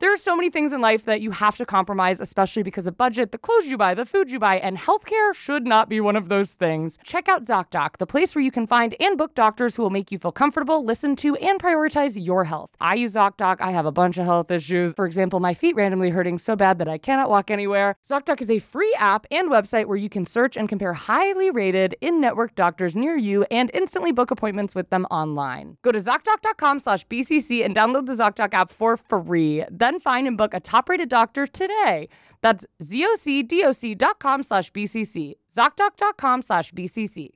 [0.00, 2.96] There are so many things in life that you have to compromise, especially because of
[2.96, 6.16] budget, the clothes you buy, the food you buy, and healthcare should not be one
[6.16, 6.98] of those things.
[7.04, 10.10] Check out ZocDoc, the place where you can find and book doctors who will make
[10.10, 12.70] you feel comfortable, listen to, and prioritize your health.
[12.80, 13.60] I use ZocDoc.
[13.60, 14.94] I have a bunch of health issues.
[14.94, 17.94] For example, my feet randomly hurting so bad that I cannot walk anywhere.
[18.08, 21.94] ZocDoc is a free app and website where you can search and compare highly rated
[22.00, 25.76] in-network doctors near you and instantly book appointments with them online.
[25.82, 29.62] Go to ZocDoc.com slash BCC and download the ZocDoc app for free.
[29.90, 32.08] Then find and book a top-rated doctor today.
[32.42, 35.34] That's zocdoc.com slash BCC.
[35.52, 37.30] ZocDoc.com slash BCC.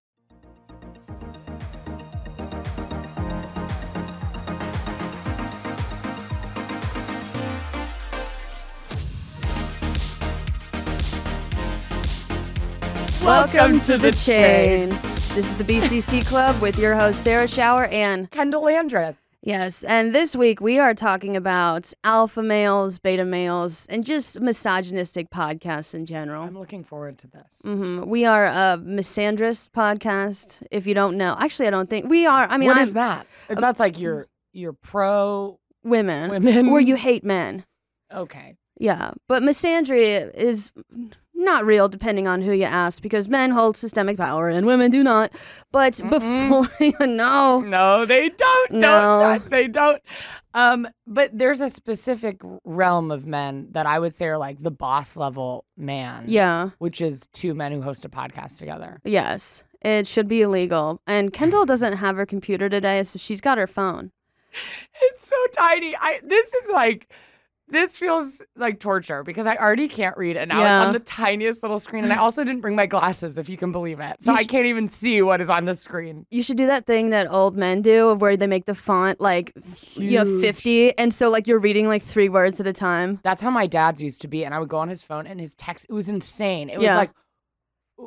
[13.24, 14.90] Welcome to the chain.
[15.34, 19.23] This is the BCC Club with your host Sarah Schauer and Kendahl Landreth.
[19.44, 25.30] Yes, and this week we are talking about alpha males, beta males, and just misogynistic
[25.30, 26.42] podcasts in general.
[26.42, 27.60] I'm looking forward to this.
[27.62, 30.62] hmm We are a misandrist podcast.
[30.70, 32.46] If you don't know, actually, I don't think we are.
[32.48, 33.26] I mean, what I'm is that?
[33.48, 36.70] It's that's like you're you're pro women, women.
[36.70, 37.64] where you hate men.
[38.12, 38.56] okay.
[38.80, 40.72] Yeah, but misandry is
[41.34, 45.02] not real depending on who you ask because men hold systemic power and women do
[45.02, 45.32] not.
[45.72, 48.72] But before you know, No, they don't.
[48.72, 48.80] No.
[49.38, 49.50] Don't.
[49.50, 50.00] They don't.
[50.54, 54.70] Um, but there's a specific realm of men that I would say are like the
[54.70, 56.24] boss level man.
[56.28, 59.00] yeah, Which is two men who host a podcast together.
[59.04, 61.02] yes, it should be illegal.
[61.06, 64.12] And Kendahl doesn't have her computer today, so she's got her phone.
[65.02, 65.96] It's so tiny.
[65.96, 67.12] I this is like
[67.74, 70.80] this feels like torture because I already can't read and now Yeah.
[70.80, 72.04] it's on the tiniest little screen.
[72.04, 74.22] And I also didn't bring my glasses, if you can believe it.
[74.22, 76.26] So You I can't even see what is on the screen.
[76.30, 79.20] You should do that thing that old men do of where they make the font
[79.20, 82.72] like f- you know 50 and so like you're reading like 3 words at a
[82.72, 83.20] time.
[83.22, 84.44] That's how my dad's used to be.
[84.44, 86.70] And I would go on his phone and his text, it was insane.
[86.70, 86.96] It was Yeah.
[86.96, 87.10] like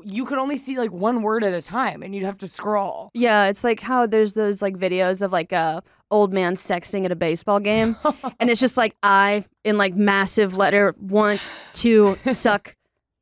[0.03, 3.09] you could only see like one word at a time and you'd have to scroll.
[3.13, 5.81] Yeah, it's like how there's those like videos of like a
[6.11, 7.95] old man sexting at a baseball game
[8.39, 12.75] and it's just like I in like massive letter want to suck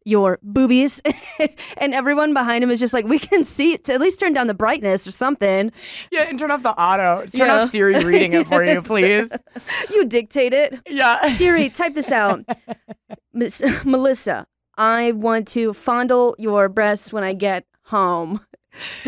[0.08, 1.02] your boobies
[1.80, 4.46] and everyone behind him is just like we can see it at least turn down
[4.46, 5.72] the brightness or something
[6.12, 7.26] Yeah, and turn off the auto.
[7.26, 7.56] Turn Yeah.
[7.62, 9.32] off Siri reading it for you, please.
[9.90, 11.24] you dictate it Yeah.
[11.30, 12.44] siri type this out
[13.34, 14.46] Miss melissa
[14.78, 18.42] i want to fondle your breasts when i get home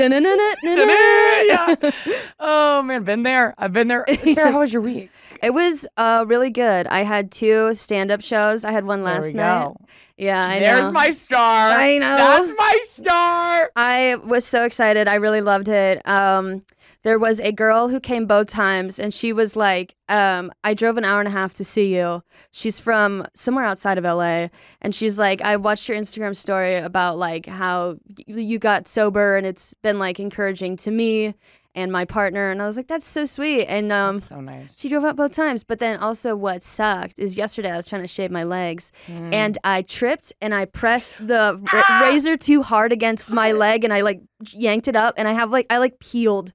[0.63, 1.75] yeah.
[2.39, 3.53] Oh man, been there.
[3.57, 4.05] I've been there.
[4.33, 5.09] Sarah, how was your week?
[5.44, 6.88] It was uh, really good.
[6.88, 8.63] I had two stand-up shows.
[8.63, 9.66] I had one last night.
[9.66, 9.75] go.
[10.17, 10.91] Yeah, I There's know.
[10.91, 11.69] my star.
[11.72, 12.17] I know.
[12.17, 13.72] That's my star.
[13.75, 15.07] I was so excited.
[15.07, 16.07] I really loved it.
[16.07, 16.63] Um,
[17.03, 20.97] there was a girl who came both times, and she was like, um, "I drove
[20.97, 24.47] an hour and a half to see you." She's from somewhere outside of LA,
[24.81, 27.97] and she's like, "I watched your Instagram story about like how
[28.28, 31.35] you got sober, and it's been like encouraging to me
[31.75, 34.78] and my partner." And I was like, "That's so sweet." And um, so nice.
[34.79, 35.64] She drove up both times.
[35.64, 39.34] But then also, what sucked is yesterday I was trying to shave my legs Mm.
[39.34, 43.94] and I tripped and I pressed the ra- razor too hard against my leg and
[43.94, 44.22] I like
[44.52, 46.53] yanked it up and I have like, I like peeled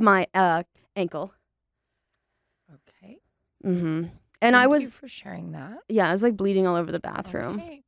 [0.00, 0.62] my uh,
[0.96, 1.32] ankle.
[2.72, 3.18] Okay.
[3.64, 4.04] Mm-hmm.
[4.40, 5.78] And I Thank was, you for sharing that.
[5.88, 7.60] yeah, I was like bleeding all over the bathroom.
[7.60, 7.82] Okay.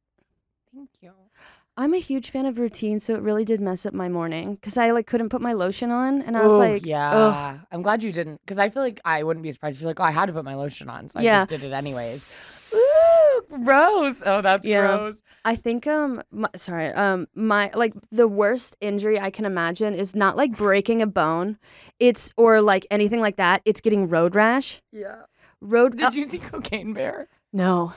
[1.80, 4.76] I'm a huge fan of routine, so it really did mess up my morning because
[4.76, 7.10] I like couldn't put my lotion on and I was Ooh, like, yeah.
[7.10, 7.60] ugh.
[7.72, 9.98] I'm glad you didn't, because I feel like I wouldn't be surprised if you're like,
[9.98, 12.74] oh, I had to put my lotion on, so I just did it anyways.
[12.74, 14.16] Ooh, gross.
[14.26, 14.94] Oh, that's Yeah.
[14.96, 15.16] gross.
[15.42, 20.14] I think um my, sorry um my like the worst injury I can imagine is
[20.14, 21.56] not like breaking a bone,
[21.98, 23.62] it's or like anything like that.
[23.64, 24.82] It's getting road rash.
[24.92, 25.22] Yeah.
[25.62, 25.96] Road.
[25.96, 27.28] Did uh, you see Cocaine Bear?
[27.54, 27.94] no.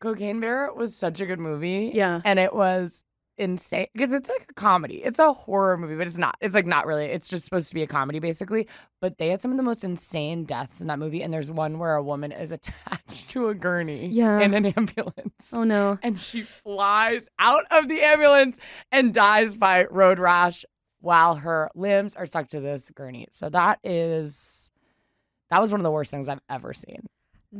[0.00, 1.90] Cocaine Bear was such a good movie.
[1.94, 2.20] Yeah.
[2.24, 3.02] And it was
[3.38, 4.96] insane because it's like a comedy.
[5.04, 6.36] It's a horror movie, but it's not.
[6.40, 7.04] It's like not really.
[7.06, 8.66] It's just supposed to be a comedy basically.
[9.00, 11.22] But they had some of the most insane deaths in that movie.
[11.22, 14.40] And there's one where a woman is attached to a gurney Yeah.
[14.40, 15.52] in an ambulance.
[15.52, 15.98] Oh no.
[16.02, 18.58] And she flies out of the ambulance
[18.90, 20.64] and dies by road rash
[21.00, 23.28] while her limbs are stuck to this gurney.
[23.30, 24.70] So that is
[25.50, 27.06] that was one of the worst things I've ever seen.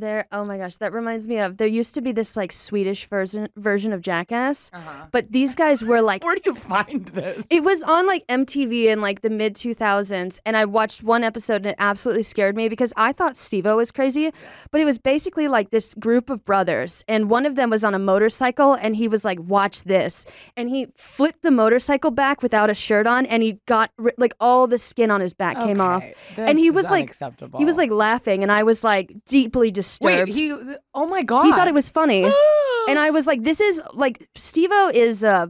[0.01, 0.27] There.
[0.33, 3.49] Oh my gosh, that reminds me of there used to be this like Swedish version
[3.57, 5.07] version of Jackass, Uh-huh.
[5.11, 7.45] but these guys were like Where do you find this?
[7.51, 11.57] It was on like MTV in like the mid 2000s, and I watched one episode
[11.57, 14.31] and it absolutely scared me because I thought Steve-O was crazy,
[14.71, 17.95] but it was basically like this group of brothers, and one of them was on
[17.95, 20.27] a motorcycle, and he was like, "Watch this,"
[20.57, 24.67] and he flipped the motorcycle back without a shirt on, and he got like all
[24.67, 27.15] the skin on his back came off, Okay, and he was like,
[27.59, 30.35] he was like laughing, and I was like deeply disturbed.
[30.35, 30.53] Wait, he.
[30.95, 31.45] Oh my god.
[31.45, 32.25] he thought it was funny.
[32.89, 35.47] and I was like, this is like Steve-O is uh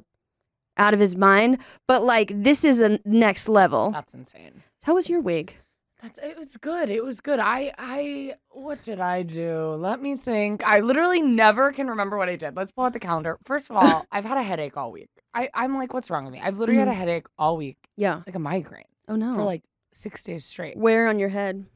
[0.79, 3.91] out of his mind, but like this is a next level.
[3.93, 4.63] That's insane.
[4.85, 5.57] How was your wig?
[6.03, 6.91] That's it was good.
[6.91, 7.41] It was good.
[7.41, 9.71] I I what did I do?
[9.71, 10.63] Let me think.
[10.67, 12.55] I literally never can remember what I did.
[12.55, 13.39] Let's pull out the calendar.
[13.45, 15.09] First of all, I've had a headache all week.
[15.35, 16.41] I, I'm like, what's wrong with me?
[16.43, 18.23] I've literally had a headache all week, Yeah.
[18.27, 19.35] like a migraine, Oh no.
[19.35, 19.63] for like
[19.93, 20.77] six days straight.
[20.79, 21.67] where on your head?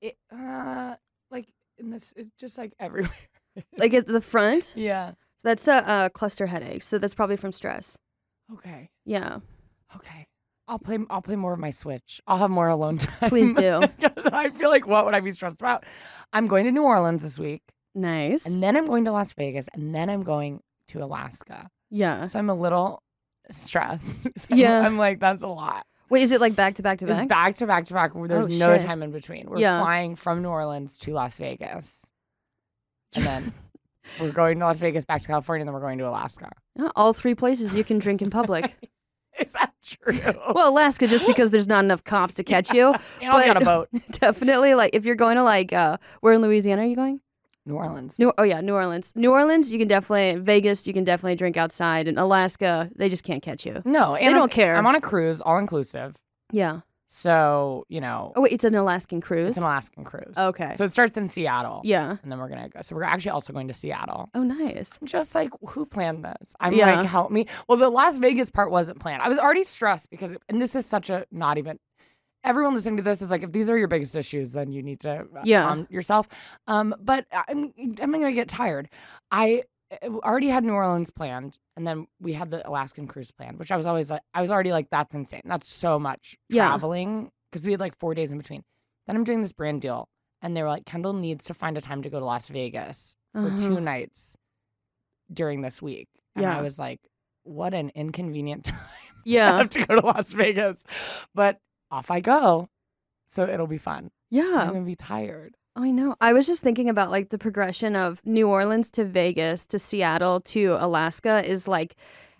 [0.00, 0.94] It, uh,
[1.78, 3.10] in this, it's just like everywhere.
[3.76, 4.72] Like at the front?
[4.76, 5.10] yeah.
[5.36, 6.82] So that's a, a cluster headache.
[6.82, 7.98] So that's probably from stress.
[8.50, 8.88] Okay.
[9.04, 9.40] Yeah.
[9.94, 10.24] Okay.
[10.68, 10.98] I'll play.
[11.10, 12.18] I'll play more of my Switch.
[12.26, 13.28] I'll have more alone time.
[13.28, 13.80] Please do.
[14.00, 15.84] because I feel like what would I be stressed about?
[16.32, 17.60] I'm going to New Orleans this week,
[17.94, 18.46] Nice.
[18.46, 21.68] and then I'm going to Las Vegas, and then I'm going to Alaska.
[21.90, 22.24] yeah.
[22.24, 23.02] So I'm a little
[23.50, 24.22] stressed.
[24.38, 24.80] So Yeah.
[24.80, 25.84] I'm like that's a lot.
[26.12, 27.22] Wait, is it like back to back to back?
[27.22, 27.56] It's back?
[27.56, 28.12] to back to back.
[28.14, 28.86] There's Oh, no shit.
[28.86, 29.48] time in between.
[29.48, 29.80] We're Yeah.
[29.80, 32.04] flying from New Orleans to Las Vegas,
[33.16, 33.52] and then
[34.20, 36.50] we're going to Las Vegas, back to California, and then we're going to Alaska.
[36.78, 38.76] Yeah, All three places you can drink in public.
[39.40, 40.18] Is that true?
[40.54, 42.92] well, Alaska, just because there's not enough cops to catch you.
[43.22, 44.02] and I'll get a but- boat.
[44.12, 47.20] Definitely, like if you're going to like, uh, where in Louisiana are you going?
[47.66, 48.18] New Orleans.
[48.18, 49.12] New, oh yeah, New Orleans.
[49.14, 52.08] New Orleans, you can definitely Vegas, you can definitely drink outside.
[52.08, 53.82] And Alaska, they just can't catch you.
[53.84, 54.74] No, and They I'm- don't care.
[54.76, 56.16] I'm on a cruise, all inclusive.
[56.50, 56.80] Yeah.
[57.14, 59.50] So you know, Oh wait, it's an Alaskan cruise.
[59.50, 60.34] it's an Alaskan cruise.
[60.36, 60.72] Okay.
[60.76, 61.82] So it starts in Seattle.
[61.84, 62.16] yeah.
[62.22, 62.80] And then we're gonna go.
[62.80, 64.30] So we're actually also going to Seattle.
[64.34, 64.98] Oh nice.
[65.00, 66.54] I'm just like, who planned this?
[66.58, 67.00] I'm Yeah.
[67.00, 67.46] like, help me.
[67.68, 69.20] Well, the Las Vegas part wasn't planned.
[69.22, 71.78] I was already stressed because, and this is such a not even.
[72.44, 75.00] Everyone listening to this is like, if these are your biggest issues, then you need
[75.00, 75.62] to uh, Yeah.
[75.64, 76.28] calm yourself.
[76.66, 78.88] Um, but I'm I'm gonna get tired.
[79.30, 79.62] I
[80.02, 83.70] uh, already had New Orleans planned, and then we had the Alaskan cruise planned, which
[83.70, 85.42] I was always like, I was already like, that's insane.
[85.44, 86.68] That's so much Yeah.
[86.68, 88.62] traveling because we had like four days in between.
[89.06, 90.08] Then I'm doing this brand deal,
[90.40, 93.16] and they were like, Kendahl needs to find a time to go to Las Vegas
[93.34, 93.68] for Uh-huh.
[93.68, 94.36] two nights
[95.32, 96.08] during this week.
[96.34, 96.58] And Yeah.
[96.58, 97.00] I was like,
[97.44, 98.78] what an inconvenient time
[99.24, 99.58] Yeah.
[99.58, 100.82] have to go to Las Vegas.
[101.34, 101.58] But
[101.92, 102.68] off I go.
[103.26, 104.10] So it'll be fun.
[104.30, 104.62] Yeah.
[104.62, 105.54] I'm gonna be tired.
[105.76, 106.16] I know.
[106.20, 110.40] I was just thinking about like the progression of New Orleans to Vegas to Seattle
[110.40, 111.94] to Alaska is like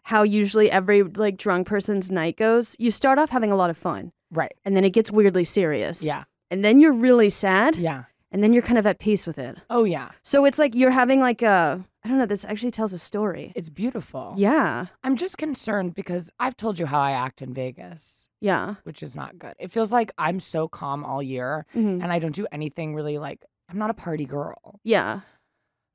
[0.05, 2.75] how usually every like drunk person's night goes.
[2.79, 4.53] You start off having a lot of fun Right.
[4.65, 6.03] and then it gets weirdly serious.
[6.03, 6.25] Yeah.
[6.51, 8.05] And then you're really sad Yeah.
[8.33, 9.59] And then you're kind of at peace with it.
[9.71, 10.11] Oh yeah.
[10.25, 13.53] So it's like you're having like a I don't know, this actually tells a story.
[13.55, 14.35] It's beautiful.
[14.37, 14.87] Yeah.
[15.05, 18.75] I'm just concerned because I've told you how I act in Vegas, Yeah.
[18.83, 19.55] which is not good.
[19.61, 22.03] It feels like I'm so calm all year Mhm.
[22.03, 24.81] and I don't do anything really like I'm not a party girl.
[24.83, 25.21] Yeah.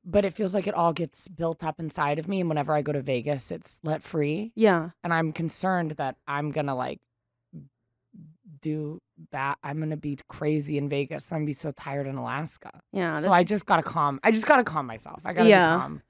[0.06, 2.40] But it feels like it all gets built up inside of me.
[2.40, 4.54] And whenever I go to Vegas, it's let free.
[4.56, 4.92] Yeah.
[5.04, 7.02] and I'm concerned that I'm gonna like
[8.62, 9.00] do
[9.32, 9.58] that.
[9.64, 11.32] I'm gonna be crazy in Vegas.
[11.32, 12.72] I'm gonna be so tired in Alaska.
[12.92, 13.18] Yeah.
[13.20, 14.20] so I just gotta calm.
[14.24, 15.22] I just gotta calm myself.
[15.26, 15.76] I gotta Yeah.
[15.76, 16.02] be calm.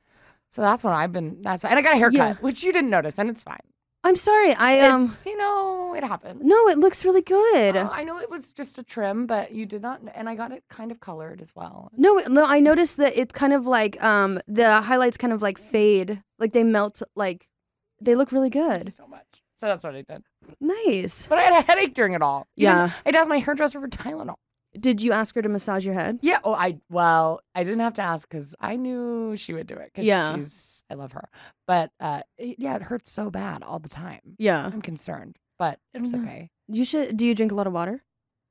[0.50, 1.42] So that's what I've been.
[1.42, 2.34] That's and I got a haircut, Yeah.
[2.36, 3.60] which you didn't notice, and it's fine.
[4.04, 4.54] I'm sorry.
[4.54, 6.42] I um it's you know it happened.
[6.42, 7.76] No, it looks really good.
[7.76, 10.52] Uh, I know it was just a trim, but you did not, and I got
[10.54, 11.92] it kind of colored as well.
[11.98, 15.58] No, no, I noticed that it's kind of like um the highlights kind of like
[15.58, 17.50] fade, like they melt, like
[18.00, 18.94] they look really good.
[18.94, 19.44] so much.
[19.58, 20.24] So that's what I did.
[20.62, 21.26] Nice.
[21.26, 22.48] But I had a headache during it all.
[22.56, 22.92] Even- Yeah.
[23.06, 24.36] I'd asked my hairdresser for Tylenol.
[24.80, 26.20] Did you ask her to massage your head?
[26.22, 26.40] Yeah.
[26.44, 29.92] Oh, I well, I didn't have to ask because I knew she would do it.
[29.96, 30.36] Cause Yeah.
[30.36, 31.28] she's I love her.
[31.66, 34.22] But uh, it- yeah, it hurts so bad all the time.
[34.38, 34.64] Yeah.
[34.72, 36.20] I'm concerned, but it's Yeah.
[36.20, 36.50] okay.
[36.68, 37.18] You should.
[37.18, 38.04] Do you drink a lot of water?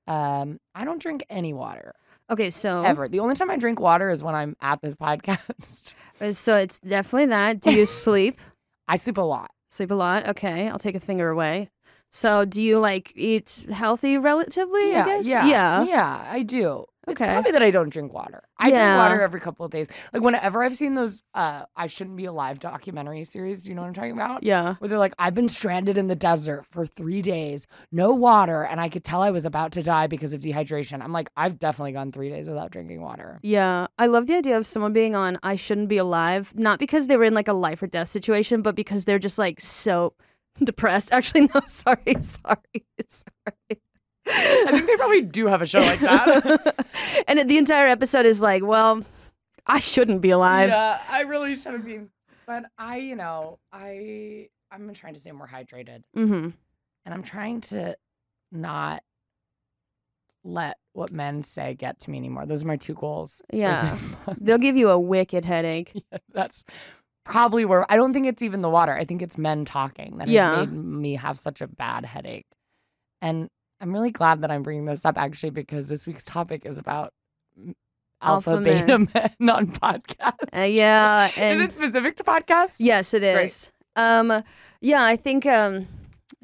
[0.08, 1.92] Um, I don't drink any water
[2.30, 3.08] Okay, so ever.
[3.08, 5.94] The only time I drink water is when I'm at this podcast.
[6.20, 7.60] uh, so it's definitely that.
[7.60, 8.40] Do you sleep?
[8.88, 9.50] I sleep a lot.
[9.68, 10.26] Sleep a lot.
[10.28, 11.70] Okay, I'll take a finger away.
[12.10, 14.94] So do you like eat healthy relatively?
[14.94, 15.26] I guess?
[15.26, 15.84] yeah, Yeah.
[15.84, 16.26] yeah.
[16.30, 16.86] I do.
[17.08, 18.42] It's probably that I don't drink water.
[18.58, 18.94] I Yeah.
[18.94, 19.86] drink water every couple of days.
[20.12, 23.88] Like whenever I've seen those uh I shouldn't be alive documentary series, you know what
[23.88, 24.42] I'm talking about?
[24.42, 24.74] Yeah.
[24.78, 28.80] where they're like, I've been stranded in the desert for three days, no water, and
[28.80, 31.02] I could tell I was about to die because of dehydration.
[31.02, 33.38] I'm like, I've definitely gone three days without drinking water.
[33.42, 37.06] Yeah, I love the idea of someone being on I shouldn't be alive, not because
[37.06, 40.14] they were in like a life or death situation, but because they're just like so
[40.64, 41.12] depressed.
[41.12, 43.80] Actually, no, sorry, sorry, sorry.
[44.28, 46.86] I think they probably do have a show like that.
[47.28, 49.02] and the entire episode is like, well,
[49.66, 50.68] I shouldn't be alive.
[50.70, 52.00] yeah, I really shouldn't be.
[52.46, 56.50] But I, you know, I I'm trying to stay more hydrated, Mm-hmm.
[57.04, 57.96] and I'm trying to
[58.52, 59.02] not
[60.44, 62.46] let what men say get to me anymore.
[62.46, 63.42] Those are my two goals.
[63.52, 63.96] Yeah.
[64.40, 65.92] They'll give you a wicked headache.
[66.32, 66.64] That's
[67.24, 68.94] probably where I don't think it's even the water.
[68.94, 70.56] I think it's men talking that Yeah.
[70.60, 72.46] has made me have such a bad headache.
[73.20, 73.48] And
[73.80, 77.12] I'm really glad that I'm bringing this up actually because this week's topic is about
[78.22, 80.56] Alpha, Alpha Beta Men on podcast.
[80.56, 82.76] Uh, yeah, Is and it specific to podcasts?
[82.78, 83.70] yes, it is.
[83.94, 84.04] Great.
[84.04, 84.42] Um,
[84.80, 85.86] yeah, I think um,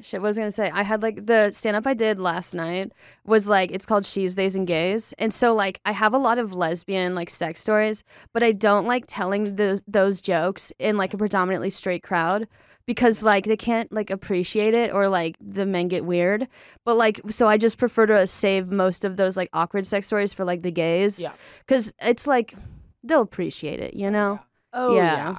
[0.01, 0.21] shit.
[0.21, 0.69] What was I gonna say?
[0.71, 2.91] I had like the stand up I did last night
[3.25, 6.37] was like it's called She's, Theys, and Gays, and so like I have a lot
[6.37, 11.13] of lesbian like sex stories, but I don't like telling those those jokes in like
[11.13, 12.47] a predominantly straight crowd
[12.85, 16.47] because like they can't like appreciate it or like the men get weird.
[16.85, 20.33] But like so I just prefer to save most of those like awkward sex stories
[20.33, 21.19] for like the gays.
[21.19, 21.33] Yeah.
[21.67, 22.55] Cuz it's like
[23.03, 24.39] they'll appreciate it, you know.
[24.73, 25.13] Oh Yeah.
[25.15, 25.37] yeah.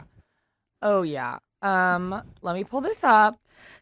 [0.83, 1.39] Oh yeah.
[1.63, 3.37] Um, let me pull this up.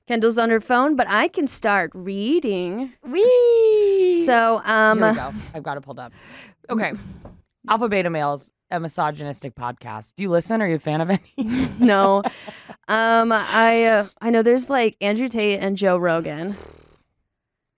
[0.09, 2.92] Kendahl's on her phone, but I can start reading.
[3.04, 4.25] Wee.
[4.25, 5.33] So, um Here we go.
[5.54, 6.12] I've got it pulled up.
[6.71, 6.92] Okay.
[7.69, 10.14] Alpha Beta Males, a misogynistic podcast.
[10.16, 10.61] Do you listen?
[10.62, 11.21] Are you a fan of any?
[11.78, 12.23] no.
[12.88, 16.57] Um I uh, I know there's like Andrew Tate and Joe Rogan.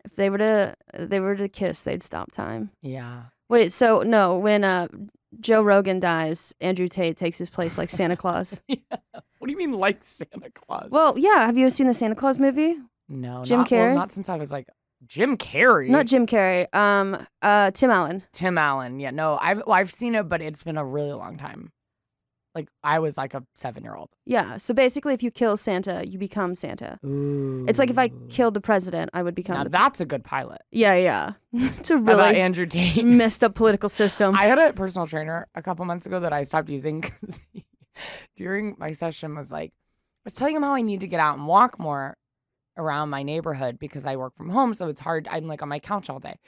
[0.04, 2.70] If they were to they were to kiss, they'd stop time.
[2.82, 3.24] yeah.
[3.50, 4.88] Wait, so no, when uh
[5.40, 8.62] Joe Rogan dies, Andrew Tate takes his place like Santa Claus.
[8.68, 8.76] yeah.
[9.38, 10.88] What do you mean like Santa Claus?
[10.90, 12.76] Well, yeah, have you seen the Santa Claus movie?
[13.08, 13.94] no, Jim not, well, Carrey?
[13.94, 14.66] not since I was like
[15.06, 15.88] Jim Carrey.
[15.88, 16.66] Not Jim Carrey.
[16.74, 18.22] Um uh Tim Allen.
[18.32, 19.00] Tim Allen.
[19.00, 21.70] Yeah, no, I've well, I've seen it, but it's been a really long time.
[22.54, 24.10] Like I was like a seven year old.
[24.26, 27.00] Yeah, so basically if you kill Santa, you become Santa.
[27.04, 27.64] Ooh.
[27.68, 30.22] It's like if I killed the president, I would become Now the that's a good
[30.22, 30.62] pilot.
[30.70, 31.32] Yeah, yeah.
[31.52, 33.04] it's a How about really Andrew Tate?
[33.04, 34.36] messed up political system.
[34.36, 37.64] I had a personal trainer a couple months ago that I stopped using 'cause he-
[38.36, 41.36] during my session was like, I was telling him how I need to get out
[41.36, 42.16] and walk more
[42.76, 44.74] around my neighborhood because I work from home.
[44.74, 45.28] So it's hard.
[45.30, 46.38] I'm like on my couch all day.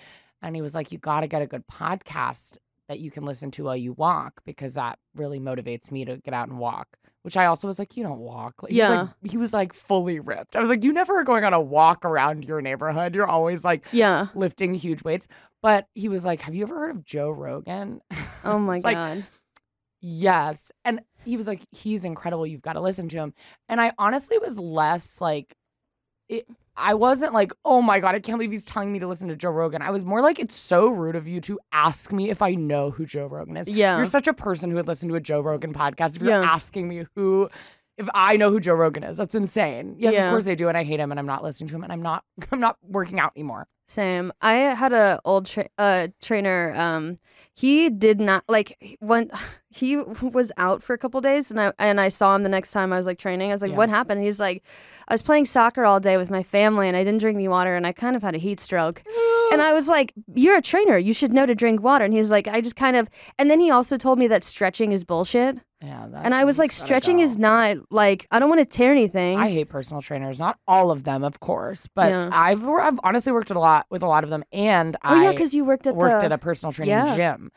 [0.43, 3.51] And he was like, You got to get a good podcast that you can listen
[3.53, 6.87] to while you walk because that really motivates me to get out and walk.
[7.23, 8.63] Which I also was like, You don't walk.
[8.63, 9.01] Like, he was Yeah.
[9.01, 10.55] like, he was like fully ripped.
[10.55, 13.15] I was like, You never are going on a walk around your neighborhood.
[13.15, 14.29] You're always like yeah.
[14.35, 15.27] lifting huge weights.
[15.63, 18.01] But he was like, Have you ever heard of Joe Rogan?
[18.45, 19.25] Oh my It's like, god.
[20.01, 20.71] Yes.
[20.85, 22.47] And he was like, he's incredible.
[22.47, 23.35] You've got to listen to him.
[23.69, 25.57] And I honestly was less like,
[26.29, 29.29] it, I wasn't like, oh my God, I can't believe he's telling me to listen
[29.29, 29.81] to Joe Rogan.
[29.81, 32.91] I was more like, it's so rude of you to ask me if I know
[32.91, 33.69] who Joe Rogan is.
[33.69, 33.97] yeah.
[33.97, 36.43] You're such a person who would listen to a Joe Rogan podcast if you're Yeah.
[36.43, 37.49] asking me who,
[37.97, 39.17] if I know who Joe Rogan is.
[39.17, 39.97] That's insane.
[39.99, 40.27] Yes, Yeah.
[40.27, 40.69] of course I do.
[40.69, 42.77] And I hate him and I'm not listening to him and I'm not, I'm not
[42.83, 43.69] working out anymore.
[43.89, 44.33] Same.
[44.43, 46.75] I had a old tra- uh, trainer.
[46.75, 47.19] Um,
[47.57, 49.31] he did not like he- when
[49.71, 52.71] he was out for a couple days, and I and I saw him the next
[52.73, 53.51] time I was like training.
[53.51, 53.77] I was like, Yeah.
[53.79, 54.63] "What happened?" He's like,
[55.09, 57.75] "I was playing soccer all day with my family, and I didn't drink any water,
[57.75, 59.03] and I kind of had a heat stroke."
[59.53, 60.99] And I was like, "You're a trainer.
[60.99, 63.09] You should know to drink water." And he was like, "I just kind of."
[63.39, 65.59] And then he also told me that stretching is bullshit.
[65.83, 66.09] Yeah.
[66.25, 69.51] And I was like, "Stretching is not like I don't want to tear anything." I
[69.51, 70.39] hate personal trainers.
[70.39, 72.31] Not all of them, of course, but Yeah.
[72.33, 75.33] I've I've honestly worked a lot with a lot of them, and oh yeah, I
[75.33, 77.15] because you worked at worked the at a personal training Yeah.
[77.17, 77.51] gym,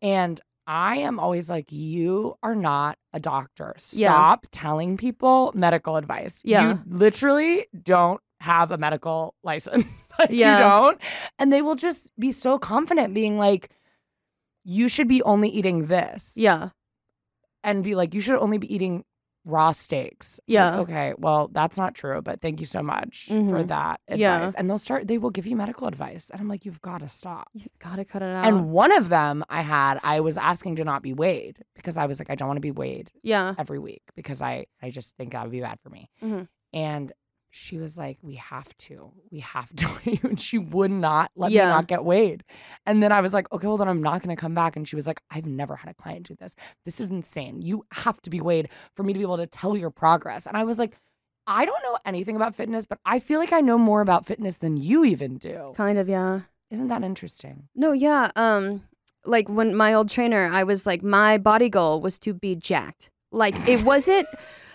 [0.00, 3.74] and I am always like, you are not a doctor.
[3.92, 4.10] Yeah.
[4.12, 6.40] Stop telling people medical advice.
[6.44, 6.68] Yeah.
[6.74, 9.84] you literally don't have a medical license.
[10.20, 10.56] like Yeah.
[10.58, 11.00] you don't,
[11.38, 13.70] and they will just be so confident, being like,
[14.64, 16.68] you should be only eating this, yeah
[17.64, 19.04] and be like, you should only be eating
[19.44, 20.38] raw steaks.
[20.46, 20.78] Like, Yeah.
[20.80, 21.14] okay.
[21.18, 23.66] Well, that's not true, but thank you so much for Mhm.
[23.68, 24.20] that advice.
[24.20, 24.50] Yeah.
[24.56, 26.30] And they'll start, they will give you medical advice.
[26.30, 27.48] And I'm like, you've got to stop.
[27.52, 28.46] You've gotta cut it out.
[28.46, 32.06] And one of them I had, I was asking to not be weighed because I
[32.06, 35.16] was like, I don't want to be weighed yeah, every week because I, I just
[35.16, 36.08] think that would be bad for me.
[36.22, 36.46] Mhm.
[36.72, 37.12] And
[37.54, 39.86] she was like, we have to, we have to.
[40.24, 41.66] And she would not let Yeah.
[41.66, 42.44] me not get weighed.
[42.86, 44.74] And then I was like, okay, well, then I'm not going to come back.
[44.74, 46.56] And she was like, I've never had a client do this.
[46.86, 47.60] This is insane.
[47.60, 50.46] You have to be weighed for me to be able to tell your progress.
[50.46, 50.96] And I was like,
[51.46, 54.56] I don't know anything about fitness, but I feel like I know more about fitness
[54.56, 55.74] than you even do.
[55.76, 56.40] kind of yeah.
[56.70, 57.68] Isn't that interesting?
[57.74, 58.30] No, yeah.
[58.34, 58.84] Um,
[59.26, 63.10] like when my old trainer, I was like, my body goal was to be jacked.
[63.30, 64.26] Like it wasn't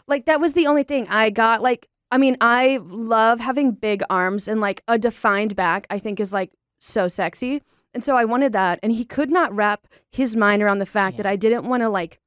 [0.07, 1.61] like that was the only thing I got.
[1.63, 5.87] Like, I mean, I love having big arms and like a defined back.
[5.89, 7.61] I think is like so sexy,
[7.93, 8.79] and so I wanted that.
[8.83, 11.89] And he could not wrap his mind around the fact that I didn't want to
[11.89, 12.19] like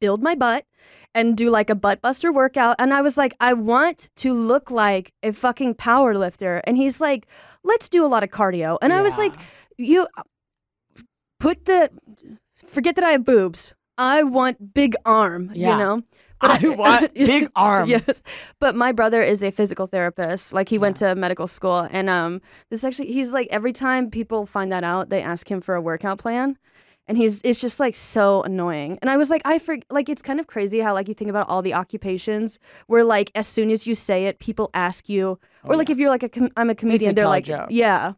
[0.00, 0.66] build my butt
[1.14, 2.76] and do like a butt buster workout.
[2.78, 6.60] And I was like, I want to look like a fucking power lifter.
[6.64, 7.26] And he's like,
[7.62, 8.78] let's do a lot of cardio.
[8.82, 9.34] And I was like,
[9.78, 10.22] you uh,
[11.40, 11.90] put the
[12.56, 13.74] forget that I have boobs.
[13.98, 15.72] I want big arm, Yeah.
[15.72, 16.02] you know.
[16.40, 17.88] I want big arm.
[17.88, 18.22] Yes.
[18.58, 20.52] But my brother is a physical therapist.
[20.52, 24.10] Like he went to medical school and um this is actually he's like every time
[24.10, 26.58] people find that out, they ask him for a workout plan.
[27.06, 28.98] And he's it's just like so annoying.
[29.00, 31.30] And I was like, I for like it's kind of crazy how like you think
[31.30, 32.58] about all the occupations
[32.88, 35.92] where like as soon as you say it, people ask you Oh, or like yeah.
[35.94, 37.68] if you're like a com- I'm a comedian, they're like, joke.
[37.70, 38.12] yeah.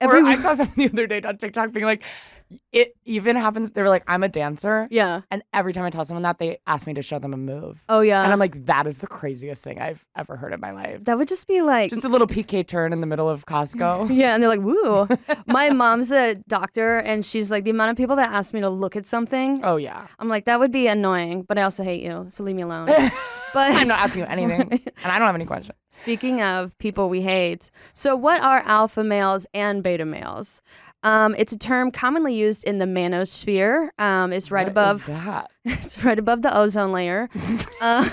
[0.00, 2.02] Or I saw something the other day on TikTok being like,
[2.72, 3.72] It even happens.
[3.72, 4.86] They were like, I'm a dancer.
[4.90, 5.22] Yeah.
[5.30, 7.82] And every time I tell someone that, they ask me to show them a move.
[7.88, 8.22] Oh yeah.
[8.22, 11.04] And I'm like, that is the craziest thing I've ever heard in my life.
[11.04, 14.10] that would just be like Just a little piqué turn in the middle of Costco.
[14.16, 15.08] Yeah, and they're like, woo.
[15.46, 18.70] My mom's a doctor, and she's like, the amount of people that ask me to
[18.70, 20.06] look at something, Oh, yeah.
[20.18, 22.88] I'm like, that would be annoying, but I also hate you, so leave me alone.
[23.54, 24.70] But I'm not asking you anything,
[25.02, 25.78] and I don't have any questions.
[25.90, 30.60] Speaking of people we hate, so what are alpha males and beta males?
[31.02, 33.90] Um, it's a term commonly used in the manosphere.
[33.98, 35.50] Um, it's right What above is that?
[35.64, 37.28] it's right above the ozone layer.
[37.80, 38.10] Um,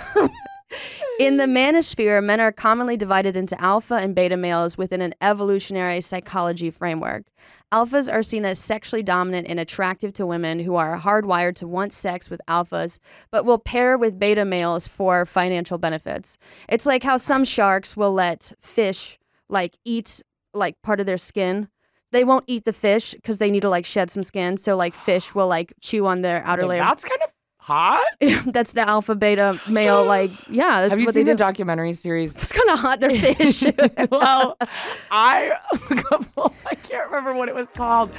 [1.19, 6.01] in the manosphere, men are commonly divided into alpha and beta males within an evolutionary
[6.01, 7.25] psychology framework.
[7.71, 11.93] Alphas are seen as sexually dominant and attractive to women who are hardwired to want
[11.93, 12.99] sex with alphas,
[13.31, 16.37] but will pair with beta males for financial benefits.
[16.69, 19.17] It's like how some sharks will let fish
[19.49, 20.21] like eat
[20.53, 21.67] like part of their skin.
[22.13, 24.55] They won't eat the fish because they need to like shed some skin.
[24.57, 26.79] So like fish will like chew on their outer layer.
[26.81, 27.29] That's kind of
[27.59, 28.05] hot.
[28.47, 31.43] that's the alpha beta male like yeah that's have you what seen they the do
[31.43, 32.35] documentary series?
[32.35, 33.63] it's kind of hot they're fish
[34.11, 34.57] well,
[35.11, 38.11] I a couple, I can't remember what it was called.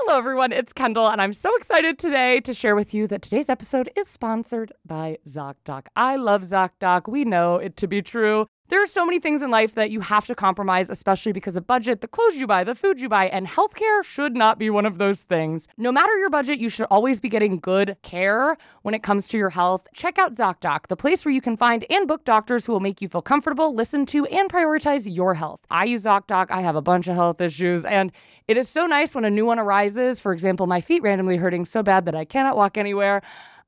[0.00, 0.52] Hello, everyone.
[0.52, 4.06] It's Kendahl, and I'm so excited today to share with you that today's episode is
[4.06, 5.86] sponsored by ZocDoc.
[5.96, 7.08] I love ZocDoc.
[7.08, 8.46] We know it to be true.
[8.68, 11.66] There are so many things in life that you have to compromise, especially because of
[11.66, 14.84] budget, the clothes you buy, the food you buy, and healthcare should not be one
[14.84, 15.66] of those things.
[15.78, 19.38] No matter your budget, you should always be getting good care when it comes to
[19.38, 19.86] your health.
[19.94, 23.00] Check out ZocDoc, the place where you can find and book doctors who will make
[23.00, 25.60] you feel comfortable, listen to, and prioritize your health.
[25.70, 26.50] I use ZocDoc.
[26.50, 28.12] I have a bunch of health issues, and
[28.48, 30.20] it is so nice when a new one arises.
[30.20, 33.22] For example, my feet randomly hurting so bad that I cannot walk anywhere.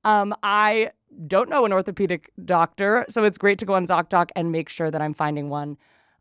[0.05, 0.91] Um, I
[1.27, 4.91] don't know an orthopedic doctor, so it's great to go on ZocDoc and make sure
[4.91, 5.77] that I'm finding one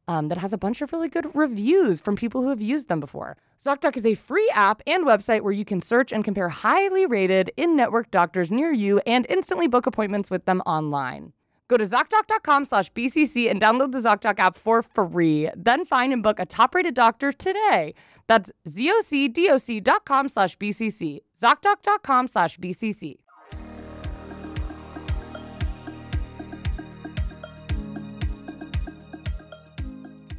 [0.10, 3.00] um, that has a bunch of really good reviews from people who have used them
[3.00, 3.38] before.
[3.63, 7.51] ZocDoc is a free app and website where you can search and compare highly rated
[7.55, 11.31] in-network doctors near you and instantly book appointments with them online.
[11.68, 15.48] Go to ZocDoc.com slash BCC and download the ZocDoc app for free.
[15.55, 17.94] Then find and book a top-rated doctor today.
[18.25, 21.20] That's ZocDoc.com slash BCC.
[21.40, 23.18] ZocDoc.com slash BCC.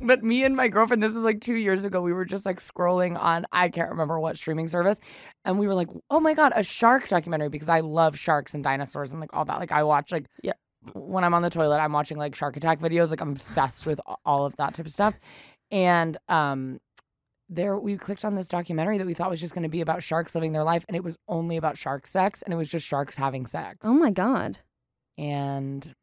[0.02, 2.58] But me and my girlfriend, this was like two years ago, we were just like
[2.58, 4.98] scrolling on, I can't remember what streaming service.
[5.44, 8.64] And we were like, oh my God, a shark documentary because I love sharks and
[8.64, 9.58] dinosaurs and like all that.
[9.58, 10.52] Like I watch like, Yeah.
[10.94, 13.10] when I'm on the toilet, I'm watching like shark attack videos.
[13.10, 15.14] Like I'm obsessed with all of that type of stuff.
[15.70, 16.80] And um,
[17.48, 20.02] there we clicked on this documentary that we thought was just going to be about
[20.02, 20.84] sharks living their life.
[20.88, 23.78] And it was only about shark sex and it was just sharks having sex.
[23.82, 24.58] oh my god
[25.18, 25.94] And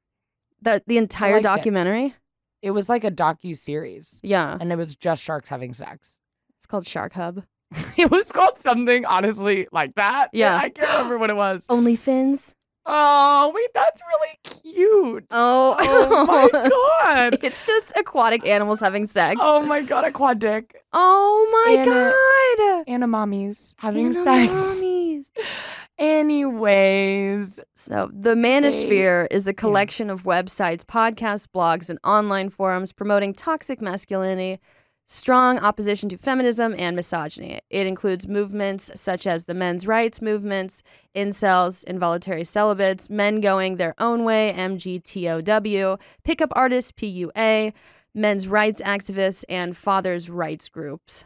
[0.61, 2.05] the the entire documentary?
[2.07, 2.13] it.
[2.61, 6.19] It was like a docu series yeah and it was just sharks having sex.
[6.57, 7.43] it's called shark hub
[7.97, 10.29] It was called something, honestly, like that.
[10.31, 10.55] Yeah.
[10.55, 11.65] I can't remember what it was.
[11.69, 15.25] only fins Oh, wait, that's really cute.
[15.31, 16.47] oh Oh my
[17.33, 17.39] god.
[17.43, 20.81] it's just aquatic animals having sex Oh my god, a quad dick.
[20.93, 24.53] Oh my And a- god And a mommies having sex.
[24.53, 25.31] Animamies.
[25.99, 27.59] Anyways.
[27.75, 33.81] So, the Manosphere is a collection of websites, podcasts, blogs, and online forums promoting toxic
[33.81, 34.59] masculinity,
[35.07, 37.61] strong opposition to feminism, and misogyny.
[37.71, 40.83] It includes movements such as the men's rights movements,
[41.15, 47.73] incels, involuntary celibates, men going their own way, MGTOW, pickup artists, PUA,
[48.13, 51.25] men's rights activists, and fathers' rights groups.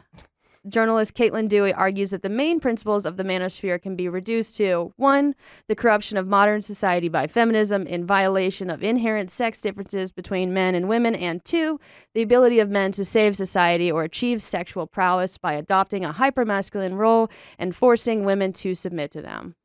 [0.68, 4.92] Journalist Caitlin Dewey argues that the main principles of the manosphere can be reduced to
[4.96, 5.34] one,
[5.66, 10.76] the corruption of modern society by feminism in violation of inherent sex differences between men
[10.76, 11.80] and women, and two,
[12.14, 16.96] the ability of men to save society or achieve sexual prowess by adopting a hypermasculine
[16.96, 19.56] role and forcing women to submit to them.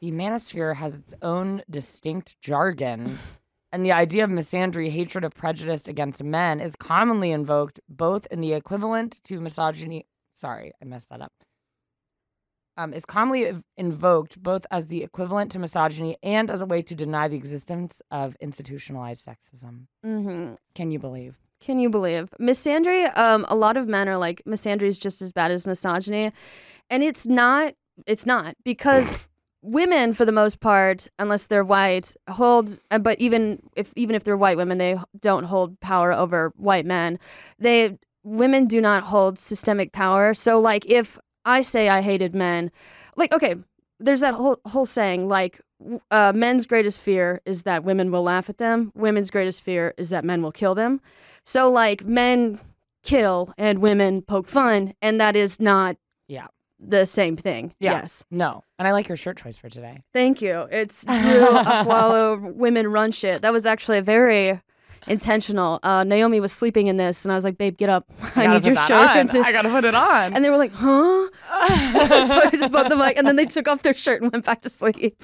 [0.00, 3.18] The manosphere has its own distinct jargon,
[3.72, 8.40] and the idea of misandry, hatred of prejudice against men, is commonly invoked both in
[8.40, 10.06] the equivalent to misogyny.
[10.34, 11.32] Sorry, I messed that up.
[12.76, 16.94] Um, is commonly invoked both as the equivalent to misogyny and as a way to
[16.94, 19.88] deny the existence of institutionalized sexism.
[20.06, 20.54] Mm-hmm.
[20.76, 21.40] Can you believe?
[21.60, 23.10] Can you believe misandry?
[23.18, 26.32] Um, a lot of men are like misandry is just as bad as misogyny,
[26.88, 27.74] and it's not.
[28.06, 29.26] It's not because
[29.62, 32.78] women, for the most part, unless they're white, hold.
[32.90, 36.86] uh, But even if even if they're white women, they don't hold power over white
[36.86, 37.18] men.
[37.58, 40.34] They women do not hold systemic power.
[40.34, 42.70] So like if I say I hated men,
[43.16, 43.56] like okay,
[43.98, 45.60] there's that whole whole saying like
[46.10, 48.92] uh, men's greatest fear is that women will laugh at them.
[48.94, 51.00] Women's greatest fear is that men will kill them.
[51.44, 52.58] So like men
[53.02, 56.48] kill and women poke fun, and that is not Yeah.
[56.80, 57.74] The same thing.
[57.80, 57.92] Yeah.
[57.92, 58.24] Yes.
[58.30, 58.62] No.
[58.78, 60.00] And I like your shirt choice for today.
[60.12, 60.68] Thank you.
[60.70, 61.14] It's Drew
[61.46, 63.42] Afualo women run shit.
[63.42, 64.60] That was actually a very
[65.08, 65.80] intentional.
[65.82, 68.06] Uh, Naomi was sleeping in this, and I was like, "Babe, get up.
[68.36, 70.34] I need your shirt." into-" I gotta put it on.
[70.34, 71.28] and they were like, "Huh?"
[72.24, 74.44] so I just bumped the mic, and then they took off their shirt and went
[74.44, 75.22] back to sleep.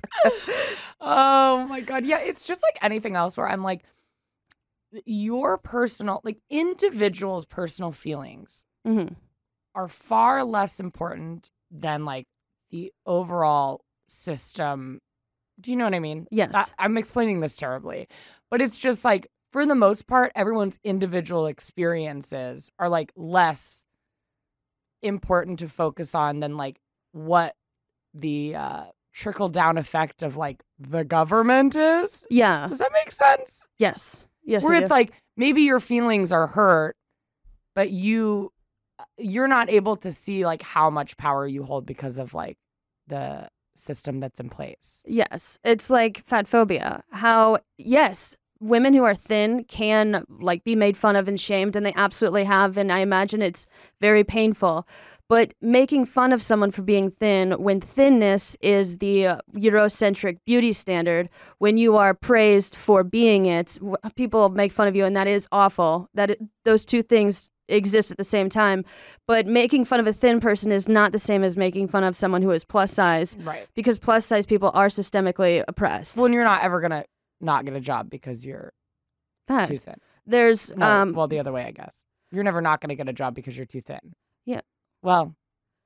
[1.01, 2.05] oh my god.
[2.05, 3.85] Yeah, it's just like anything else where I'm like
[5.05, 9.09] your personal like individuals' personal feelings hmm
[9.75, 12.27] are far less important than like
[12.71, 15.01] the overall system.
[15.61, 16.27] Do you know what I mean?
[16.31, 16.53] Yes.
[16.53, 18.09] That- I'm explaining this terribly,
[18.51, 23.85] but it's just like for the most part, everyone's individual experiences are like less
[25.03, 26.81] important to focus on than like
[27.13, 27.55] what
[28.15, 32.27] the uh, trickle down effect of like the government is.
[32.31, 32.67] Yeah.
[32.69, 33.61] Does that make sense?
[33.79, 34.27] Yes.
[34.45, 34.65] Yes.
[34.65, 36.97] Where it's like maybe your feelings are hurt,
[37.75, 38.51] but you
[39.19, 42.59] you're not able to see like how much power you hold because of like
[43.07, 45.05] the system that's in place.
[45.07, 47.03] Yes, it's like fat phobia.
[47.11, 51.85] How yes, women who are thin can like be made fun of and shamed and
[51.85, 53.67] they absolutely have and I imagine it's
[54.01, 54.87] very painful.
[55.29, 60.73] But making fun of someone for being thin when thinness is the uh, Eurocentric beauty
[60.73, 63.79] standard, when you are praised for being it,
[64.17, 66.09] people make fun of you and that is awful.
[66.15, 68.85] That it, those two things exist at the same time.
[69.27, 72.15] But making fun of a thin person is not the same as making fun of
[72.17, 73.67] someone who is plus size Right.
[73.75, 76.17] because plus size people are systemically oppressed.
[76.17, 77.05] Well, and you're not ever gonna
[77.41, 78.73] not get a job because you're
[79.49, 79.71] Fact.
[79.71, 79.95] too thin.
[80.27, 81.95] There's No, um well, the other way, I guess.
[82.33, 84.15] You're never not gonna get a job because you're too thin.
[84.47, 84.61] Yeah.
[85.03, 85.35] Well,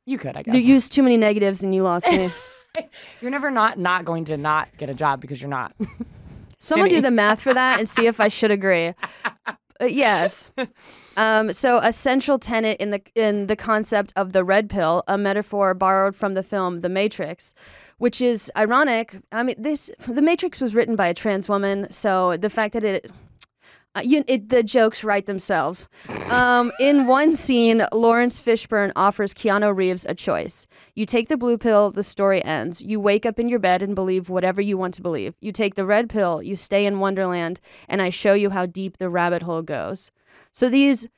[0.07, 0.55] you could, I guess.
[0.55, 2.31] you used too many negatives and you lost me.
[3.21, 5.75] You're never not not going to not get a job because you're not.
[6.61, 8.95] Someone do the math for that and see if I should agree.
[9.81, 10.51] Uh, yes.
[11.17, 15.19] Um, so a central tenet in the in the concept of the red pill, a
[15.19, 17.55] metaphor borrowed from the film The Matrix,
[17.99, 19.17] which is ironic.
[19.33, 22.85] I mean, this The Matrix was written by a trans woman, so the fact that
[22.85, 23.11] it
[23.95, 25.89] uh, you, it, the jokes write themselves.
[26.31, 30.67] Um, in one scene, Laurence Fishburne offers Keanu Reeves a choice.
[30.95, 32.83] You take the blue pill, the story ends.
[32.83, 35.35] You wake up in your bed and believe whatever you want to believe.
[35.41, 38.99] You take the red pill, you stay in Wonderland, and I show you how deep
[38.99, 40.11] the rabbit hole goes.
[40.53, 41.09] So these.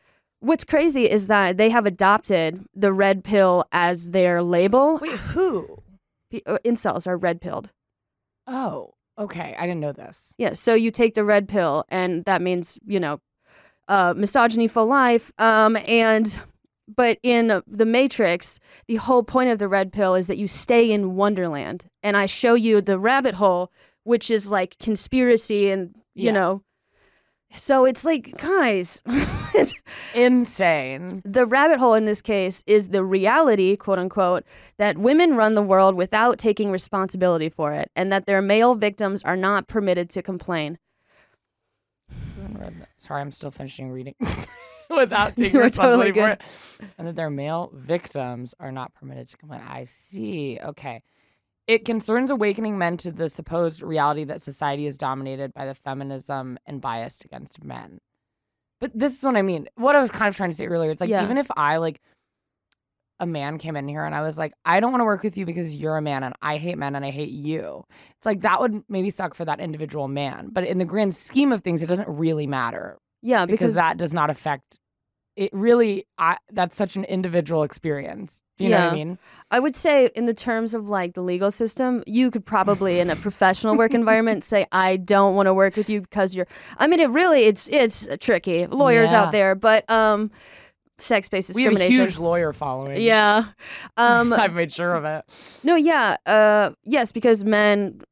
[0.43, 4.97] What's crazy is that they have adopted the red pill as their label.
[4.97, 5.83] Wait, who?
[6.31, 7.69] P- uh, Incels are red pilled.
[8.47, 9.55] Oh, okay.
[9.59, 10.35] I didn't know this.
[10.39, 13.21] Yeah, so you take the red pill, and that means you know,
[13.89, 15.31] uh, misogyny for life.
[15.39, 16.41] Um, and
[16.97, 20.91] but in the Matrix, the whole point of the red pill is that you stay
[20.91, 23.71] in Wonderland, and I show you the rabbit hole,
[24.05, 26.33] which is like conspiracy and you Yeah.
[26.33, 26.63] know.
[27.53, 29.03] So it's like, guys,
[30.15, 31.23] Insane.
[31.25, 34.45] the rabbit hole in this case is the reality, quote unquote,
[34.79, 39.23] that women run the world without taking responsibility for it, and that their male victims
[39.23, 40.79] are not permitted to complain.
[42.99, 44.15] Sorry, I'm still finishing reading
[44.91, 46.41] without You taking totally responsibility for it.
[46.99, 49.63] And that their male victims are not permitted to complain.
[49.67, 50.59] I see.
[50.63, 51.03] Okay.
[51.67, 56.59] It concerns awakening men to the supposed reality that society is dominated by the feminism
[56.67, 58.01] and biased against men.
[58.81, 59.69] But this is what I mean.
[59.77, 60.90] What I was kind of trying to say earlier.
[60.90, 61.23] It's like Yeah.
[61.25, 62.01] even if I like
[63.19, 65.37] a man came in here and I was like, I don't want to work with
[65.37, 67.85] you because you're a man and I hate men and I hate you.
[68.16, 70.49] It's like that would maybe suck for that individual man.
[70.51, 73.99] But in the grand scheme of things, it doesn't really matter Yeah, because, because, that
[73.99, 74.81] does not affect
[75.37, 78.43] it really I that's such an individual experience.
[78.61, 79.18] Do you know what I mean?
[79.51, 83.11] I would say, in the terms of like the legal system, you could probably, in
[83.11, 86.46] a professional work environment, say, "I don't want to work with you because you're."
[86.79, 88.66] I mean, it really it's it's tricky.
[88.66, 89.23] Lawyers Yeah.
[89.25, 90.31] out there, but um,
[90.99, 91.75] sex-based discrimination.
[91.79, 92.07] We have a discrimination.
[92.07, 93.01] huge lawyer following.
[93.01, 93.44] yeah.
[93.96, 94.33] Um.
[94.44, 95.25] I've made sure of it.
[95.64, 95.75] no.
[95.75, 96.16] Yeah.
[96.27, 96.70] Uh.
[96.85, 98.03] Yes, because men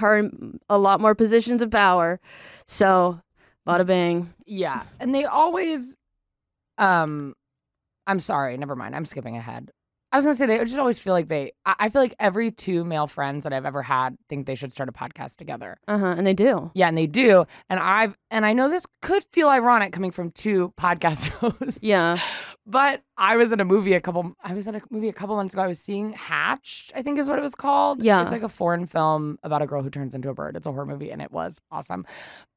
[0.00, 2.18] are in a lot more positions of power.
[2.66, 3.20] So,
[3.66, 4.32] bada bing.
[4.46, 4.84] Yeah.
[5.00, 5.98] And they always
[6.78, 7.34] um
[8.06, 8.94] I'm sorry, never mind.
[8.94, 9.70] I'm skipping ahead.
[10.12, 12.50] I was gonna say they just always feel like they I, I feel like every
[12.50, 15.76] two male friends that I've ever had think they should start a podcast together.
[15.88, 16.14] Uh huh.
[16.16, 16.70] And they do.
[16.74, 17.44] Yeah, and they do.
[17.68, 21.80] And I've and I know this could feel ironic coming from two podcast hosts.
[21.82, 22.18] Yeah.
[22.64, 24.32] But I was in a movie a couple.
[24.42, 25.62] I was in a movie a couple months ago.
[25.62, 26.92] I was seeing Hatched.
[26.94, 28.02] I think is what it was called.
[28.02, 28.22] Yeah.
[28.22, 30.56] it's like a foreign film about a girl who turns into a bird.
[30.56, 32.06] It's a horror movie, and it was awesome.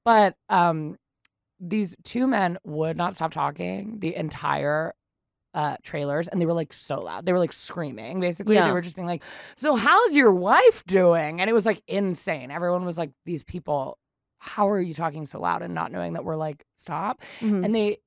[0.05, 0.97] But um,
[1.59, 4.93] these two men would not stop talking the entire
[5.53, 7.25] uh, trailers and they were like so loud.
[7.25, 8.19] They were like screaming.
[8.19, 8.67] Basically, Yeah.
[8.67, 9.23] they were just being like,
[9.57, 12.51] "So how's your wife doing?" And it was like insane.
[12.51, 13.97] Everyone was like, "These people,
[14.39, 17.65] how are you talking so loud and not knowing that we're like stop?" Mhm.
[17.65, 17.97] And they,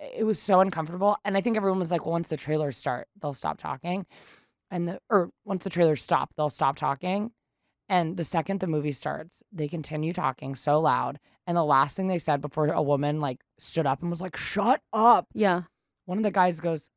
[0.00, 1.16] it was so uncomfortable.
[1.24, 4.04] And I think everyone was like, "Well, once the trailers start, they'll stop talking."
[4.72, 7.30] And the or once the trailers stop, they'll stop talking.
[7.88, 11.18] And the second the movie starts, they continue talking so loud.
[11.46, 14.36] And the last thing they said before a woman like stood up and was like,
[14.36, 15.62] "Shut up." yeah.
[16.10, 16.90] One of the guys goes,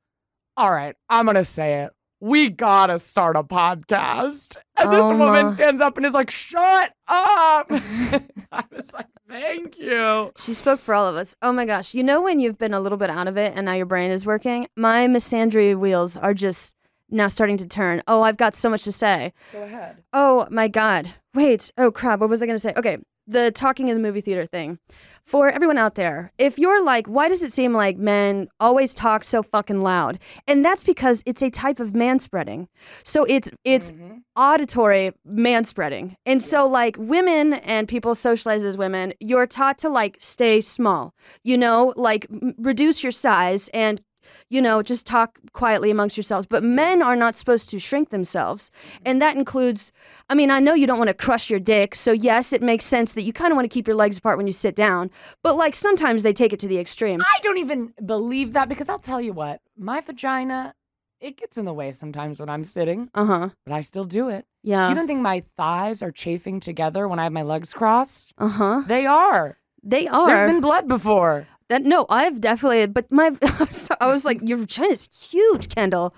[0.58, 1.92] All right, I'm going to say it.
[2.20, 4.58] We got to start a podcast.
[4.76, 7.68] And this Oh woman stands up and is like, Shut up.
[8.52, 10.32] I was like, Thank you.
[10.36, 11.36] She spoke for all of us.
[11.44, 11.94] Oh my gosh.
[11.94, 14.10] You know when you've been a little bit out of it and now your brain
[14.10, 14.68] is working?
[14.76, 16.76] My misandry wheels are just
[17.12, 18.02] now starting to turn.
[18.08, 19.32] Oh, I've got so much to say.
[19.52, 20.04] Go ahead.
[20.12, 21.14] Oh my god.
[21.36, 21.72] Wait.
[21.78, 22.20] Oh crap.
[22.20, 22.74] What was I going to say?
[22.76, 22.98] Okay.
[23.26, 24.80] The talking in the movie theater thing.
[25.26, 29.24] For everyone out there, if you're like, why does it seem like men always talk
[29.24, 30.20] so fucking loud?
[30.50, 32.68] And that's because it's a type of manspreading.
[33.04, 34.24] So it's it's Mhm.
[34.36, 36.16] auditory manspreading.
[36.26, 41.14] And so like women and people socialized as women, you're taught to like stay small.
[41.44, 44.02] You know, like m- reduce your size and
[44.50, 46.46] you know, just talk quietly amongst yourselves.
[46.46, 48.72] But men are not supposed to shrink themselves.
[49.06, 49.92] And that includes,
[50.30, 51.96] I mean, I know you don't want to crush your dick.
[51.96, 54.38] So, yes, it makes sense that you kind of want to keep your legs apart
[54.38, 55.10] when you sit down.
[55.44, 57.22] But, like, sometimes they take it to the extreme.
[57.22, 60.76] I don't even believe that because I'll tell you what, my vagina,
[61.20, 63.50] it gets in the way sometimes when I'm sitting, Uh huh.
[63.66, 64.46] but I still do it.
[64.62, 64.90] Yeah.
[64.90, 68.34] you don't think my thighs are chafing together when I have my legs crossed?
[68.38, 68.82] Uh huh.
[68.88, 69.58] They are.
[69.84, 70.28] They are.
[70.28, 71.48] There's been blood before.
[71.70, 73.32] That no, I've definitely, but my,
[74.02, 76.14] I was like, your vagina's huge, Kendahl.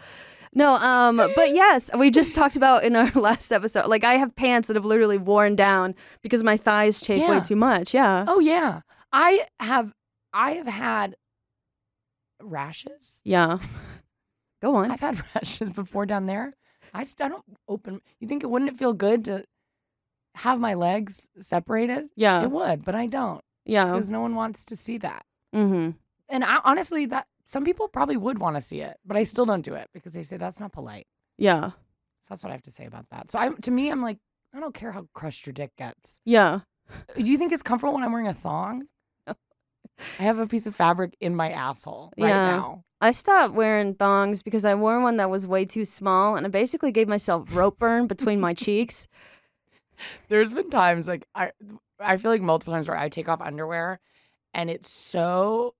[0.53, 3.87] No, um, but yes, we just talked about in our last episode.
[3.87, 7.55] Like, I have pants that have literally worn down because my thighs chafe way too
[7.57, 7.93] much.
[7.93, 8.81] Yeah, Oh yeah.
[9.11, 9.93] I have
[10.33, 11.15] I have had
[12.41, 13.21] rashes.
[13.23, 13.57] yeah.
[14.61, 14.89] Go on.
[14.91, 16.53] I've had rashes before down there.
[16.93, 19.43] I just I don't open you think it wouldn't it feel good to
[20.35, 22.05] have my legs separated?
[22.15, 23.91] Yeah, It would, but I don't yeah.
[23.91, 25.25] because no one wants to see that.
[25.55, 25.91] Mm-hmm.
[26.29, 29.45] And I, honestly that some people probably would want to see it, but I still
[29.45, 31.07] don't do it because they say that's not polite.
[31.37, 31.69] Yeah,
[32.21, 33.29] So that's what I have to say about that.
[33.31, 34.17] So I to me I'm like
[34.53, 36.21] I don't care how crushed your dick gets.
[36.25, 36.59] yeah.
[37.15, 38.83] Do you think it's comfortable when I'm wearing a thong?
[39.27, 39.33] I
[40.23, 42.45] have a piece of fabric in my asshole right Yeah.
[42.57, 42.83] now.
[43.01, 46.49] I stopped wearing thongs because I wore one that was way too small, and I
[46.49, 49.07] basically gave myself rope burn between my cheeks.
[50.29, 51.51] There's been times like I
[51.99, 53.99] I feel like multiple times where I take off underwear
[54.55, 55.75] and it's so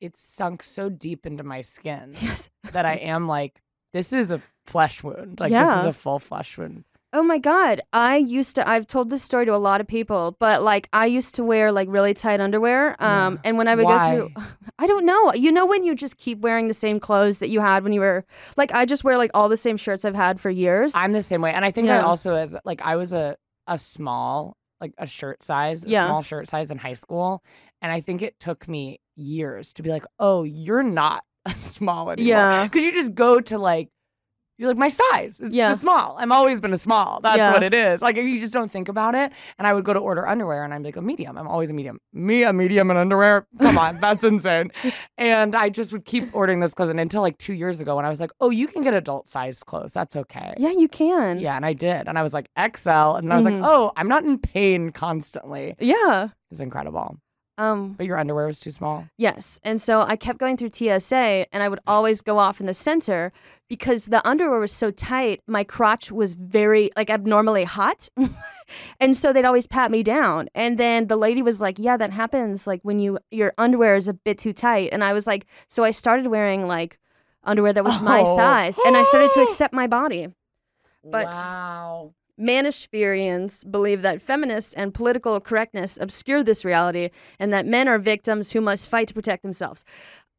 [0.00, 2.48] it's sunk so deep into my skin Yes.
[2.72, 3.60] that I am like
[3.92, 5.38] this is a flesh wound.
[5.40, 6.84] Like this is a full flesh wound.
[7.12, 7.82] Oh my god.
[7.92, 11.04] I used to I've told this story to a lot of people, but like I
[11.06, 12.96] used to wear like really tight underwear.
[13.00, 13.40] Um Yeah.
[13.44, 14.16] and when I would Why?
[14.16, 14.44] go through
[14.78, 15.34] I don't know.
[15.34, 18.00] You know when you just keep wearing the same clothes that you had when you
[18.00, 18.24] were
[18.56, 20.94] like I just wear like all the same shirts I've had for years.
[20.94, 21.52] I'm the same way.
[21.52, 25.42] And I think I also as like I was a a small like a shirt
[25.44, 26.06] size, a Yeah.
[26.06, 27.42] small shirt size in high school.
[27.82, 31.22] And I think it took me years to be like, oh, you're not
[31.60, 32.28] small anymore.
[32.28, 32.64] Yeah.
[32.64, 33.90] Because you just go to like,
[34.58, 35.40] you're like my size.
[35.40, 35.72] It's Yeah.
[35.72, 36.16] a small.
[36.20, 37.18] I've always been a small.
[37.20, 37.52] That's Yeah.
[37.52, 38.00] what it is.
[38.00, 39.32] Like you just don't think about it.
[39.58, 41.36] And I would go to order underwear and I'm like a medium.
[41.36, 41.98] I'm always a medium.
[42.12, 43.46] Me a medium in underwear?
[43.58, 44.70] Come on, that's insane.
[45.18, 48.04] And I just would keep ordering those clothes and until like two years ago when
[48.04, 49.94] I was like, oh, you can get adult sized clothes.
[49.94, 50.54] That's okay.
[50.58, 51.40] yeah, you can.
[51.40, 52.06] Yeah, and I did.
[52.06, 52.90] And I was like, XL.
[53.16, 53.60] And then I was Mhm.
[53.62, 55.74] like, oh, I'm not in pain constantly.
[55.80, 56.28] Yeah.
[56.52, 57.16] It's incredible.
[57.62, 59.06] Um But your underwear was too small.
[59.18, 59.60] Yes.
[59.62, 62.74] And so I kept going through TSA and I would always go off in the
[62.74, 63.32] center
[63.68, 68.08] because the underwear was so tight, my crotch was very like abnormally hot.
[69.00, 70.48] and so they'd always pat me down.
[70.54, 74.08] And then the lady was like, "Yeah, that happens like when you your underwear is
[74.08, 76.98] a bit too tight." And I was like, so I started wearing like
[77.44, 78.36] underwear that was my Oh.
[78.36, 80.28] size and I started to accept my body.
[81.04, 82.12] But- wow.
[82.42, 88.52] Manospherians believe that feminists and political correctness obscure this reality and that men are victims
[88.52, 89.84] who must fight to protect themselves.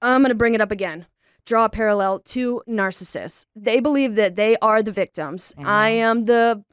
[0.02, 1.08] I'm going to bring it up again.
[1.46, 3.46] Draw a parallel to narcissists.
[3.56, 5.54] They believe that they are the victims.
[5.58, 5.68] Mm-hmm.
[5.68, 6.64] I am the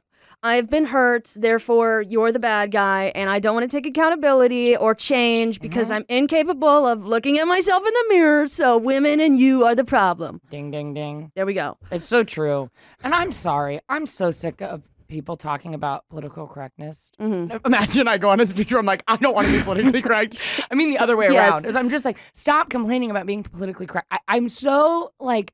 [0.43, 4.75] I've been hurt, therefore you're the bad guy and I don't want to take accountability
[4.75, 5.69] or change mm-hmm.
[5.69, 8.47] because I'm incapable of looking at myself in the mirror.
[8.47, 10.41] So women and you are the problem.
[10.49, 11.31] Ding, ding, ding.
[11.35, 11.77] There we go.
[11.91, 12.71] It's so true.
[13.03, 13.81] And I'm sorry.
[13.87, 14.81] I'm so sick of
[15.11, 17.11] people talking about political correctness.
[17.19, 17.59] Mhm.
[17.65, 20.01] Imagine I go on a speech where I'm like, I don't want to be politically
[20.07, 20.39] correct.
[20.71, 21.51] I mean, the other way Yes.
[21.51, 21.65] around.
[21.65, 24.07] Is I'm just like, stop complaining about being politically correct.
[24.09, 25.53] I, I'm so like,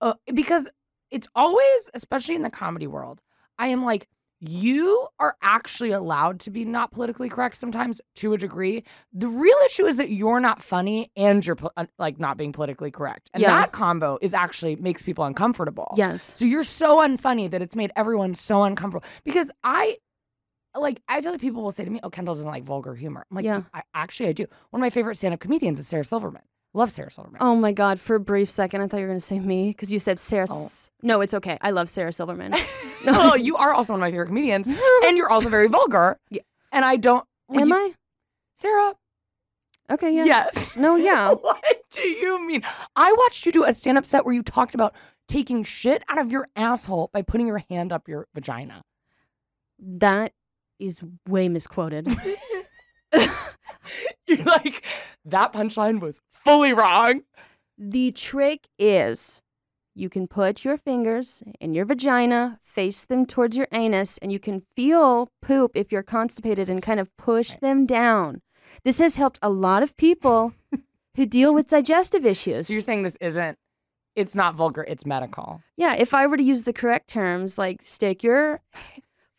[0.00, 0.68] uh, because
[1.10, 3.22] it's always, especially in the comedy world,
[3.58, 4.08] I am like,
[4.40, 8.84] you are actually allowed to be not politically correct sometimes to a degree.
[9.12, 12.90] The real issue is that you're not funny and you're uh, like not being politically
[12.90, 13.30] correct.
[13.34, 13.50] And Yeah.
[13.50, 15.92] that combo is actually makes people uncomfortable.
[15.96, 16.32] Yes.
[16.36, 19.06] So you're so unfunny that it's made everyone so uncomfortable.
[19.24, 19.98] Because I
[20.76, 23.26] like I feel like people will say to me, "Oh, Kendahl doesn't like vulgar humor."
[23.30, 23.62] I'm like, Yeah.
[23.74, 24.46] I, actually I do.
[24.70, 26.42] One of my favorite stand-up comedians is Sarah Silverman.
[26.72, 27.38] Love Sarah Silverman.
[27.40, 27.98] Oh my God!
[27.98, 30.46] For a brief second, I thought you were gonna say me because you said Sarah.
[30.50, 30.64] Oh.
[30.64, 31.58] S- No, it's okay.
[31.60, 32.54] I love Sarah Silverman.
[33.06, 34.66] well, you are also one of my favorite comedians,
[35.04, 36.18] and you're also very vulgar.
[36.30, 36.42] Yeah.
[36.72, 37.24] And I don't.
[37.54, 37.94] Am you- I?
[38.54, 38.94] Sarah?
[39.90, 40.14] Okay.
[40.14, 40.24] Yeah.
[40.24, 40.76] Yes.
[40.76, 40.94] No.
[40.94, 41.32] Yeah.
[41.32, 42.62] what do you mean?
[42.94, 44.94] I watched you do a stand-up set where you talked about
[45.26, 48.82] taking shit out of your asshole by putting your hand up your vagina.
[49.80, 50.32] That
[50.78, 52.06] is way misquoted.
[54.26, 54.84] You're like,
[55.24, 57.22] that punchline was fully wrong.
[57.78, 59.40] the trick is
[59.94, 64.38] you can put your fingers in your vagina, face them towards your anus, and you
[64.38, 68.40] can feel poop if you're constipated and kind of push them down.
[68.84, 70.54] This has helped a lot of people
[71.16, 72.68] who deal with digestive issues.
[72.68, 73.58] So you're saying this isn't,
[74.14, 75.60] it's not vulgar, it's medical.
[75.76, 78.60] Yeah, if I were to use the correct terms, like stick your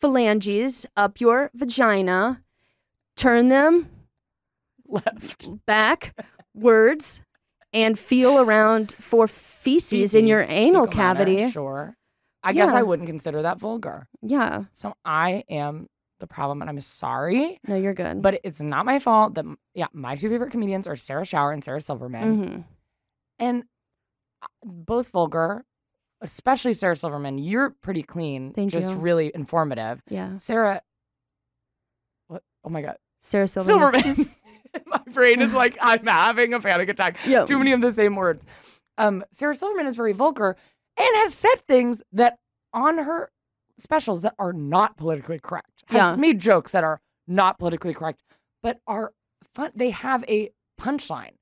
[0.00, 2.42] phalanges up your vagina,
[3.16, 3.88] turn them
[4.92, 5.48] Left.
[5.66, 6.14] back,
[6.54, 7.22] words,
[7.72, 11.50] and feel around for feces, in your anal fecal matter, cavity.
[11.50, 11.96] Sure.
[12.44, 14.08] I guess I wouldn't consider that vulgar.
[14.20, 15.86] Yeah, So I am
[16.20, 18.20] the problem, and I'm sorry, no, you're good.
[18.22, 21.64] but it's not my fault that, yeah, my two favorite comedians are Sarah Schauer and
[21.64, 22.44] Sarah Silverman.
[22.44, 22.60] hmm
[23.38, 23.64] And
[24.42, 25.64] uh, both vulgar,
[26.20, 27.38] especially Sarah Silverman.
[27.38, 28.80] You're pretty clean, Thank you.
[28.80, 29.00] just you.
[29.00, 30.00] really informative.
[30.08, 30.82] yeah, Sarah,
[32.28, 32.42] what?
[32.64, 34.02] Oh my God, Sarah Silverman.
[34.02, 34.30] Silverman.
[34.86, 37.18] my brain is like I'm having a panic attack.
[37.26, 37.44] Yeah.
[37.44, 38.44] Too many of the same words.
[38.98, 40.56] Um, Sarah Silverman is very vulgar
[40.98, 42.38] and has said things that
[42.74, 43.30] on her
[43.78, 45.82] specials that are not politically correct.
[45.88, 46.16] Has Yeah.
[46.16, 48.22] made jokes that are not politically correct,
[48.62, 49.12] but are
[49.54, 49.70] fun.
[49.74, 51.32] They have a punchline.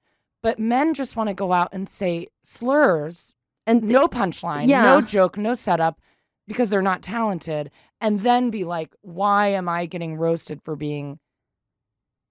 [0.42, 3.34] But men just want to go out and say slurs,
[3.66, 4.82] And th- no punchline, Yeah.
[4.82, 6.00] no joke, no setup,
[6.46, 11.18] because they're not talented, and then be like, "Why am I getting roasted for being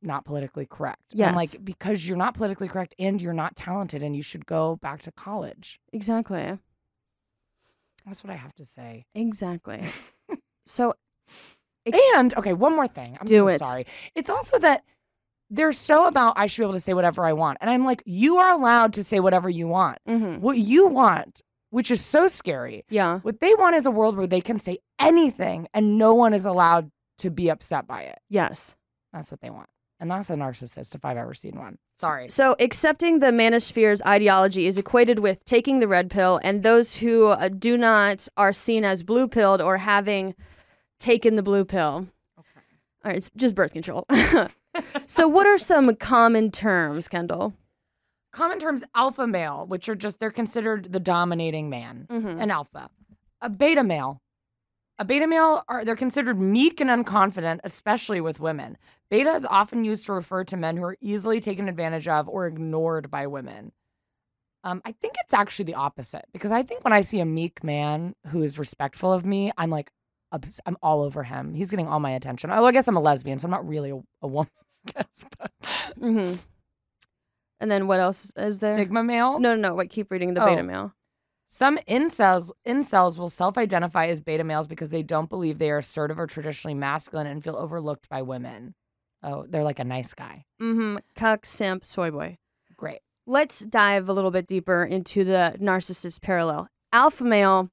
[0.02, 1.30] not politically correct?" Yes.
[1.30, 4.78] I'm like, because you're not politically correct and you're not talented, and you should go
[4.78, 5.80] back to college.
[5.94, 6.58] exactly,
[8.06, 9.06] That's what I have to say.
[9.14, 9.84] exactly.
[10.66, 10.94] so,
[11.86, 13.18] ex- And okay, one more thing.
[13.20, 13.60] I'm Do so it.
[13.60, 13.86] sorry.
[14.16, 14.84] It's also that
[15.50, 17.58] they're so about I should be able to say whatever I want.
[17.62, 19.98] And I'm like, you are allowed to say whatever you want.
[20.08, 20.40] Mhm.
[20.40, 24.28] What you want, which is so scary, yeah, what they want is a world where
[24.28, 28.20] they can say anything and no one is allowed to be upset by it.
[28.30, 28.76] yes.
[29.12, 29.70] That's what they want.
[30.00, 31.78] And that's a narcissist if I've ever seen one.
[31.98, 32.30] Sorry.
[32.30, 37.28] So, accepting the manosphere's ideology is equated with taking the red pill, and those who
[37.28, 40.36] uh, do not are seen as blue pilled or having
[41.00, 42.08] taken the blue pill.
[42.40, 42.48] Okay.
[43.04, 44.06] All right, it's just birth control.
[45.08, 47.54] so, what are some common terms, Kendahl?
[48.32, 52.08] Common terms alpha male, which are just, they're considered the dominating man.
[52.10, 52.42] Mhm.
[52.42, 52.90] an alpha.
[53.42, 54.22] A beta male.
[55.00, 58.78] A beta male are they're considered meek and unconfident, especially with women.
[59.10, 62.46] Beta is often used to refer to men who are easily taken advantage of or
[62.46, 63.72] ignored by women.
[64.66, 67.64] Um, I think it's actually the opposite because I think when I see a meek
[67.64, 69.90] man who is respectful of me, I'm like,
[70.34, 71.54] obs- I'm all over him.
[71.54, 72.52] He's getting all my attention.
[72.52, 74.52] Oh, I guess I'm a lesbian, so I'm not really a, a woman.
[74.88, 75.52] I guess, but
[75.98, 76.34] hmm
[77.62, 78.76] And then what else is there?
[78.76, 79.40] Sigma male.
[79.40, 79.76] No, no, no.
[79.76, 80.46] Wait, keep reading the Oh.
[80.46, 80.94] beta male.
[81.50, 86.20] Some incels incels will self-identify as beta males because they don't believe they are assertive
[86.20, 88.76] or traditionally masculine and feel overlooked by women.
[89.24, 90.46] Oh, they're like a nice guy.
[90.62, 90.98] Mm-hmm.
[91.16, 92.38] Cuck, simp, soy boy.
[92.78, 93.00] Great.
[93.26, 96.68] Let's dive a little bit deeper into the narcissist parallel.
[96.94, 97.70] Alpha male,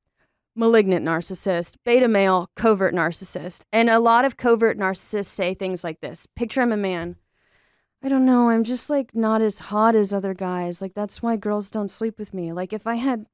[0.57, 1.77] malignant narcissist.
[1.85, 3.63] Beta male, covert narcissist.
[3.73, 7.17] And a lot of covert narcissists say things like this Picture I'm a man.
[8.03, 8.51] I don't know.
[8.51, 10.83] I'm just like not as hot as other guys.
[10.83, 12.53] Like, that's why girls don't sleep with me.
[12.53, 13.27] Like, if I had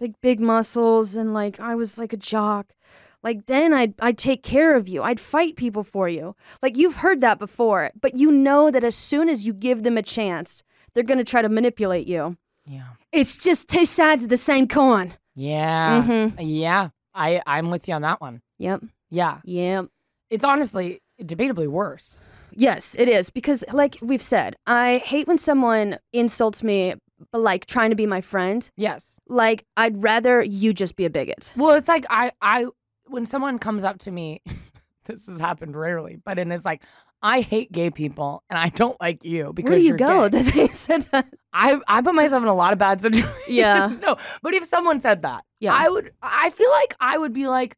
[0.00, 2.74] like big muscles and like I was like a jock,
[3.22, 5.02] like then I'd I'd take care of you.
[5.02, 6.34] I'd fight people for you.
[6.62, 9.96] Like you've heard that before, but you know that as soon as you give them
[9.98, 10.62] a chance,
[10.94, 12.36] they're going to try to manipulate you.
[12.66, 12.84] Yeah.
[13.12, 15.14] It's just two sides of the same coin.
[15.34, 16.02] Yeah.
[16.02, 16.34] Mhm.
[16.40, 16.88] Yeah.
[17.14, 18.40] I I'm with you on that one.
[18.58, 18.82] Yep.
[19.10, 19.38] Yeah.
[19.44, 19.86] Yep.
[20.30, 22.32] It's honestly debatably worse.
[22.52, 26.94] Yes, it is because like we've said, I hate when someone insults me
[27.32, 28.68] but like trying to be my friend.
[28.76, 29.20] Yes.
[29.28, 31.52] Like I'd rather you just be a bigot.
[31.56, 32.66] Well, it's like I I
[33.06, 34.42] when someone comes up to me,
[35.04, 36.82] this has happened rarely, but and it's like
[37.22, 40.28] I hate gay people and I don't like you because Where do you go?
[40.28, 41.26] gay." That they said that.
[41.52, 43.34] I I put myself in a lot of bad situations.
[43.48, 43.92] Yeah.
[44.02, 45.74] no, but if someone said that, Yeah.
[45.74, 46.12] I would.
[46.22, 47.76] I feel like I would be like,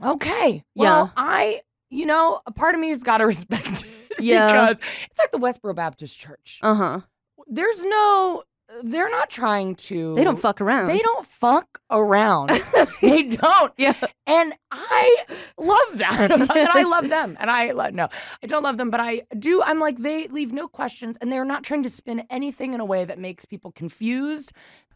[0.00, 0.64] Okay.
[0.74, 0.82] Yeah.
[0.82, 1.60] Well, I,
[1.90, 4.46] you know, a part of me has got to respect it Yeah.
[4.46, 4.78] because
[5.10, 6.58] it's like the Westboro Baptist Church.
[6.62, 7.00] Uh huh.
[7.46, 8.42] There's no,
[8.82, 10.14] they're not trying to.
[10.14, 10.88] They don't fuck around.
[10.88, 12.50] They don't fuck around.
[13.02, 13.72] they don't.
[13.76, 13.94] Yeah.
[14.26, 15.16] And I
[15.58, 16.30] love that.
[16.32, 17.36] and I love them.
[17.40, 18.08] And I no,
[18.42, 19.62] I don't love them, but I do.
[19.62, 22.84] I'm like, they leave no questions and they're not trying to spin anything in a
[22.84, 24.52] way that makes people confused.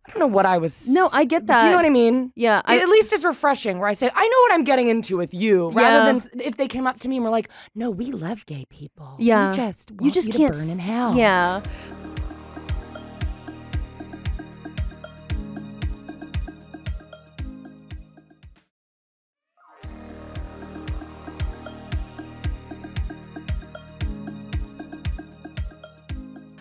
[0.07, 0.87] I don't know what I was.
[0.89, 1.59] No, I get that.
[1.59, 2.33] Do you know what I mean?
[2.37, 2.63] Yeah.
[2.65, 5.35] I, At least it's refreshing where I say, I know what I'm getting into with
[5.35, 6.19] you, rather Yeah.
[6.31, 9.17] than if they came up to me and were like, no, we love gay people.
[9.19, 9.49] Yeah.
[9.51, 11.17] We just you just to can't burn in hell.
[11.17, 11.61] Yeah.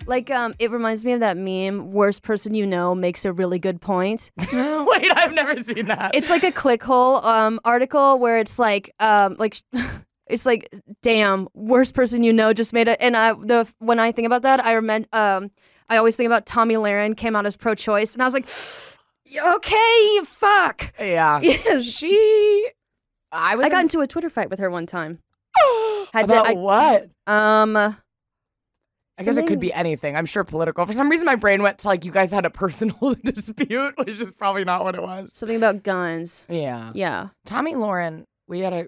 [0.07, 1.91] Like um, it reminds me of that meme.
[1.91, 4.31] Worst person you know makes a really good point.
[4.53, 6.11] Wait, I've never seen that.
[6.13, 9.57] It's like a clickhole um article where it's like um like
[10.27, 12.97] it's like damn worst person you know just made it.
[13.01, 15.51] And I the when I think about that, I remember um
[15.89, 18.47] I always think about Tomi Lahren came out as pro-choice, and I was like,
[19.55, 20.93] okay, fuck.
[20.99, 21.39] yeah.
[21.79, 22.69] She.
[23.31, 23.65] I was.
[23.65, 25.19] I got in- into a Twitter fight with her one time.
[26.13, 27.09] had to- I- what?
[27.27, 27.97] Um,
[29.17, 30.15] I guess it could be anything.
[30.17, 30.85] I'm sure political.
[30.85, 34.19] For some reason, my brain went to like you guys had a personal dispute, which
[34.21, 35.31] is probably not what it was.
[35.33, 36.45] something about guns.
[36.49, 36.91] Yeah.
[36.93, 37.29] Yeah.
[37.45, 38.87] Tomi Lahren, we had a.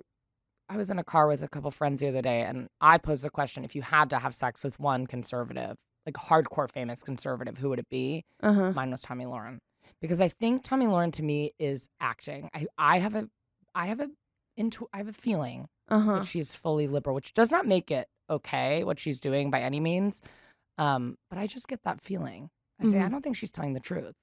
[0.69, 3.23] I was in a car with a couple friends the other day, and I posed
[3.23, 7.57] the question: If you had to have sex with one conservative, like hardcore famous conservative,
[7.57, 8.23] who would it be?
[8.43, 8.71] Uh huh.
[8.73, 9.59] Mine was Tomi Lahren,
[10.01, 12.49] because I think Tomi Lahren to me is acting.
[12.53, 13.29] I I have a
[13.73, 14.09] I have a
[14.57, 16.13] into I have a feeling Uh huh.
[16.15, 19.79] that she's fully liberal, which does not make it okay what she's doing by any
[19.79, 20.21] means.
[20.77, 22.49] Um, but I just get that feeling.
[22.79, 23.11] I say I Mhm.
[23.11, 24.13] don't think she's telling the truth.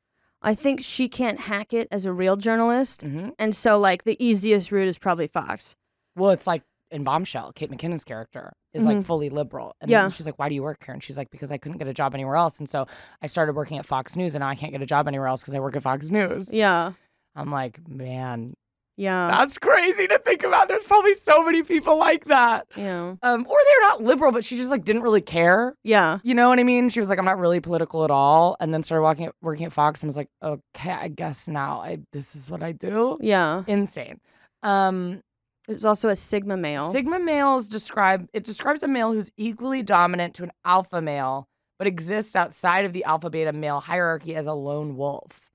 [0.42, 4.22] I think she can't hack it as a real journalist, hmm and so like the
[4.24, 5.74] easiest route is probably Fox.
[6.16, 9.04] Well, it's like in Bombshell, Kate McKinnon's character is like Mhm.
[9.04, 9.74] fully liberal.
[9.80, 10.02] And Yeah.
[10.02, 10.92] then she's like, Why do you work here?
[10.92, 12.58] And she's like, Because I couldn't get a job anywhere else.
[12.60, 12.86] And so
[13.22, 15.40] I started working at Fox News and now I can't get a job anywhere else
[15.40, 16.52] because I work at Fox News.
[16.52, 16.92] Yeah.
[17.34, 18.54] I'm like, man,
[18.96, 19.28] Yeah.
[19.28, 20.68] that's crazy to think about.
[20.68, 22.66] There's probably so many people like that.
[22.76, 23.14] yeah.
[23.22, 25.74] Um, or they're not liberal, but she just like didn't really care.
[25.82, 26.18] Yeah.
[26.22, 26.88] You know what I mean?
[26.88, 28.56] She was like, I'm not really political at all.
[28.60, 31.98] And then started walking working at Fox and was like, okay, I guess now I
[32.12, 33.18] this is what I do.
[33.20, 33.64] Yeah.
[33.66, 34.20] Insane.
[34.62, 35.22] Um,
[35.66, 36.92] There's also a Sigma male.
[36.92, 41.86] Sigma males describe it describes a male who's equally dominant to an alpha male, but
[41.86, 45.50] exists outside of the alpha beta male hierarchy as a lone wolf.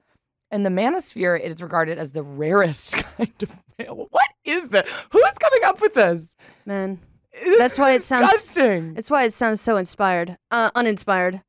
[0.52, 4.08] In the manosphere, it is regarded as the rarest kind of male.
[4.10, 4.88] What is that?
[5.12, 6.36] Who's coming up with this?
[6.66, 7.00] Man.
[7.43, 8.93] This That's why it sounds- disgusting.
[8.95, 10.38] That's why it sounds so inspired.
[10.52, 11.41] Uh, uninspired.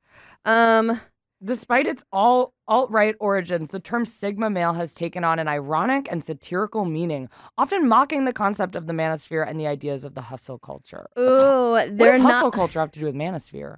[0.44, 1.00] Um.
[1.42, 6.22] Despite its all alt-right origins, the term sigma male has taken on an ironic and
[6.22, 10.58] satirical meaning, often mocking the concept of the manosphere and the ideas of the hustle
[10.58, 11.06] culture.
[11.18, 12.32] Ooh, what they're does not.
[12.34, 13.76] hustle culture have to do with manosphere?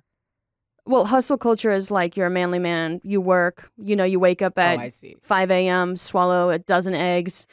[0.84, 3.00] Well, hustle culture is like you're a manly man.
[3.04, 3.70] You work.
[3.78, 5.16] You know, you wake up at oh, I see.
[5.22, 7.46] 5 a.m., swallow a dozen eggs,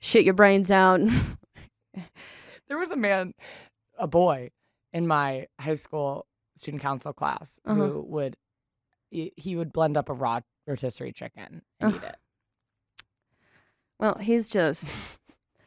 [0.00, 1.00] shit your brains out.
[2.66, 3.34] There was a man,
[3.98, 4.50] a boy,
[4.92, 6.26] in my high school
[6.56, 7.74] student council class Uh-huh.
[7.78, 8.36] who would
[9.10, 12.16] he, he would blend up a raw rotisserie chicken and eat it.
[14.00, 14.88] well, he's just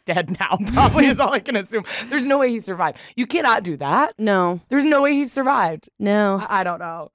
[0.08, 1.84] Dead now, probably is all I can assume.
[2.10, 2.98] There's no way he survived.
[3.16, 4.14] You cannot do that.
[4.18, 5.90] no, There's no way he survived.
[6.00, 6.42] no.
[6.50, 7.10] I, I don't know.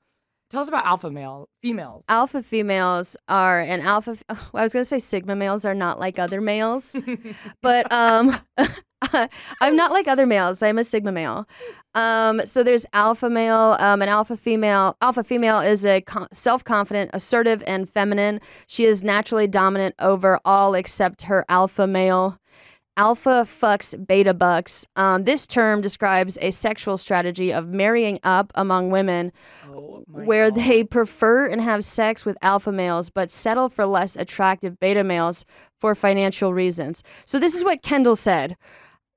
[0.51, 2.05] Tell us about alpha male females.
[2.11, 4.19] Alpha females are an alpha.
[4.29, 6.95] I was gonna say sigma males are not like other males,
[7.63, 8.39] but um,
[9.63, 10.63] I'm not like other males.
[10.63, 11.49] I'm a sigma male.
[11.95, 14.95] Um, so there's alpha male, um, an alpha female.
[15.01, 18.39] Alpha female is a con- self-confident, assertive, and feminine.
[18.67, 22.39] She is naturally dominant over all except her alpha male.
[22.97, 24.87] Alpha fucks beta bucks.
[24.97, 29.33] Um, this term describes a sexual strategy of marrying up among women
[29.67, 30.61] Oh where God.
[30.61, 35.47] they prefer and have sex with alpha males but settle for less attractive beta males
[35.81, 37.03] for financial reasons.
[37.25, 38.57] So this is what Kendahl said.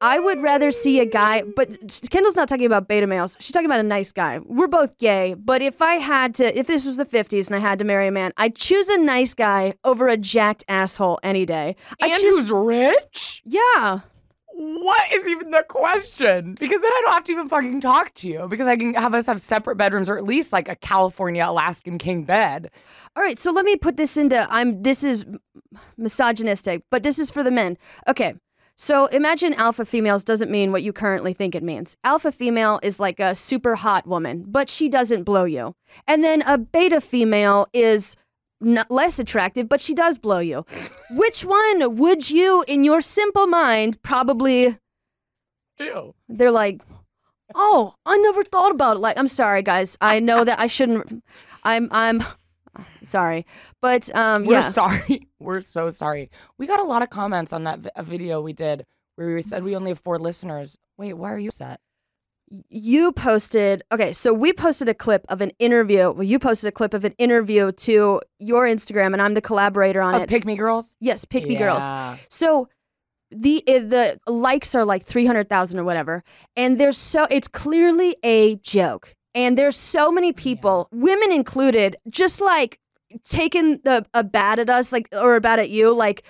[0.01, 1.69] I would rather see a guy, but
[2.09, 3.37] Kendahl's not talking about beta males.
[3.39, 4.39] She's talking about a nice guy.
[4.43, 7.59] We're both gay, but if I had to, if this was the 50s and I
[7.59, 11.45] had to marry a man, I'd choose a nice guy over a jacked asshole any
[11.45, 11.75] day.
[12.01, 13.41] I and choose, who's rich?
[13.45, 14.01] yeah.
[14.57, 16.55] What is even the question?
[16.57, 19.13] Because then I don't have to even fucking talk to you because I can have
[19.13, 22.71] us have separate bedrooms or at least like a California Alaskan king bed.
[23.17, 25.25] All right, so let me put this into I'm this is
[25.97, 27.77] misogynistic, but this is for the men.
[28.07, 28.35] Okay.
[28.77, 31.95] So imagine alpha females doesn't mean what you currently think it means.
[32.03, 35.75] Alpha female is like a super hot woman, but she doesn't blow you.
[36.07, 38.15] And then a beta female is
[38.59, 40.65] not less attractive, but she does blow you.
[41.11, 44.77] Which one would you, in your simple mind, probably?
[45.77, 46.13] Do.
[46.27, 46.81] They're like,
[47.53, 48.99] oh, I never thought about it.
[48.99, 49.97] Like, I'm sorry, guys.
[50.01, 51.23] I know that I shouldn't.
[51.63, 51.87] I'm.
[51.91, 52.23] I'm.
[53.05, 53.45] Sorry,
[53.81, 54.59] but um, We're yeah.
[54.61, 55.27] sorry.
[55.39, 56.29] We're so sorry.
[56.57, 58.85] We got a lot of comments on that vi- a video we did
[59.15, 60.77] where we said we only have four listeners.
[60.97, 61.79] Wait, why are you upset?
[62.69, 66.71] you posted okay so we posted a clip of an interview well you posted a
[66.71, 70.45] clip of an interview to your instagram and i'm the collaborator on Oh, it pick
[70.45, 70.95] me girls.
[70.99, 71.83] yes pick me girls
[72.29, 72.69] so
[73.31, 76.23] the uh, the likes are like 300000 or whatever
[76.55, 82.41] and there's so it's clearly a joke and there's so many people women included just
[82.41, 82.77] like
[83.23, 86.23] taking the a bat at us like or a bat at you like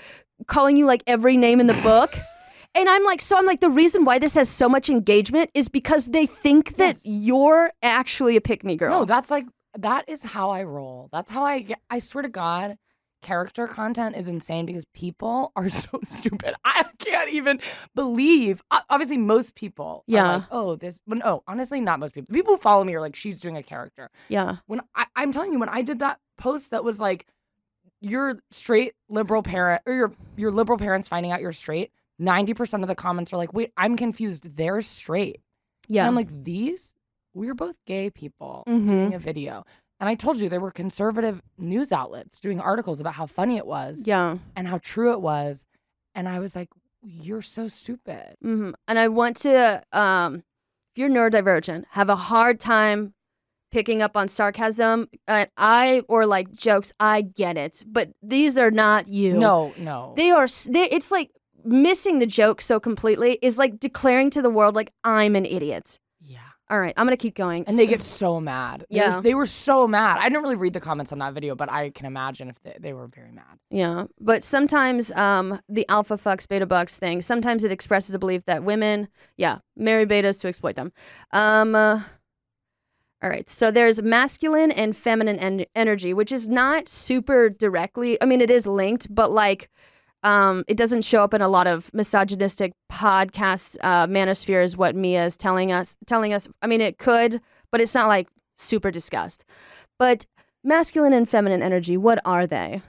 [0.47, 2.13] calling you like every name in the book
[2.75, 5.67] and i'm like so i'm like the reason why this has so much engagement is
[5.69, 7.01] because they think that Yes.
[7.05, 9.45] you're actually a pick me girl No, that's like
[9.77, 11.09] that is how I roll.
[11.11, 11.79] That's how I get.
[11.89, 12.77] I swear to God,
[13.25, 16.53] character content is insane because people are so stupid.
[16.63, 17.59] I can't even
[17.95, 18.61] believe.
[18.89, 20.03] Obviously, most people.
[20.07, 20.33] are Yeah.
[20.35, 21.01] like, oh, this.
[21.07, 22.33] But no, honestly, not most people.
[22.33, 24.09] People who follow me are like, she's doing a character.
[24.29, 27.25] yeah When I, I'm telling you, when I did that post that was like,
[28.01, 31.91] your straight liberal parent or your your liberal parents finding out you're straight.
[32.19, 34.55] Ninety percent of the comments are like, wait, I'm confused.
[34.55, 35.41] They're straight.
[35.87, 36.93] yeah And I'm like, these,
[37.33, 38.87] we're both gay people Mhm.
[38.87, 39.65] doing a video.
[39.99, 43.65] And I told you there were conservative news outlets doing articles about how funny it
[43.65, 45.65] was yeah and how true it was.
[46.13, 46.69] And I was like,
[47.01, 48.35] you're so stupid.
[48.41, 50.43] hmm And I want to, um,
[50.91, 53.13] if you're neurodivergent, have a hard time
[53.71, 58.71] picking up on sarcasm, and I or like jokes, I get it, but these are
[58.71, 59.37] not you.
[59.37, 60.13] No, no.
[60.15, 60.47] they are.
[60.69, 61.31] They, it's like
[61.65, 65.99] missing the joke so completely is like declaring to the world like I'm an idiot.
[66.67, 67.63] All right, I'm gonna keep going.
[67.67, 68.81] And they So- get so mad.
[68.81, 69.19] Was- Yeah.
[69.19, 70.17] They were so mad.
[70.19, 72.75] I didn't really read the comments on that video, but I can imagine if they,
[72.79, 73.59] they were very mad.
[73.69, 77.21] Yeah, but sometimes um, the alpha fucks beta bucks thing.
[77.21, 80.91] Sometimes it expresses a belief that women, yeah, marry betas to exploit them.
[81.31, 82.01] Um, uh,
[83.23, 88.21] all right, so there's masculine and feminine en- energy, which is not super directly.
[88.21, 89.69] I mean, it is linked, but like,
[90.25, 93.77] um, it doesn't show up in a lot of misogynistic podcasts.
[93.81, 95.95] Uh, manosphere is what Mia is telling us.
[96.07, 96.47] Telling us.
[96.63, 97.39] I mean, it could,
[97.71, 99.45] but it's not like super discussed.
[99.99, 100.25] But
[100.63, 102.81] masculine and feminine energy, what are they?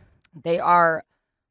[0.44, 1.04] They are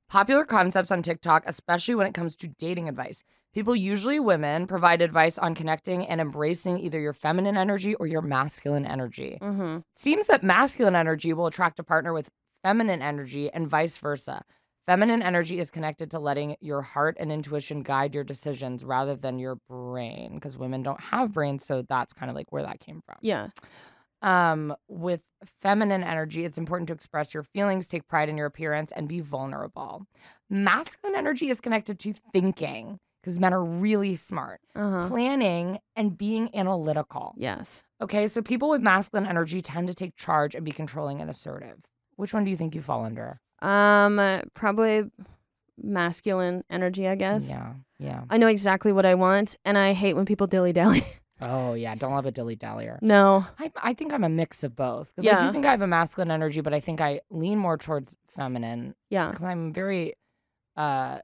[0.10, 3.24] popular concepts on TikTok, especially when it comes to dating advice.
[3.54, 8.24] People, usually women, provide advice on connecting and embracing either your feminine energy or your
[8.24, 9.38] masculine energy.
[9.40, 9.78] Mm-hmm.
[9.96, 12.30] seems that masculine energy will attract a partner with
[12.64, 14.44] feminine energy and vice versa.
[14.88, 19.40] Feminine energy is connected to letting your heart and intuition guide your decisions rather than
[19.40, 23.02] your brain because women don't have brains, so that's kind of like where that came
[23.04, 23.16] from.
[23.22, 23.48] Yeah.
[24.22, 25.24] Um, with
[25.62, 29.22] feminine energy, it's important to express your feelings, take pride in your appearance, and be
[29.22, 30.06] vulnerable.
[30.50, 35.08] Masculine energy is connected to thinking because men are really smart, Uh-huh.
[35.08, 37.34] planning, and being analytical.
[37.38, 37.84] Yes.
[38.02, 41.80] Okay, so people with masculine energy tend to take charge and be controlling and assertive.
[42.18, 43.40] Which one do you think you fall under?
[43.62, 44.20] Um,
[44.54, 45.10] probably
[45.82, 47.50] masculine energy, I guess.
[47.50, 48.24] Yeah, yeah.
[48.30, 51.02] I know exactly what I want, and I hate when people dilly dally.
[51.42, 51.94] Oh, yeah.
[51.96, 52.98] Don't love a dilly dallyer.
[53.02, 53.46] no.
[53.60, 55.86] I, I think I'm a mix of both because I do think I have a
[55.86, 59.32] masculine energy, but I think I lean more towards feminine Yeah.
[59.32, 60.14] because I'm very,
[60.78, 61.20] uh,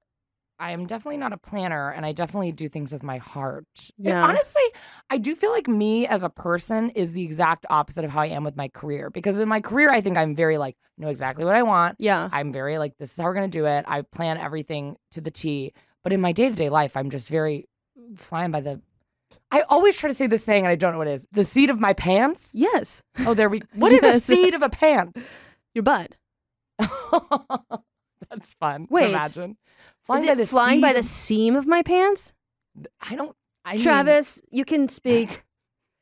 [0.61, 3.65] I am definitely not a planner, and I definitely do things with my heart.
[3.97, 4.23] And Yeah.
[4.23, 4.61] honestly,
[5.09, 8.27] I do feel like me as a person is the exact opposite of how I
[8.27, 9.09] am with my career.
[9.09, 11.95] Because in my career, I think I'm very like know exactly what I want.
[11.99, 12.29] Yeah.
[12.31, 13.85] I'm very like, this is how we're gonna do it.
[13.87, 15.73] I plan everything to the T.
[16.03, 17.67] But in my day to day life, I'm just very
[18.15, 18.81] flying by the.
[19.51, 21.27] I always try to say this saying, and I don't know what it is.
[21.31, 22.51] The seat of my pants.
[22.53, 23.01] Yes.
[23.25, 23.61] Oh, there we.
[23.73, 25.23] What is a seat of a pant?
[25.73, 26.11] Your butt.
[28.29, 28.87] That's fun.
[28.87, 29.09] to Wait.
[29.09, 29.57] imagine
[30.13, 32.33] Is it flying by the seam of my pants?
[33.09, 33.35] I don't.
[33.65, 35.43] I mean- Travis, you can speak.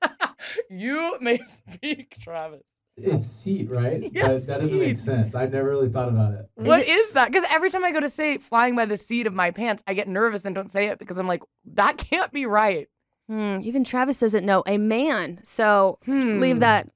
[0.70, 2.62] you may speak, Travis.
[2.98, 4.02] It's seat, right?
[4.14, 5.04] Yes, but that doesn't make seat.
[5.06, 5.36] sense.
[5.36, 6.50] I've never really thought about it.
[6.56, 7.32] What it is s- that?
[7.32, 9.94] Because every time I go to say flying by the seat of my pants, I
[9.94, 11.42] get nervous and don't say it because I'm like,
[11.76, 12.88] that can't be right.
[13.30, 15.40] Hmm, even Travis doesn't know a man.
[15.44, 16.40] So Hmm.
[16.40, 16.90] leave that.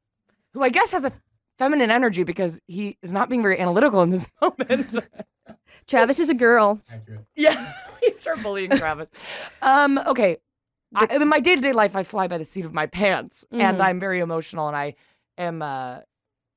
[0.54, 1.12] Who I guess has a
[1.58, 4.96] feminine energy because he is not being very analytical in this moment.
[5.88, 6.80] Travis is a girl.
[6.92, 7.22] Accurate.
[7.36, 9.10] yeah, we start bullying Travis.
[9.62, 10.38] Um, okay.
[10.96, 13.44] I, in my day to day life, I fly by the seat of my pants,
[13.52, 13.84] and Mhm.
[13.84, 14.94] I'm very emotional, and I
[15.38, 16.00] am, uh,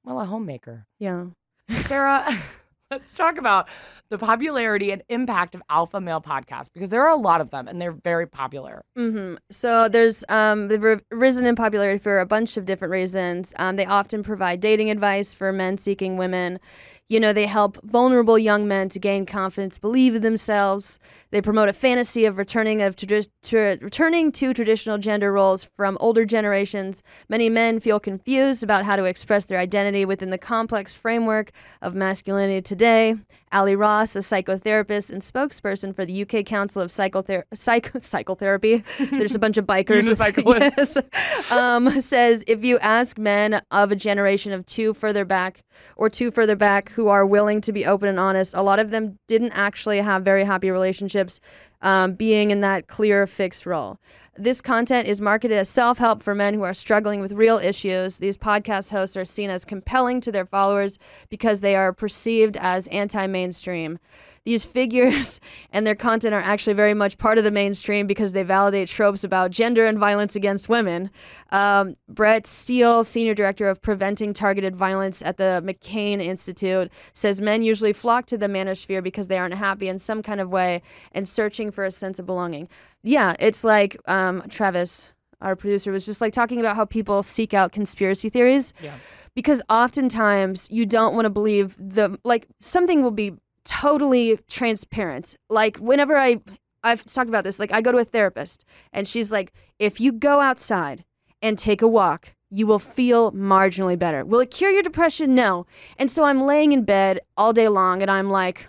[0.04, 0.86] well, a homemaker.
[0.98, 1.26] Yeah.
[1.70, 2.28] Sarah,
[2.88, 3.68] Let's talk about
[4.10, 7.66] the popularity and impact of alpha male podcasts because there are a lot of them
[7.66, 8.84] and they're very popular.
[8.96, 13.52] hmm So there's um, they've risen in popularity for a bunch of different reasons.
[13.56, 16.60] Um, they often provide dating advice for men seeking women.
[17.08, 20.98] You know, they help vulnerable young men to gain confidence, believe in themselves.
[21.30, 26.24] They promote a fantasy of returning of tra- returning to traditional gender roles from older
[26.24, 27.04] generations.
[27.28, 31.94] Many men feel confused about how to express their identity within the complex framework of
[31.94, 33.14] masculinity today.
[33.52, 39.34] Ali Ross, a psychotherapist and spokesperson for the UK Council of Psychother- Psycho- Psychotherapy, there's
[39.34, 40.02] a bunch of bikers.
[40.08, 41.02] Unicyclists.
[41.12, 45.60] yes, um, says if you ask men of a generation of two further back
[45.96, 48.90] or two further back who are willing to be open and honest, a lot of
[48.90, 51.40] them didn't actually have very happy relationships
[51.82, 53.98] um, being in that clear fixed role.
[54.36, 58.18] This content is marketed as self help for men who are struggling with real issues.
[58.18, 60.98] These podcast hosts are seen as compelling to their followers
[61.28, 63.98] because they are perceived as anti mainstream.
[64.46, 65.40] These figures
[65.72, 69.24] and their content are actually very much part of the mainstream because they validate tropes
[69.24, 71.10] about gender and violence against women.
[71.50, 77.60] Um, Brette Steele, Senior Director of Preventing Targeted Violence at the McCain Institute, says men
[77.62, 80.80] usually flock to the manosphere because they aren't happy in some kind of way
[81.12, 82.68] and searching for a sense of belonging.
[83.02, 87.52] Yeah, it's like um, Travis, our producer, was just like talking about how people seek
[87.52, 88.94] out conspiracy theories Yeah.
[89.34, 93.34] because oftentimes you don't want to believe the like something will be
[93.66, 95.36] totally transparent.
[95.50, 96.40] Like whenever I
[96.82, 100.12] I've talked about this, like I go to a therapist and she's like, if you
[100.12, 101.04] go outside
[101.42, 104.24] and take a walk, you will feel marginally better.
[104.24, 105.34] Will it cure your depression?
[105.34, 105.66] No.
[105.98, 108.68] And so I'm laying in bed all day long and I'm like,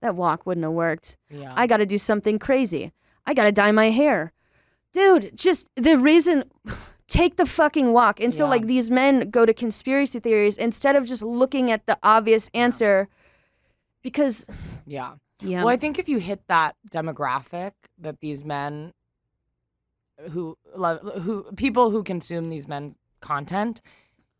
[0.00, 1.16] that walk wouldn't have worked.
[1.28, 1.52] Yeah.
[1.56, 2.92] I got to do something crazy.
[3.26, 4.32] I got to dye my hair.
[4.92, 6.44] Dude, just the reason
[7.08, 8.20] take the fucking walk.
[8.20, 8.50] And so Yeah.
[8.50, 13.08] like these men go to conspiracy theories instead of just looking at the obvious answer
[14.02, 14.46] because
[14.86, 15.14] yeah.
[15.40, 15.64] yeah.
[15.64, 18.92] Well, I think if you hit that demographic that these men
[20.30, 23.80] who love who people who consume these men's content,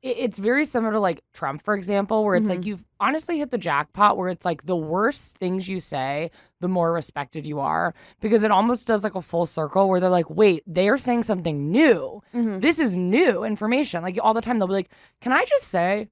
[0.01, 3.59] it's very similar to like Trump, for example, where it's like you've honestly hit the
[3.59, 6.31] jackpot where it's like the worse things you say,
[6.61, 7.95] the more respected you are.
[8.21, 11.25] Because it almost does like a full circle where they're like, wait, they are saying
[11.25, 12.23] something new.
[12.33, 12.61] Mhm.
[12.61, 14.03] This is new information.
[14.03, 14.91] Like all the time they'll be like,
[15.21, 16.09] Can I just say,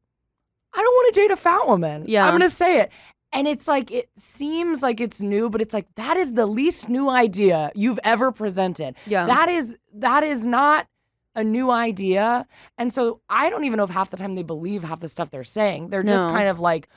[0.74, 2.04] I don't want to date a fat woman.
[2.08, 2.26] Yeah.
[2.26, 2.90] I'm gonna say it.
[3.36, 6.88] And it's like it seems like it's new, but it's like that is the least
[6.88, 8.96] new idea you've ever presented.
[9.06, 9.26] Yeah.
[9.26, 10.86] That is that is not
[11.34, 12.46] a new idea.
[12.78, 15.30] And so I don't even know if half the time they believe half the stuff
[15.30, 15.90] they're saying.
[15.90, 16.32] They're just No.
[16.32, 16.88] kind of like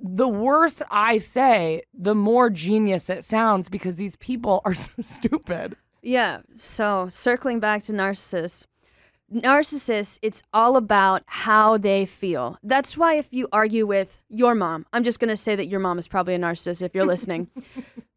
[0.00, 5.76] the worse I say, the more genius it sounds because these people are so stupid.
[6.02, 6.40] Yeah.
[6.56, 8.64] So circling back to narcissists,
[9.32, 12.58] narcissists, it's all about how they feel.
[12.62, 15.98] That's why if you argue with your mom, I'm just gonna say that your mom
[15.98, 17.48] is probably a narcissist if you're listening.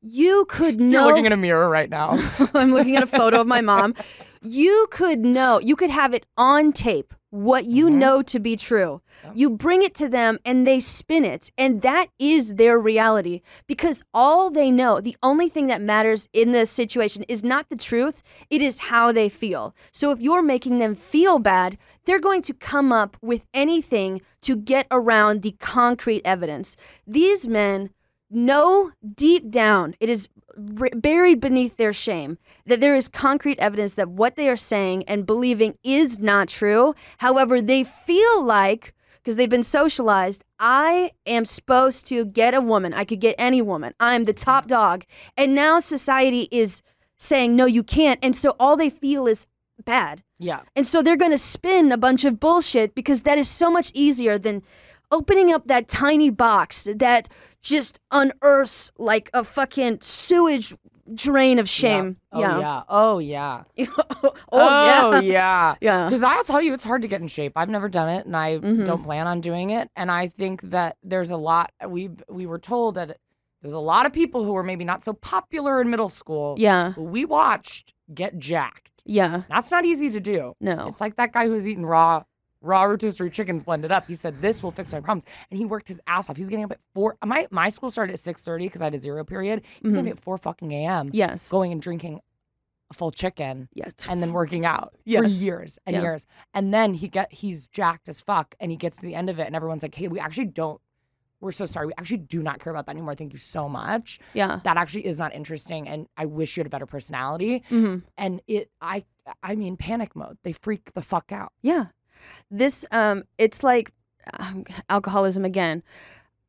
[0.02, 1.00] you could know.
[1.00, 2.18] You're looking in a mirror right now.
[2.54, 3.96] I'm looking at a photo of my mom.
[4.44, 7.94] You could know, you could have it on tape what you Mhm.
[7.94, 9.02] know to be true.
[9.34, 11.50] You bring it to them and they spin it.
[11.58, 16.52] And that is their reality because all they know, the only thing that matters in
[16.52, 19.74] this situation is not the truth, it is how they feel.
[19.94, 24.56] So if you're making them feel bad, they're going to come up with anything to
[24.56, 26.76] get around the concrete evidence.
[27.08, 27.92] These men
[28.30, 30.28] know deep down, it is
[30.80, 35.04] r- buried beneath their shame, that there is concrete evidence that what they are saying
[35.04, 36.94] and believing is not true.
[37.20, 38.94] However, they feel like,
[39.24, 42.94] because they've been socialized, I am supposed to get a woman.
[42.94, 43.94] I could get any woman.
[44.00, 45.06] I'm the top dog.
[45.38, 46.82] And now society is
[47.18, 48.20] saying, no, you can't.
[48.24, 49.46] And so all they feel is
[49.86, 50.24] bad.
[50.40, 50.62] yeah.
[50.76, 53.92] And so they're going to spin a bunch of bullshit because that is so much
[53.94, 54.62] easier than
[55.12, 57.28] opening up that tiny box that
[57.62, 60.76] just unearths like a fucking sewage
[61.14, 62.18] drain of shame.
[62.32, 62.84] Oh yeah.
[62.90, 63.64] Oh yeah.
[64.22, 65.22] oh, oh yeah.
[65.22, 65.76] yeah.
[65.82, 66.06] Yeah.
[66.10, 67.54] Because I'll tell you, it's hard to get in shape.
[67.56, 68.86] I've never done it, and I Mhm.
[68.86, 69.90] don't plan on doing it.
[69.96, 71.72] And I think that there's a lot.
[71.88, 73.18] We we were told that
[73.62, 76.56] there's a lot of people who were maybe not so popular in middle school.
[76.58, 76.94] Yeah.
[76.94, 79.04] who we watched get jacked.
[79.06, 79.44] Yeah.
[79.50, 80.54] That's not easy to do.
[80.60, 80.88] No.
[80.88, 82.24] It's like that guy who's eating raw
[82.62, 84.08] raw rotisserie chickens blended up.
[84.08, 86.36] He said this will fix my problems, and he worked his ass off.
[86.36, 87.18] He was getting up at four.
[87.26, 89.64] My my school started at six thirty because I had a zero period.
[89.82, 91.10] He's getting up at four fucking a.m.
[91.14, 91.50] Yes.
[91.50, 92.22] going and drinking
[92.90, 94.08] a full chicken Yes.
[94.10, 96.02] and then working out for years and Yeah.
[96.02, 96.26] years.
[96.54, 99.40] And then he get he's jacked as fuck and he gets to the end of
[99.40, 100.82] it and everyone's like, "Hey, we actually don't
[101.40, 101.88] we're so sorry.
[101.88, 103.16] We actually do not care about that anymore.
[103.16, 104.20] Thank you so much.
[104.36, 104.60] Yeah.
[104.64, 108.42] That actually is not interesting and I wish you had a better personality." hmm And
[108.48, 109.06] it I
[109.42, 110.38] I mean panic mode.
[110.44, 111.54] They freak the fuck out.
[111.62, 111.86] Yeah.
[112.50, 113.92] This um it's like
[114.40, 115.84] um, alcoholism again.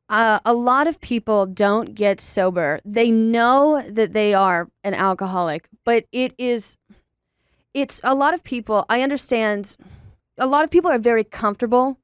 [0.09, 2.81] uh, a lot of people don't get sober.
[2.85, 6.77] They know that they are an alcoholic, but it is,
[7.73, 8.85] it's a lot of people.
[8.91, 9.77] I understand
[10.39, 11.99] a lot of people are very comfortable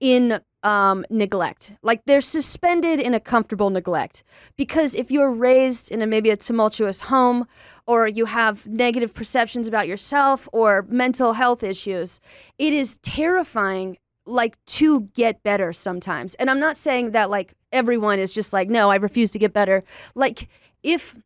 [0.00, 1.74] in um, neglect.
[1.82, 4.24] Like they're suspended in a comfortable neglect.
[4.56, 7.46] Because if you're raised in a maybe a tumultuous home,
[7.86, 12.20] or you have negative perceptions about yourself or mental health issues,
[12.58, 13.96] it is terrifying
[14.26, 16.34] like to get better sometimes.
[16.34, 19.52] And I'm not saying that like everyone is just like, no, I refuse to get
[19.52, 19.84] better.
[20.16, 20.48] Like
[20.82, 21.16] if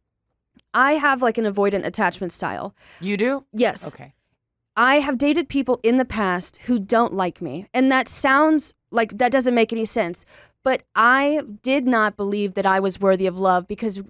[0.75, 2.75] I have like an avoidant attachment style.
[3.01, 3.45] You do?
[3.55, 3.89] Yes.
[3.89, 4.13] Okay.
[4.77, 7.67] I have dated people in the past who don't like me.
[7.73, 10.25] And that sounds like that doesn't make any sense.
[10.63, 14.03] But I did not believe that I was worthy of love because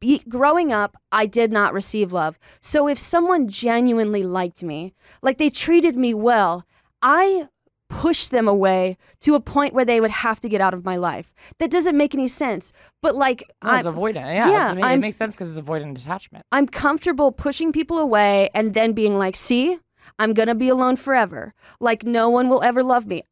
[0.00, 2.38] be, growing up, I did not receive love.
[2.60, 6.64] So if someone genuinely liked me, like they treated me well,
[7.02, 7.48] I
[7.88, 10.96] pushed them away to a point where they would have to get out of my
[10.96, 11.32] life.
[11.58, 12.72] That doesn't make any sense.
[13.02, 14.34] But like, No, it's I'm, avoidant.
[14.34, 16.44] Yeah, yeah, it, it makes sense because it's avoidant detachment.
[16.52, 19.78] I'm comfortable pushing people away and then being like, see,
[20.18, 21.54] I'm gonna be alone forever.
[21.80, 23.22] Like, no one will ever love me.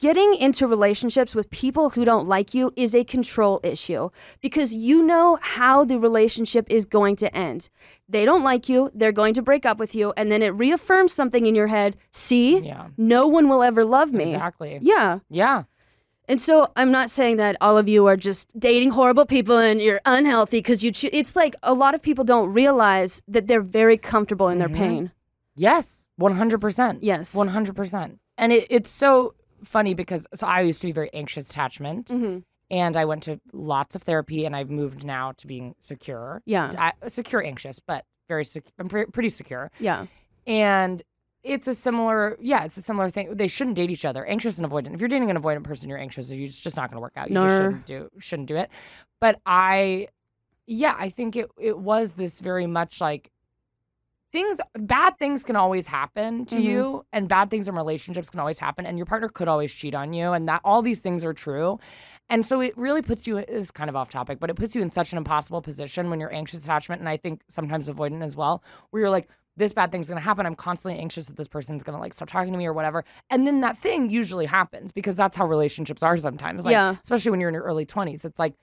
[0.00, 4.08] Getting into relationships with people who don't like you is a control issue
[4.40, 7.68] because you know how the relationship is going to end.
[8.08, 11.12] They don't like you, they're going to break up with you, and then it reaffirms
[11.12, 14.32] something in your head see, Yeah, no one will ever love me.
[14.32, 14.80] exactly.
[14.82, 15.20] Yeah.
[15.28, 15.64] Yeah.
[16.28, 19.80] And so I'm not saying that all of you are just dating horrible people and
[19.80, 20.90] you're unhealthy because you.
[20.90, 24.68] Cho- it's like a lot of people don't realize that they're very comfortable in their
[24.68, 24.74] Mhm.
[24.74, 25.10] pain.
[25.54, 27.04] Yes, one hundred percent.
[27.04, 27.32] Yes.
[27.36, 28.18] one hundred percent.
[28.36, 29.34] And it, it's so
[29.66, 32.38] funny because so I used to be very anxious attachment, Mm-hmm.
[32.70, 36.42] and I went to lots of therapy, and I've moved now to being secure.
[36.46, 36.70] Yeah.
[36.78, 38.72] I, secure, anxious, but very secure.
[38.78, 40.06] I'm pre- pretty secure, Yeah.
[40.46, 41.02] and
[41.42, 42.36] it's a similar.
[42.40, 43.34] Yeah, it's a similar thing.
[43.36, 44.24] They shouldn't date each other.
[44.26, 44.94] Anxious and avoidant.
[44.94, 46.32] If you're dating an avoidant person, you're anxious.
[46.32, 47.28] You're just, just not going to work out.
[47.30, 47.58] You just No.
[47.58, 48.68] shouldn't do shouldn't do it.
[49.20, 50.08] But I,
[50.66, 53.30] yeah, I think it it was this very much like
[54.36, 56.62] things bad things can always happen to Mhm.
[56.62, 59.94] you and bad things in relationships can always happen and your partner could always cheat
[59.94, 61.78] on you and that all these things are true
[62.28, 64.82] and so it really puts you is kind of off topic but it puts you
[64.82, 68.36] in such an impossible position when you're anxious attachment and i think sometimes avoidant as
[68.36, 71.82] well where you're like this bad thing's gonna happen i'm constantly anxious that this person's
[71.84, 75.16] gonna like stop talking to me or whatever and then that thing usually happens because
[75.16, 76.96] that's how relationships are sometimes like Yeah.
[77.02, 78.54] especially when you're in your early 20s it's like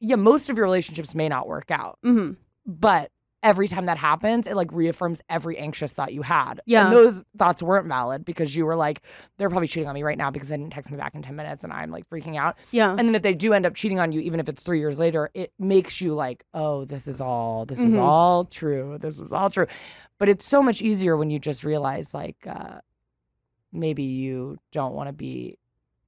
[0.00, 2.32] yeah most of your relationships may not work out Mm-hmm.
[2.66, 3.11] but
[3.42, 6.60] every time that happens, it like reaffirms every anxious thought you had.
[6.66, 6.84] Yeah.
[6.86, 9.02] And those thoughts weren't valid because you were like,
[9.36, 11.34] they're probably cheating on me right now because they didn't text me back in 10
[11.34, 12.56] minutes and I'm like freaking out.
[12.70, 12.90] Yeah.
[12.90, 14.98] And then if they do end up cheating on you, even if it's three years
[15.00, 18.00] later, it makes you like, oh, this is all, this was Mhm.
[18.02, 18.96] all true.
[19.00, 19.66] This was all true.
[20.18, 22.78] But it's so much easier when you just realize like, uh,
[23.72, 25.58] maybe you don't want to be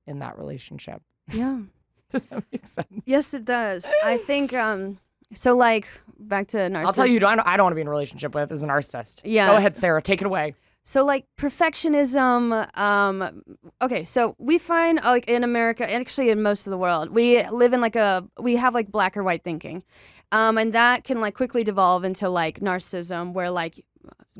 [0.07, 1.03] in that relationship.
[1.32, 1.61] yeah.
[2.11, 2.87] Does that make sense?
[3.07, 3.93] Yes, it does.
[4.05, 4.53] I think.
[4.53, 4.99] Um.
[5.32, 6.86] So like back to narcissism.
[6.86, 8.62] I'll tell you, I don't, I don't want to be in a relationship with is
[8.62, 9.22] a narcissist.
[9.24, 9.48] Yeah.
[9.48, 10.02] Go ahead, Sarah.
[10.02, 10.54] Take it away.
[10.86, 13.42] So like perfectionism, um,
[13.80, 17.08] okay, so we find uh, like in America, and actually in most of the world,
[17.08, 19.82] we live in like a we have like black or white thinking,
[20.30, 23.82] um, and that can like quickly devolve into like narcissism, where like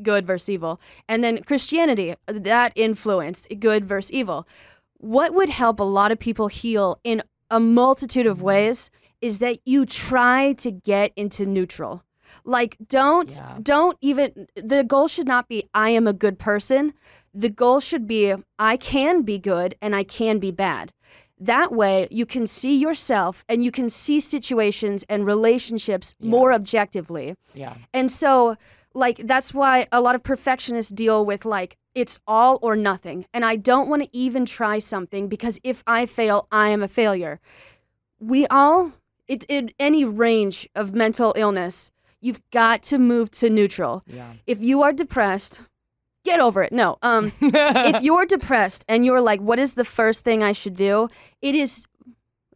[0.03, 0.79] good versus evil,
[1.09, 4.47] and then Christianity that influenced good versus evil.
[4.97, 8.91] What would help a lot of people heal in a multitude of ways
[9.25, 12.03] is that you try to get into neutral.
[12.43, 13.57] Like don't Yeah.
[13.71, 16.93] don't even the goal should not be I am a good person.
[17.33, 18.21] The goal should be
[18.71, 20.91] I can be good and I can be bad.
[21.53, 26.29] That way you can see yourself and you can see situations and relationships Yeah.
[26.35, 27.35] more objectively.
[27.53, 27.75] Yeah.
[27.93, 28.55] And so,
[28.93, 33.25] like, that's why a lot of perfectionists deal with, like, it's all or nothing.
[33.33, 36.87] And I don't want to even try something because if I fail, I am a
[36.87, 37.39] failure.
[38.19, 38.93] We all,
[39.27, 44.03] it, in any range of mental illness, you've got to move to neutral.
[44.07, 44.33] Yeah.
[44.47, 45.61] If you are depressed,
[46.23, 46.73] get over it.
[46.73, 46.97] No.
[47.01, 51.09] Um, if you're depressed and you're like, what is the first thing I should do?
[51.41, 51.85] It is,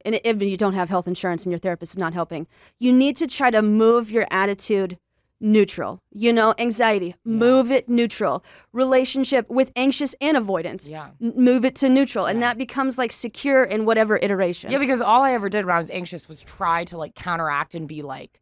[0.03, 2.47] and if you don't have health insurance and your therapist is not helping,
[2.80, 4.97] you need to try to move your attitude
[5.42, 6.02] neutral.
[6.12, 8.44] You know, anxiety, move it neutral.
[8.74, 11.10] Relationship with anxious and avoidance, yeah.
[11.22, 12.26] n- move it to neutral.
[12.26, 14.72] And that becomes like secure in whatever iteration.
[14.72, 17.76] Yeah, because all I ever did when I was anxious was try to like counteract
[17.76, 18.42] and be like,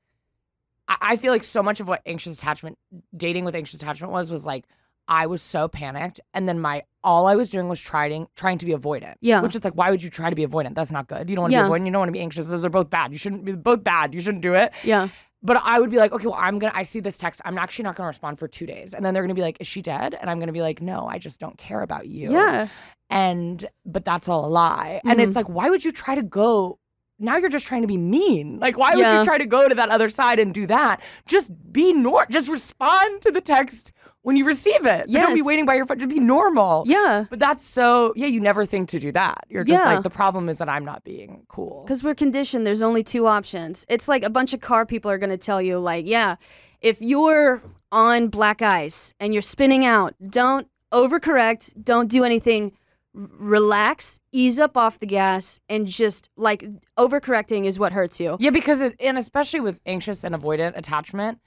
[0.88, 2.78] I, I feel like so much of what anxious attachment,
[3.16, 4.66] dating with anxious attachment was, was like,
[5.10, 6.20] I was so panicked.
[6.34, 9.16] And then my, all I was doing was trying, trying to be avoidant.
[9.22, 9.40] Yeah.
[9.42, 10.76] Which is like, why would you try to be avoidant?
[10.76, 11.30] That's not good.
[11.30, 11.64] You don't want to Yeah.
[11.64, 11.86] be avoidant.
[11.86, 12.48] You don't want to be anxious.
[12.48, 13.14] Those are both bad.
[13.14, 14.14] You shouldn't be both bad.
[14.14, 14.74] You shouldn't do it.
[14.84, 15.08] yeah.
[15.44, 16.74] But I would be like, okay, well, I'm gonna.
[16.76, 17.42] I see this text.
[17.46, 19.68] I'm actually not gonna respond for two days, and then they're gonna be like, "Is
[19.68, 22.68] she dead?" And I'm gonna be like, "No, I just don't care about you." Yeah.
[23.10, 25.00] and but that's all a lie.
[25.06, 25.24] And Mhm.
[25.28, 26.78] it's like, why would you try to go?
[27.20, 28.60] Now you're just trying to be mean.
[28.60, 31.02] Like, why would you try to go to that other side and do that?
[31.26, 32.26] Just be nor.
[32.30, 33.92] Just respond to the text
[34.22, 35.06] when you receive it.
[35.12, 35.98] But don't be waiting by your phone.
[35.98, 36.84] Just be normal.
[36.86, 37.26] Yeah.
[37.30, 38.28] But that's so yeah.
[38.28, 39.46] You never think to do that.
[39.50, 39.94] You're just Yeah.
[39.96, 41.84] like the problem is that I'm not being cool.
[41.86, 43.86] Because we're conditioned, there's only two options.
[43.90, 46.36] It's like a bunch of car people are going to tell you, like, yeah,
[46.82, 47.62] if you're
[47.92, 52.74] on black ice and you're spinning out, don't overcorrect, don't do anything.
[53.18, 56.64] Relax, ease up off the gas, and just like
[56.98, 58.38] overcorrecting is what hurts you.
[58.40, 61.40] Yeah, because it, and especially with anxious and avoidant attachment,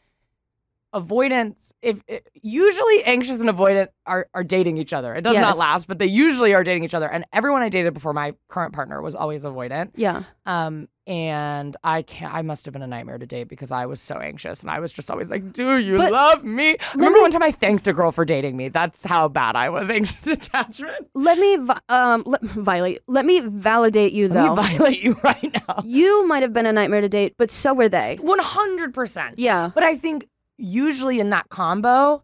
[0.92, 5.14] avoidance if it, usually anxious and avoidant are, are dating each other.
[5.14, 5.42] It does Yes.
[5.42, 7.06] not last, but they usually are dating each other.
[7.08, 9.90] And everyone I dated before my current partner was always avoidant.
[9.94, 10.24] Yeah.
[10.46, 12.32] Um, and I can't.
[12.32, 14.78] I must have been a nightmare to date because I was so anxious, and I
[14.78, 17.88] was just always like, "Do you But love me?" Remember me- one time I thanked
[17.88, 18.68] a girl for dating me.
[18.68, 21.08] That's how bad I was anxious attachment.
[21.14, 21.58] Let me
[21.88, 23.00] um let, violate.
[23.08, 24.54] Let me validate you though.
[24.54, 25.82] Let me violate you right now.
[25.84, 28.16] you might have been a nightmare to date, but so were they.
[28.20, 29.38] One hundred percent.
[29.38, 29.70] Yeah.
[29.74, 32.22] But I think usually in that combo,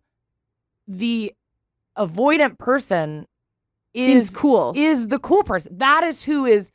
[0.87, 1.33] the
[1.99, 3.27] avoidant person
[3.97, 4.75] Seems is cool.
[4.77, 5.77] is the cool person.
[5.77, 6.71] That is who is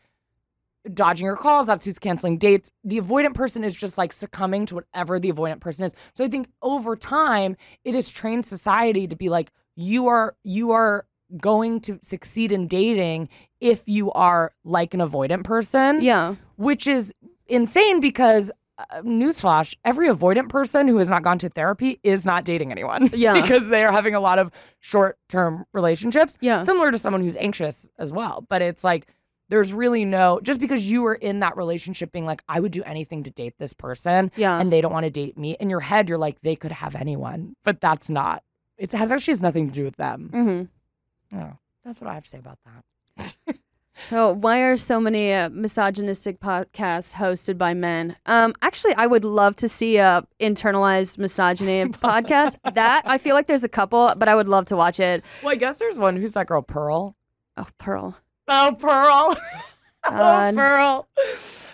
[0.94, 1.68] dodging your calls.
[1.68, 2.72] That's who's canceling dates.
[2.84, 5.96] The avoidant person is just like succumbing to whatever the avoidant person is.
[6.14, 10.72] So I think over time, it has trained society to be like, you are you
[10.72, 11.06] are
[11.38, 13.30] going to succeed in dating
[13.62, 16.36] if you are like an avoidant person yeah.
[16.58, 17.14] which is
[17.48, 22.44] insane because uh, newsflash every avoidant person who has not gone to therapy is not
[22.44, 23.40] dating anyone Yeah.
[23.42, 24.52] because they are having a lot of
[24.82, 26.60] short-term relationships Yeah.
[26.62, 29.08] similar to someone who's anxious as well but it's like
[29.52, 32.82] there's really no just because you were in that relationship being like i would do
[32.84, 34.58] anything to date this person Yeah.
[34.60, 36.96] and they don't want to date me in your head you're like they could have
[36.96, 38.44] anyone but that's not
[38.80, 41.38] it has actually has nothing to do with them mm-hmm.
[41.40, 43.36] oh, that's what i have to say about that
[43.98, 48.16] So, why are so many uh, misogynistic podcasts hosted by men?
[48.26, 52.56] Um, actually, I would love to see a internalized misogyny podcast.
[52.74, 55.24] That I feel like there's a couple, but I would love to watch it.
[55.44, 57.16] well i guess there's one who's that girl pearl
[57.58, 58.18] Oh, Pearl.
[58.54, 59.38] Oh, Pearl.
[60.06, 61.08] oh, Pearl.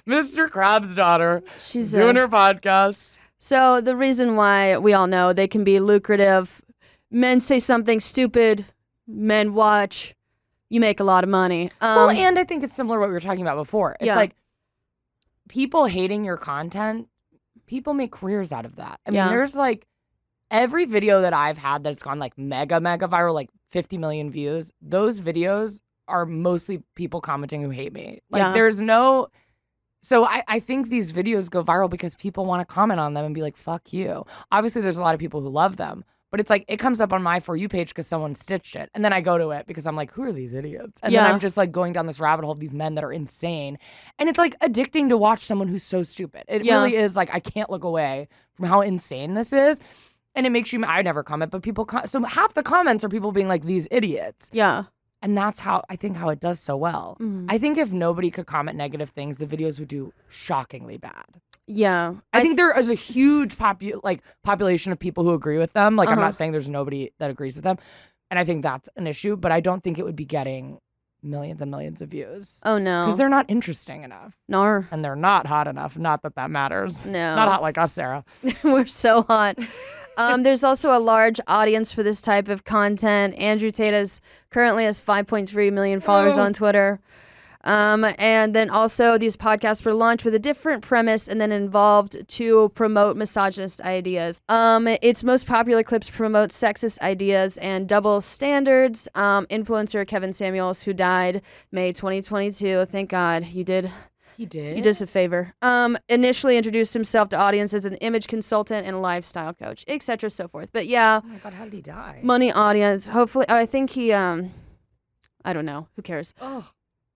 [0.08, 0.50] Mr.
[0.50, 3.18] Crab's daughter She's doing a, her podcast.
[3.40, 6.62] so the reason why we all know they can be lucrative.
[7.10, 8.66] Men say something stupid,
[9.08, 10.14] men watch.
[10.70, 11.72] You make a lot of money.
[11.82, 13.96] Um, well, and I think it's similar to what we were talking about before.
[14.00, 14.16] It's Yeah.
[14.16, 14.36] like
[15.50, 17.08] people hating your content,
[17.66, 19.00] people make careers out of that.
[19.06, 19.30] I mean, Yeah.
[19.30, 19.88] there's like
[20.52, 24.72] every video that I've had that's gone like mega, mega viral, like 50 million views,
[24.82, 28.20] those videos are mostly people commenting who hate me.
[28.30, 28.54] Like, Yeah.
[28.54, 29.28] there's no.
[30.04, 33.26] So I, I think these videos go viral because people want to comment on them
[33.26, 34.26] and be like, fuck you.
[34.52, 36.04] Obviously, there's a lot of people who love them.
[36.30, 38.90] But it's like it comes up on my for you page because someone stitched it.
[38.94, 41.00] And then I go to it because I'm like, who are these idiots?
[41.02, 41.24] And Yeah.
[41.24, 43.78] then I'm just like going down this rabbit hole of these men that are insane.
[44.20, 46.44] And it's like addicting to watch someone who's so stupid.
[46.50, 46.76] It Yeah.
[46.76, 49.80] really is like I can't look away from how insane this is.
[50.36, 53.10] And it makes you I never comment, but people com- so half the comments are
[53.10, 54.50] people being like these idiots.
[54.54, 54.84] yeah.
[55.22, 57.18] And that's how I think how it does so well.
[57.20, 57.46] Mhm.
[57.50, 61.26] I think if nobody could comment negative things, the videos would do shockingly bad.
[61.66, 62.14] Yeah.
[62.32, 65.96] I, think there is a huge popu- like population of people who agree with them.
[65.96, 66.28] Like I'm Uh-huh.
[66.28, 67.78] not saying there's nobody that agrees with them,
[68.32, 69.36] and I think that's an issue.
[69.36, 70.80] But I don't think it would be getting
[71.24, 73.06] millions and millions of views Oh no.
[73.06, 74.88] because they're not interesting enough Nar.
[74.92, 75.98] and they're not hot enough.
[75.98, 77.08] Not that that matters.
[77.08, 77.36] No.
[77.36, 78.24] not hot like us, Sarah.
[78.64, 79.58] We're so hot.
[80.18, 83.36] Um, there's also a large audience for this type of content.
[83.38, 86.42] Andrew Tate is currently has 5.3 million followers Oh.
[86.42, 87.00] on Twitter.
[87.64, 92.26] Um, and then also these podcasts were launched with a different premise and then involved
[92.30, 94.40] to promote misogynist ideas.
[94.48, 99.10] Um, its most popular clips promote sexist ideas and double standards.
[99.16, 101.42] Um, influencer Kevin Samuels, who died
[101.72, 103.92] May 2022, thank God he did
[104.38, 104.76] He did.
[104.76, 105.54] he does a favor.
[105.62, 110.30] Um, initially introduced himself to audience as an image consultant and a lifestyle coach, etc.
[110.30, 110.70] so forth.
[110.72, 112.20] But yeah, Oh my god, how did he die?
[112.24, 113.08] money audience.
[113.08, 114.12] Hopefully, I think he.
[114.14, 114.52] Um,
[115.44, 115.88] I don't know.
[115.96, 116.34] Who cares?
[116.42, 116.70] oh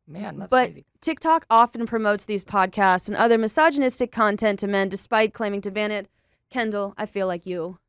[0.07, 0.85] man, that's But- crazy.
[1.01, 5.89] TikTok often promotes these podcasts and other misogynistic content to men, despite claiming to ban
[5.91, 6.07] it.
[6.53, 7.79] Kendahl, I feel like you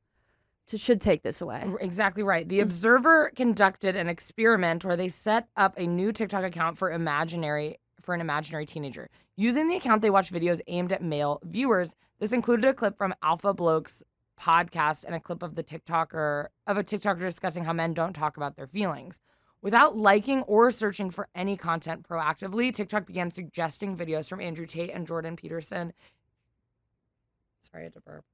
[0.69, 1.65] to, should take this away.
[1.81, 2.47] Exactly right.
[2.47, 2.49] Mm.
[2.49, 7.79] The Observer conducted an experiment where they set up a new TikTok account for imaginary
[8.03, 9.09] for an imaginary teenager.
[9.37, 11.95] Using the account, they watched videos aimed at male viewers.
[12.19, 14.03] This included a clip from Alpha Bloke's
[14.41, 18.37] podcast and a clip of the TikToker of a TikToker discussing how men don't talk
[18.37, 19.21] about their feelings.
[19.63, 24.91] Without liking or searching for any content proactively, TikTok began suggesting videos from Andrew Tate
[24.91, 25.93] and Jordan Peterson.
[27.63, 28.25] Sorry, I had to burp.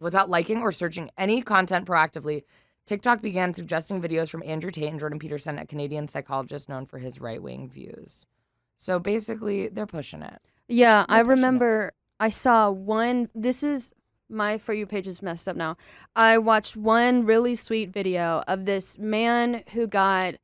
[0.00, 2.42] Without liking or searching any content proactively,
[2.84, 6.98] TikTok began suggesting videos from Andrew Tate and Jordan Peterson, a Canadian psychologist known for
[6.98, 8.26] his right wing views.
[8.82, 10.40] So basically, they're pushing it.
[10.66, 11.36] Yeah, I They're it.
[11.36, 13.28] remember I saw one.
[13.32, 13.92] This is
[14.28, 15.76] my For You page is messed up now.
[16.16, 20.34] I watched one really sweet video of this man who got,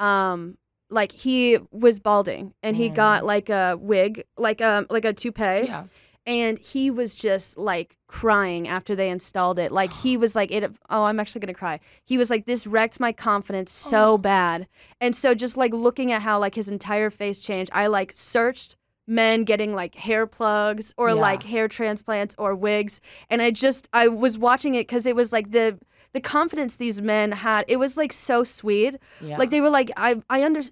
[0.00, 0.58] um,
[0.90, 2.94] like he was balding and he Mm.
[2.94, 5.84] got like a wig, like a like a toupee, Yeah.
[6.26, 9.70] And he was just like crying after they installed it.
[9.72, 11.80] Like he was like, "It." Oh, I'm actually gonna cry.
[12.04, 14.18] He was like, "This wrecked my confidence so Oh.
[14.18, 14.66] bad,"
[15.00, 18.76] and so just like looking at how like his entire face changed, I like searched
[19.06, 21.14] men getting like hair plugs or Yeah.
[21.14, 23.00] like hair transplants or wigs,
[23.30, 25.78] and I just I was watching it because it was like the
[26.12, 27.64] the confidence these men had.
[27.68, 28.96] It was like so sweet.
[29.20, 29.36] Yeah.
[29.36, 30.62] Like they were like, I I under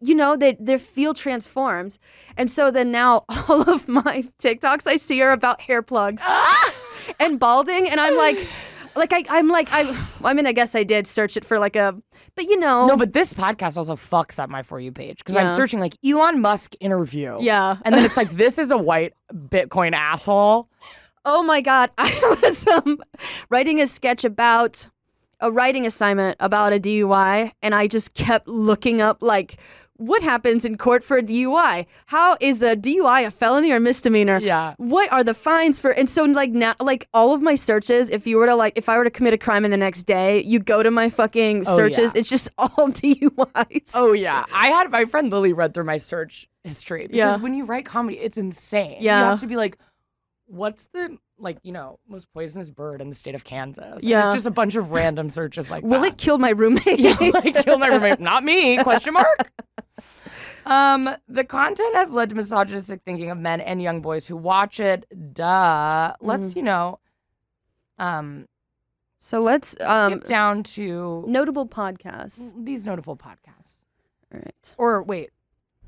[0.00, 1.98] you know, they their feel transforms.
[2.36, 6.22] And so then now all of my TikToks I see are about hair plugs
[7.20, 7.88] and balding.
[7.88, 8.36] And I'm like
[8.96, 11.76] like I, I'm like I I mean I guess I did search it for like
[11.76, 11.94] a
[12.34, 15.36] but you know no, but this podcast also fucks up my For You page because
[15.36, 17.38] I'm searching like Elon Musk interview.
[17.40, 17.76] Yeah.
[17.84, 20.68] And then it's like, this is a white Bitcoin asshole.
[21.24, 21.90] Oh my god.
[21.98, 23.00] I was um
[23.50, 24.88] writing a sketch about
[25.40, 29.58] a writing assignment about a DUI and I just kept looking up like
[29.96, 31.86] what happens in court for a DUI?
[32.06, 34.40] How is a DUI a felony or misdemeanor?
[34.40, 34.74] Yeah.
[34.78, 35.90] What are the fines for?
[35.92, 38.88] And so like now, like all of my searches, if you were to like, if
[38.88, 41.64] I were to commit a crime in the next day, you go to my fucking
[41.66, 42.12] Oh, searches.
[42.14, 42.20] yeah.
[42.20, 43.92] It's just all DUIs.
[43.94, 47.36] Oh yeah, I had my friend Lily read through my search history because Yeah.
[47.36, 48.96] when you write comedy, it's insane.
[49.00, 49.20] Yeah.
[49.20, 49.78] You have to be like,
[50.46, 53.84] what's the like you know most poisonous bird in the state of Kansas?
[53.84, 54.26] And Yeah.
[54.26, 56.12] it's just a bunch of random searches like Will that.
[56.12, 56.98] it kill my roommate?
[56.98, 58.20] yeah, like kill my roommate?
[58.20, 58.78] Not me?
[58.78, 59.50] Question mark.
[60.66, 64.80] Um, the content has led to misogynistic thinking of men and young boys who watch
[64.80, 65.04] it.
[65.34, 66.14] Duh.
[66.22, 67.00] Let's you know,
[67.98, 68.46] um,
[69.18, 72.54] so let's um skip down to notable podcasts.
[72.64, 73.82] these notable podcasts.
[74.32, 74.74] All right.
[74.78, 75.30] Or wait,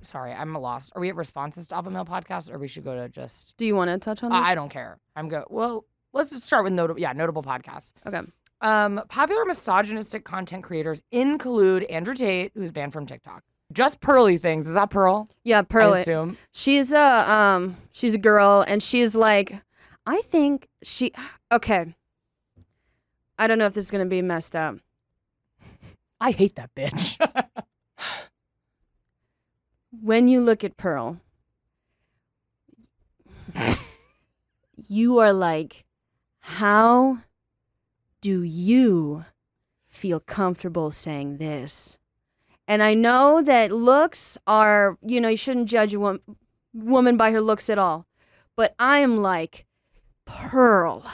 [0.06, 0.92] sorry, I'm lost.
[0.94, 3.56] Are we at responses to Alpha Male podcast, or we should go to just?
[3.56, 4.48] Do you want to touch on I this?
[4.48, 4.98] I don't care.
[5.14, 5.44] I'm go.
[5.50, 7.00] Well, let's just start with notable.
[7.00, 7.92] Yeah, notable podcasts.
[8.06, 8.20] okay.
[8.62, 13.42] Um, popular misogynistic content creators include Andrew Tate, who's banned from TikTok.
[13.72, 14.66] Just Pearly things.
[14.66, 15.28] Is that Pearl?
[15.44, 16.00] Yeah, I Pearly.
[16.00, 16.38] assume.
[16.52, 19.60] She's a um she's a girl and she's like
[20.06, 21.12] I think she
[21.52, 21.94] okay.
[23.38, 24.76] I don't know if this is going to be messed up.
[26.20, 27.18] I hate that bitch.
[30.02, 31.20] When you look at Pearl,
[34.88, 35.84] you are like
[36.40, 37.18] how
[38.20, 39.24] do you
[39.88, 41.98] feel comfortable saying this?
[42.68, 46.20] And I know that looks are, you know, you shouldn't judge a wom-
[46.72, 48.06] woman by her looks at all.
[48.56, 49.66] But I am like,
[50.24, 51.04] Pearl,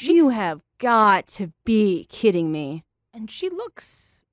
[0.00, 2.84] you have got to be kidding me.
[3.12, 4.24] and she looks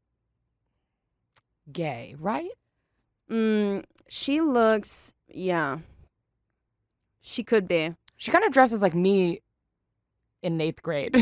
[1.71, 2.51] gay, right?
[3.29, 5.79] Mm, she looks, yeah.
[7.21, 7.93] She could be.
[8.15, 9.41] She kind of dresses like me
[10.41, 11.15] in eighth grade.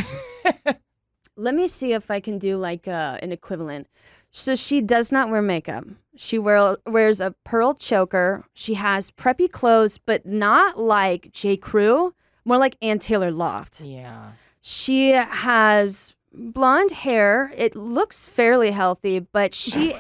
[1.38, 3.88] Let me see if I can do like uh, an equivalent.
[4.32, 5.86] So she does not wear makeup.
[6.16, 8.45] She wear, wears a pearl choker.
[8.53, 11.58] She has preppy clothes, but not like J.
[11.58, 12.14] Crew,
[12.45, 13.82] more like Ann Taylor Loft.
[13.82, 14.32] yeah.
[14.62, 17.53] She has blonde hair.
[17.56, 19.95] It looks fairly healthy, but she,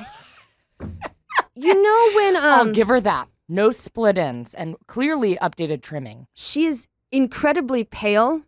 [1.55, 3.27] you know, when I'll um, give her that.
[3.47, 6.27] No split ends and clearly updated trimming.
[6.33, 8.41] she is incredibly pale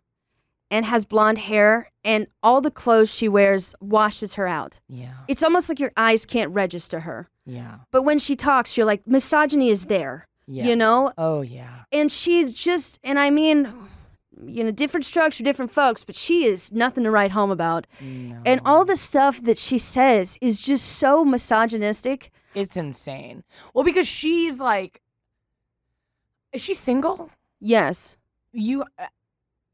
[0.69, 4.79] and has blonde hair, and all the clothes she wears washes her out.
[4.89, 5.13] Yeah.
[5.29, 7.29] It's almost like your eyes can't register her.
[7.45, 7.77] Yeah.
[7.91, 10.27] But when she talks, you're like, misogyny is there.
[10.45, 10.67] Yes.
[10.67, 11.13] You know?
[11.17, 11.83] Oh yeah.
[11.91, 13.73] And she's just, and I mean,
[14.45, 17.87] you know, different strokes for different folks, but she is nothing to write home about.
[18.01, 18.41] No.
[18.45, 22.31] And all the stuff that she says is just so misogynistic.
[22.57, 23.43] It's insane.
[23.73, 25.01] Well, because she's like,
[26.51, 27.29] is she single?
[27.59, 28.17] Yes.
[28.51, 29.07] You, uh,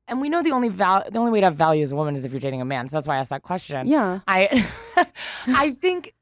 [0.07, 2.15] and we know the only val, the only way to have value as a woman
[2.15, 2.87] is if you're dating a man.
[2.87, 3.87] So that's why I asked that question.
[3.87, 4.19] Yeah.
[4.27, 4.67] I,
[5.47, 6.13] I think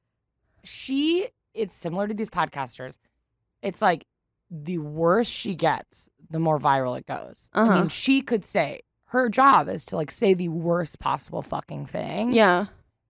[0.63, 1.27] she.
[1.53, 2.97] It's similar to these podcasters.
[3.61, 4.05] It's like
[4.49, 7.49] the worse she gets, the more viral it goes.
[7.53, 7.79] I Uh-huh.
[7.79, 12.31] mean, she could say her job is to like say the worst possible fucking thing.
[12.31, 12.67] Yeah.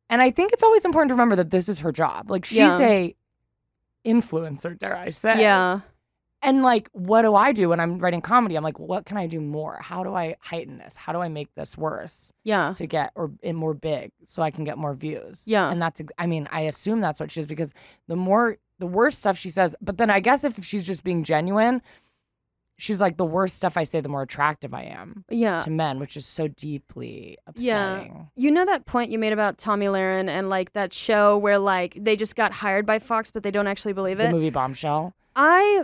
[0.09, 2.31] And I think it's always important to remember that this is her job.
[2.31, 2.79] Like she's Yeah.
[2.81, 3.15] a
[4.05, 5.41] influencer, dare I say.
[5.41, 5.81] Yeah.
[6.43, 8.55] And like, what do I do when I'm writing comedy?
[8.55, 9.77] I'm like, what can I do more?
[9.79, 10.97] How do I heighten this?
[10.97, 12.73] How do I make this worse Yeah.
[12.77, 15.43] to get or in more big so I can get more views?
[15.45, 15.69] Yeah.
[15.69, 17.73] And that's, I mean, I assume that's what she is because
[18.07, 21.23] the more, the worse stuff she says, but then I guess if she's just being
[21.23, 21.79] genuine,
[22.81, 25.61] she's like the worse stuff I say, the more attractive I am Yeah.
[25.61, 27.65] to men, which is so deeply upsetting.
[28.15, 28.23] Yeah.
[28.35, 31.97] You know that point you made about Tomi Lahren and like that show where like
[31.99, 34.31] they just got hired by Fox but they don't actually believe The it?
[34.31, 35.13] movie Bombshell.
[35.35, 35.83] I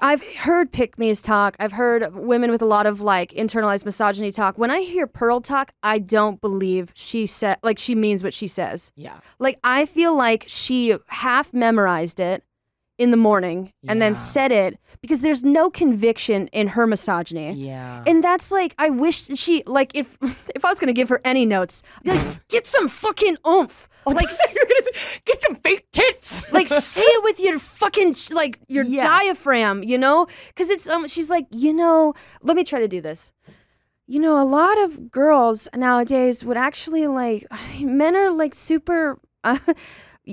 [0.00, 1.56] I've heard pick me's talk.
[1.58, 4.56] I've heard women with a lot of like internalized misogyny talk.
[4.56, 8.46] When I hear Pearl talk, I don't believe she said like she means what she
[8.46, 8.92] says.
[8.94, 9.18] Yeah.
[9.40, 12.44] Like I feel like she half memorized it
[13.02, 17.52] in the morning and then said it because there's no conviction in her misogyny.
[17.52, 18.04] Yeah.
[18.06, 20.16] And that's like I wish she like if
[20.56, 23.88] if I was gonna give her any notes, I'd be like get some fucking oomph.
[24.04, 26.42] Like s- You're gonna say, get some fake tits.
[26.52, 30.26] like say it with your fucking like your diaphragm, you know?
[30.56, 33.30] Cuz it's um she's like, "You know, let me try to do this."
[34.08, 37.46] You know, a lot of girls nowadays would actually like
[37.80, 39.58] men are like super uh,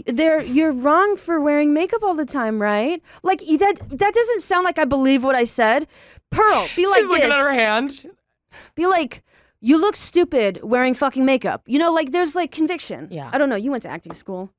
[0.05, 3.01] they're you're wrong for wearing makeup all the time, right?
[3.23, 5.87] Like that that doesn't sound like I believe what I said.
[6.29, 7.35] Pearl, be like She's looking this.
[7.35, 8.05] at her hand.
[8.75, 9.23] Be like,
[9.61, 11.63] you look stupid wearing fucking makeup.
[11.65, 13.07] You know, like there's like conviction.
[13.11, 13.29] Yeah.
[13.33, 13.55] I don't know.
[13.55, 14.51] You went to acting school.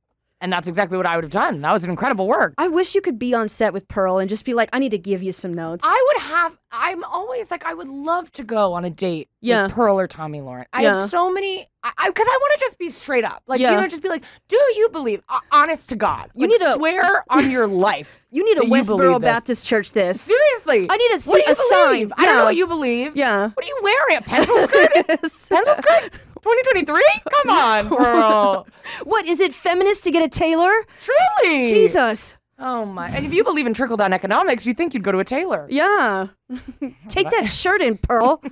[0.43, 1.61] And that's exactly what I would have done.
[1.61, 2.55] That was an incredible work.
[2.57, 4.93] I wish you could be on set with Pearl and just be like, I need
[4.93, 5.85] to give you some notes.
[5.87, 6.57] I would have.
[6.73, 9.65] I'm always like, I would love to go on a date Yeah.
[9.65, 10.65] with Pearl or Tomi Lahren.
[10.73, 11.01] I Yeah.
[11.01, 11.67] have so many.
[11.83, 13.73] I because I, want to just be straight up, like Yeah.
[13.75, 15.23] you know, just be like, do you believe?
[15.29, 18.25] Uh, honest to God, You Like, need to- swear on your life.
[18.31, 19.21] you need a Westboro.
[19.21, 20.21] Baptist church this.
[20.23, 21.89] Seriously, I need to see what do a you sign.
[21.89, 22.13] believe?
[22.17, 23.17] I don't know what you believe.
[23.17, 23.49] Yeah.
[23.49, 24.17] What are you wearing?
[24.19, 24.93] A pencil skirt?
[25.07, 26.13] pencil skirt?
[26.43, 27.03] 2023?
[27.31, 28.67] Come on, Pearl.
[29.05, 30.73] what is it feminist to get a tailor?
[31.01, 31.71] Truly.
[31.71, 32.37] Jesus.
[32.59, 33.09] Oh my!
[33.09, 35.67] And if you believe in trickle down economics, you think you'd go to a tailor.
[35.71, 36.27] Yeah.
[37.09, 38.43] take that shirt in, Pearl.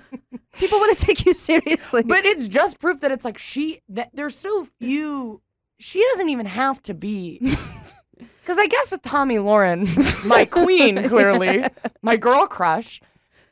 [0.55, 2.03] People want to take you seriously.
[2.05, 5.43] But it's just proof that it's like she that there's so few.
[5.79, 7.55] She doesn't even have to be.
[8.41, 11.65] Because I guess with Tomi Lahren, my queen, clearly,
[12.01, 12.99] my girl crush,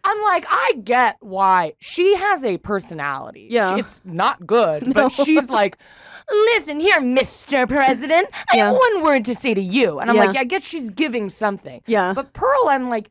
[0.09, 3.49] I'm like, I get why she has a personality.
[3.51, 3.75] Yeah.
[3.75, 4.93] She- it's not good, No.
[4.93, 5.77] but she's like,
[6.55, 7.69] listen here, Mr.
[7.69, 9.99] President, I have one word to say to you.
[9.99, 10.25] And I'm Yeah.
[10.27, 11.83] like, yeah, I guess she's giving something.
[11.87, 12.13] yeah.
[12.15, 13.11] But Pearl, I'm like,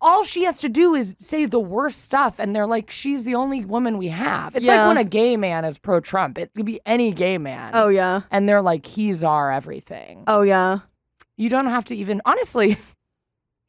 [0.00, 3.36] all she has to do is say the worst stuff, and they're like, she's the
[3.36, 4.56] only woman we have.
[4.56, 4.80] It's Yeah.
[4.80, 6.38] like when a gay man is pro Trump.
[6.38, 7.70] It could be any gay man.
[7.74, 8.22] oh yeah.
[8.32, 10.24] And they're like, he's our everything.
[10.26, 10.80] Oh yeah.
[11.36, 12.76] You don't have to even, honestly,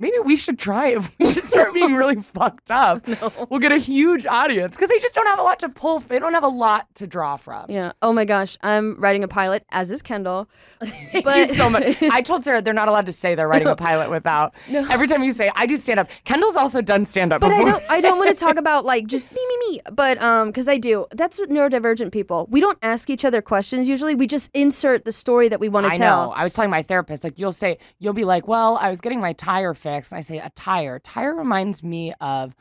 [0.01, 0.97] maybe we should try it.
[0.97, 3.07] If we just start being really fucked up,
[3.49, 5.99] we'll get a huge audience because they just don't have a lot to pull.
[5.99, 7.67] They don't have a lot to draw from.
[7.69, 7.91] Yeah.
[8.01, 8.57] Oh my gosh.
[8.61, 10.47] I'm writing a pilot, as is Kendahl.
[10.83, 12.01] Thank But- you so much.
[12.01, 14.53] I told Sarah they're not allowed to say they're writing a pilot without.
[14.67, 14.85] No.
[14.89, 16.09] Every time you say, I do stand up.
[16.25, 19.05] Kendahl's also done stand up But I don't I don't want to talk about like
[19.07, 19.81] just me me me.
[19.91, 21.05] But um because I do.
[21.11, 22.47] That's what neurodivergent people.
[22.49, 24.15] We don't ask each other questions usually.
[24.15, 26.27] We just insert the story that we want to I tell.
[26.27, 26.31] know.
[26.33, 29.19] I was telling my therapist, like, you'll say, you'll be like, well, I was getting
[29.21, 29.90] my tire fixed.
[29.93, 30.99] And I say, a tire.
[30.99, 32.55] Tire reminds me of,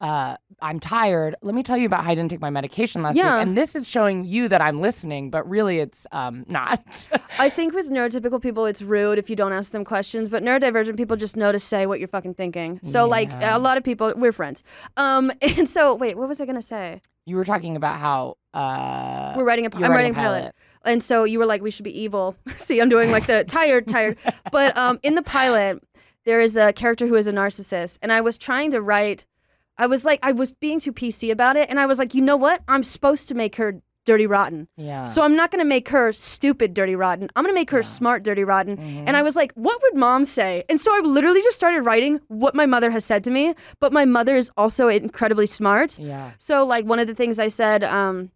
[0.00, 1.34] uh, I'm tired.
[1.40, 3.38] Let me tell you about how I didn't take my medication last Yeah.
[3.38, 3.46] week.
[3.46, 7.08] And this is showing you that I'm listening, but really it's um, not.
[7.38, 10.96] I think with neurotypical people, it's rude if you don't ask them questions, but neurodivergent
[10.96, 12.80] people just know to say what you're fucking thinking.
[12.82, 14.62] So, like, a lot of people, we're friends.
[14.96, 17.00] Um, and so, wait, what was I gonna say?
[17.26, 20.54] you were talking about how uh, We're writing a, I'm writing a pilot.
[20.84, 22.36] And so you were like, we should be evil.
[22.58, 24.18] See, I'm doing like the tired, tired.
[24.52, 25.82] But um, in the pilot,
[26.24, 29.26] there is a character who is a narcissist, and I was trying to write.
[29.76, 32.22] I was like, I was being too PC about it, and I was like, you
[32.22, 32.62] know what?
[32.68, 34.68] I'm supposed to make her dirty rotten.
[34.76, 35.06] Yeah.
[35.06, 37.28] So I'm not gonna make her stupid dirty rotten.
[37.34, 38.76] I'm gonna make her smart dirty rotten.
[38.76, 39.04] Mm-hmm.
[39.06, 40.62] And I was like, what would mom say?
[40.68, 43.54] And so I literally just started writing what my mother has said to me.
[43.80, 45.98] But my mother is also incredibly smart.
[45.98, 46.32] yeah.
[46.38, 48.30] So like one of the things I said, um,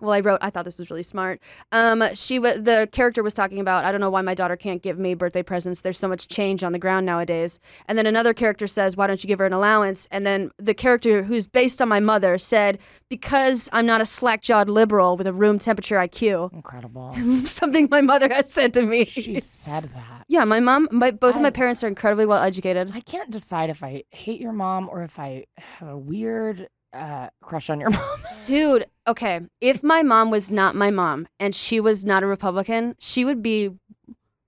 [0.00, 1.40] well, I wrote, I thought this was really smart.
[1.72, 4.82] Um, she wa the character was talking about, I don't know why my daughter can't
[4.82, 5.80] give me birthday presents.
[5.80, 7.58] There's so much change on the ground nowadays.
[7.86, 10.06] And then another character says, why don't you give her an allowance?
[10.10, 12.78] And then the character who's based on my mother said,
[13.08, 16.52] because I'm not a slack jawed liberal with a room temperature IQ.
[16.52, 17.14] Incredible.
[17.44, 19.04] Something my mother has said to me.
[19.04, 20.24] she said that.
[20.28, 22.90] yeah, my mom, my, both of my parents are incredibly well educated.
[22.94, 27.28] I can't decide if I hate your mom or if I have a weird uh,
[27.42, 28.20] crush on your mom.
[28.44, 29.40] Dude, okay.
[29.60, 33.42] If my mom was not my mom and she was not a Republican, she would
[33.42, 33.70] be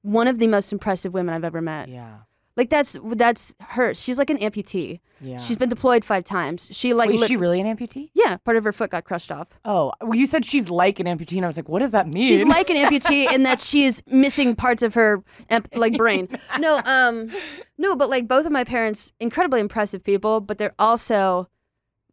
[0.02, 1.88] one of the most impressive women I've ever met.
[1.88, 2.18] yeah.
[2.54, 3.94] Like that's that's her.
[3.94, 5.00] She's like an amputee.
[5.22, 5.38] Yeah.
[5.38, 6.68] She's been deployed five times.
[6.70, 8.10] She like Wait, is lit- she really an amputee?
[8.14, 9.48] yeah, part of her foot got crushed off.
[9.64, 12.08] Oh, well, you said she's like an amputee, and I was like, what does that
[12.08, 12.24] mean?
[12.28, 16.28] She's like an amputee in that she is missing parts of her amp- like brain.
[16.58, 17.30] No, um,
[17.78, 21.48] no, but like both of my parents, incredibly impressive people, but they're also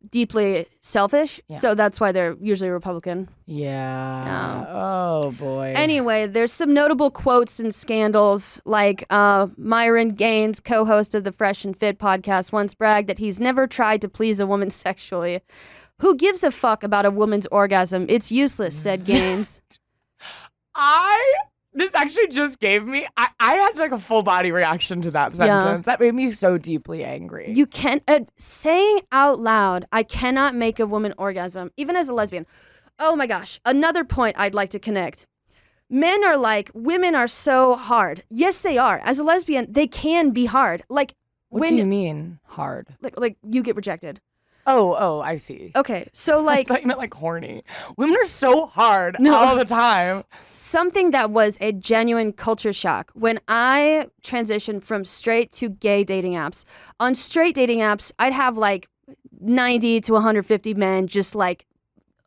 [0.09, 1.41] deeply selfish.
[1.47, 1.57] Yeah.
[1.57, 3.29] So that's why they're usually Republican.
[3.45, 4.65] Yeah.
[4.69, 5.73] Oh boy.
[5.75, 11.65] Anyway, there's some notable quotes and scandals, like uh, Myron Gaines, co-host of the Fresh
[11.65, 15.41] and Fit podcast, once bragged that he's never tried to please a woman sexually.
[15.99, 18.05] Who gives a fuck about a woman's orgasm?
[18.07, 19.61] It's useless, said Gaines.
[20.73, 21.33] I
[21.79, 25.33] this actually just gave me I, I had like a full body reaction to that
[25.33, 25.63] Yeah.
[25.63, 25.85] sentence.
[25.85, 27.51] That made me so deeply angry.
[27.51, 32.13] You can uh, saying out loud, "I cannot make a woman orgasm," even as a
[32.13, 32.45] lesbian.
[32.99, 33.59] Oh my gosh!
[33.65, 35.25] Another point I'd like to connect.
[35.89, 38.23] Men are like women are so hard.
[38.29, 38.99] Yes, they are.
[39.03, 40.83] As a lesbian, they can be hard.
[40.89, 41.13] Like
[41.49, 42.87] what when do you mean hard?
[43.01, 44.21] like like you get rejected.
[44.71, 45.71] Oh, oh, I see.
[45.75, 47.63] Okay, so like, I thought you meant like horny.
[47.97, 49.33] Women are so hard No.
[49.35, 50.23] all the time.
[50.53, 56.33] something that was a genuine culture shock when I transitioned from straight to gay dating
[56.33, 56.65] apps.
[56.99, 58.87] On straight dating apps, I'd have like
[59.41, 61.65] 90 to 150 men just like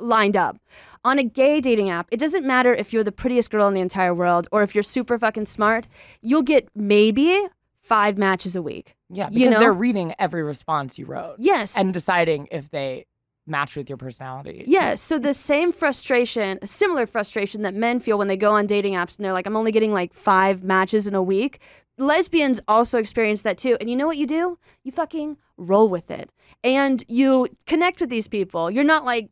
[0.00, 0.56] lined up.
[1.04, 3.80] On a gay dating app, it doesn't matter if you're the prettiest girl in the
[3.80, 5.86] entire world or if you're super fucking smart,
[6.22, 7.46] you'll get maybe
[7.82, 8.94] five matches a week.
[9.10, 9.58] Yeah, because You know?
[9.58, 11.76] they're reading every response you wrote Yes.
[11.76, 13.06] and deciding if they
[13.46, 14.64] match with your personality.
[14.68, 18.66] Yeah, so the same frustration, a similar frustration that men feel when they go on
[18.66, 21.58] dating apps and they're like, I'm only getting like five matches in a week.
[21.98, 23.76] Lesbians also experience that too.
[23.80, 24.58] And you know what you do?
[24.84, 26.30] You fucking roll with it.
[26.64, 28.70] And you connect with these people.
[28.70, 29.28] You're not like,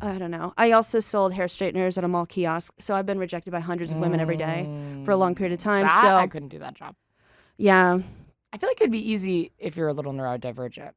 [0.00, 0.54] I don't know.
[0.56, 2.72] I also sold hair straighteners at a mall kiosk.
[2.78, 4.66] So I've been rejected by hundreds of women every day
[5.04, 5.86] for a long period of time.
[5.86, 6.94] Mm, that, so, I couldn't do that job.
[7.56, 7.98] Yeah.
[8.52, 10.92] I feel like it'd be easy if you're a little neurodivergent.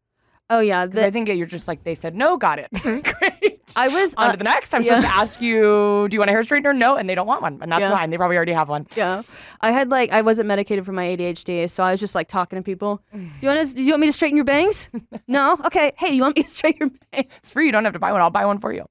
[0.49, 0.85] Oh, yeah.
[0.85, 2.67] The, I think you're just like, they said, no, got it.
[2.81, 3.61] Great.
[3.75, 4.13] I was.
[4.15, 4.75] On uh, to the next.
[4.75, 4.97] I'm yeah.
[4.99, 6.77] supposed to ask you, do you want a hair straightener?
[6.77, 7.57] No, and they don't want one.
[7.63, 7.89] And that's Yeah.
[7.89, 8.11] fine.
[8.11, 8.85] They probably already have one.
[8.95, 9.23] Yeah,
[9.61, 12.57] I had like I wasn't medicated for my ADHD, so I was just like talking
[12.59, 13.01] to people.
[13.11, 13.73] Do you want to?
[13.75, 14.89] Do you want me to straighten your bangs?
[15.27, 15.57] no.
[15.65, 15.93] Okay.
[15.97, 17.33] Hey, you want me to straighten your bangs?
[17.37, 17.65] It's free.
[17.65, 18.21] You don't have to buy one.
[18.21, 18.85] I'll buy one for you.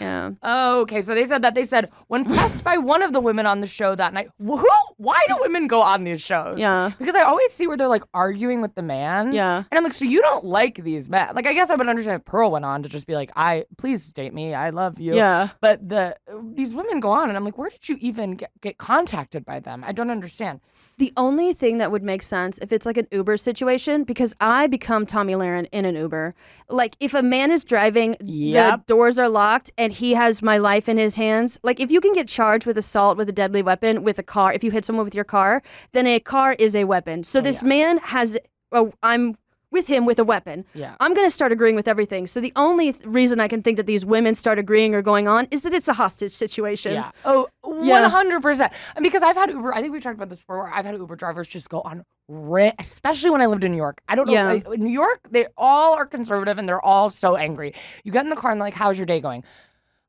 [0.00, 0.30] Yeah.
[0.42, 1.02] Oh, okay.
[1.02, 1.54] So they said that.
[1.54, 4.68] They said, when pressed by one of the women on the show that night, who,
[4.96, 6.58] why do women go on these shows?
[6.58, 6.90] Yeah.
[6.98, 9.32] Because I always see where they're like arguing with the man.
[9.32, 9.64] Yeah.
[9.70, 11.34] And I'm like, so you don't like these men?
[11.34, 13.66] Like, I guess I would understand if Pearl went on to just be like, I,
[13.78, 14.54] please date me.
[14.54, 15.14] I love you.
[15.14, 15.50] Yeah.
[15.60, 16.16] But the
[16.54, 19.60] these women go on, and I'm like, where did you even get, get contacted by
[19.60, 19.84] them?
[19.86, 20.60] I don't understand.
[20.98, 24.66] The only thing that would make sense if it's like an Uber situation, because I
[24.66, 26.34] become Tomi Lahren in an Uber.
[26.68, 30.88] Like if a man is driving, the doors are locked, and he has my life
[30.88, 31.58] in his hands.
[31.62, 34.52] Like if you can get charged with assault with a deadly weapon with a car,
[34.52, 35.62] if you hit someone with your car,
[35.92, 37.24] then a car is a weapon.
[37.24, 37.68] So oh, this yeah.
[37.68, 38.38] man has.
[38.72, 39.36] Oh, I'm
[39.70, 40.64] with him with a weapon.
[40.74, 40.96] Yeah.
[41.00, 42.26] I'm going to start agreeing with everything.
[42.26, 45.28] So the only th- reason I can think that these women start agreeing or going
[45.28, 46.94] on is that it's a hostage situation.
[46.94, 47.10] Yeah.
[47.24, 47.48] Oh,
[47.82, 48.10] Yeah.
[48.10, 48.72] 100%.
[48.96, 50.96] And because I've had Uber, I think we've talked about this before, where I've had
[50.96, 54.00] Uber drivers just go on rant, especially when I lived in New York.
[54.08, 54.32] I don't know.
[54.32, 54.48] Yeah.
[54.48, 57.74] I- in New York, they all are conservative and they're all so angry.
[58.02, 59.44] You get in the car and they're like, how's your day going?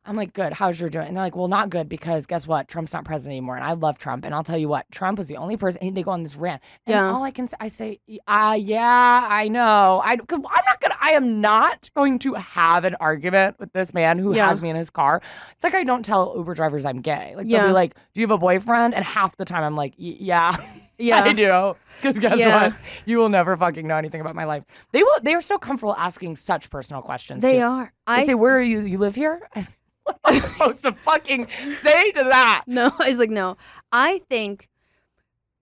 [0.04, 0.54] I'm like, good.
[0.54, 1.08] How's your doing?
[1.08, 2.68] And they're like, well, not good because guess what?
[2.68, 3.56] Trump's not president anymore.
[3.56, 4.26] And I love Trump.
[4.26, 5.84] And I'll tell you what, Trump was the only person.
[5.84, 6.62] And they go on this rant.
[6.88, 7.12] And Yeah.
[7.12, 10.02] all I can say, I say, uh, yeah, I know.
[10.04, 13.94] I, I'm not going to, I am not going to have an argument with this
[13.94, 14.48] man who Yeah.
[14.50, 15.22] has me in his car.
[15.54, 17.34] It's like I don't tell Uber drivers I'm gay.
[17.36, 17.68] Like, they'll Yeah.
[17.68, 18.96] be like, do you have a boyfriend?
[18.96, 20.56] And half the time I'm like, yeah.
[20.98, 21.24] Yeah.
[21.24, 21.76] I do.
[22.00, 22.68] Because guess Yeah.
[22.68, 22.76] what?
[23.08, 24.64] You will never fucking know anything about my life.
[24.92, 25.20] They will.
[25.24, 27.42] They are so comfortable asking such personal questions.
[27.42, 27.62] They too.
[27.64, 27.92] are.
[28.06, 28.82] They I say, "Where are you?
[28.82, 29.66] You live here?" I
[30.12, 31.48] say, what am I supposed to fucking
[31.82, 32.64] say to that?
[32.68, 33.58] No, I was like, no.
[33.92, 34.70] I think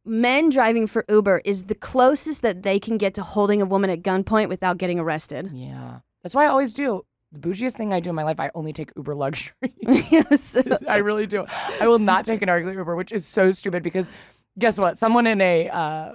[0.06, 3.90] men driving for Uber is the closest that they can get to holding a woman
[3.90, 5.50] at gunpoint without getting arrested.
[5.54, 7.06] Yeah, that's why I always do.
[7.32, 9.54] The bougiest thing I do in my life, I only take Uber luxury.
[9.82, 10.58] yes.
[10.88, 11.46] I really do.
[11.80, 14.10] I will not take an ugly Uber, which is so stupid because
[14.58, 14.98] guess what?
[14.98, 16.14] Someone in a uh,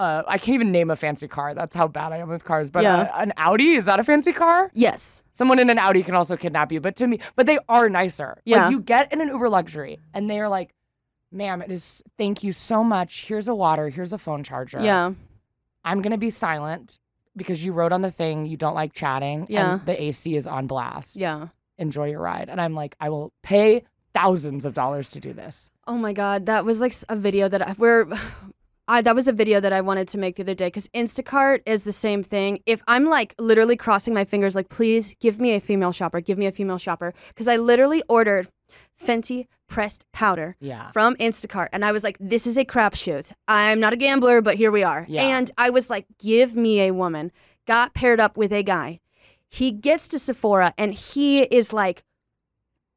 [0.00, 1.52] uh, I can't even name a fancy car.
[1.54, 2.70] That's how bad I am with cars.
[2.70, 2.96] But Yeah.
[3.14, 4.70] uh, an Audi is that a fancy car?
[4.72, 5.22] Yes.
[5.32, 8.40] Someone in an Audi can also kidnap you, but to me, but they are nicer.
[8.46, 8.62] Yeah.
[8.62, 10.74] Like you get in an Uber luxury and they are like,
[11.30, 13.26] ma'am, it is thank you so much.
[13.28, 14.80] Here's a water, here's a phone charger.
[14.80, 15.12] Yeah.
[15.84, 16.98] I'm gonna be silent
[17.36, 19.46] because you wrote on the thing you don't like chatting.
[19.50, 19.74] Yeah.
[19.74, 21.16] And the AC is on blast.
[21.16, 21.48] Yeah.
[21.78, 22.48] Enjoy your ride.
[22.48, 25.70] And I'm like, I will pay thousands of dollars to do this.
[25.86, 28.06] Oh my god, that was like a video that I where
[28.90, 31.60] I that was a video that I wanted to make the other day because Instacart
[31.64, 32.58] is the same thing.
[32.66, 36.36] If I'm like literally crossing my fingers, like please give me a female shopper, give
[36.38, 38.48] me a female shopper, because I literally ordered
[39.00, 40.90] Fenty pressed powder Yeah.
[40.90, 43.32] from Instacart, and I was like, this is a crapshoot.
[43.46, 45.06] I'm not a gambler, but here we are.
[45.08, 45.22] Yeah.
[45.22, 47.30] And I was like, give me a woman.
[47.66, 48.98] Got paired up with a guy.
[49.48, 52.02] He gets to Sephora and he is like,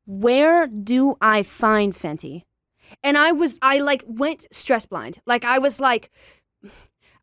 [0.05, 2.43] where do I find Fenty?
[3.01, 5.19] And I was, I like went stress blind.
[5.25, 6.09] Like I was like,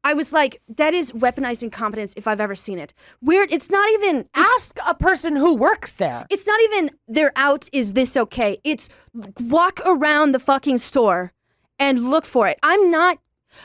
[0.02, 2.94] I was like, that is weaponized incompetence if I've ever seen it.
[3.20, 3.52] Weird.
[3.52, 4.20] It's not even.
[4.20, 6.26] It's, Ask a person who works there.
[6.30, 7.68] it's not even they're out.
[7.72, 8.56] Is this okay?
[8.64, 8.88] It's
[9.40, 11.32] walk around the fucking store
[11.78, 12.58] and look for it.
[12.62, 13.18] I'm not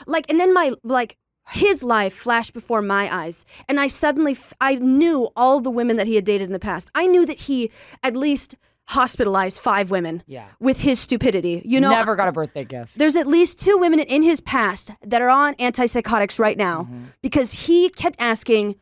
[0.06, 1.16] like, and then my like
[1.50, 5.96] his life flashed before my eyes, and I suddenly f- I knew all the women
[5.96, 6.90] that he had dated in the past.
[6.94, 7.70] I knew that he
[8.02, 8.56] at least
[8.88, 10.46] hospitalized five women Yeah.
[10.60, 11.62] with his stupidity.
[11.64, 12.96] You know, Never got a birthday gift.
[12.98, 17.04] there's at least two women in his past that are on antipsychotics right now Mm-hmm.
[17.22, 18.76] because he kept asking,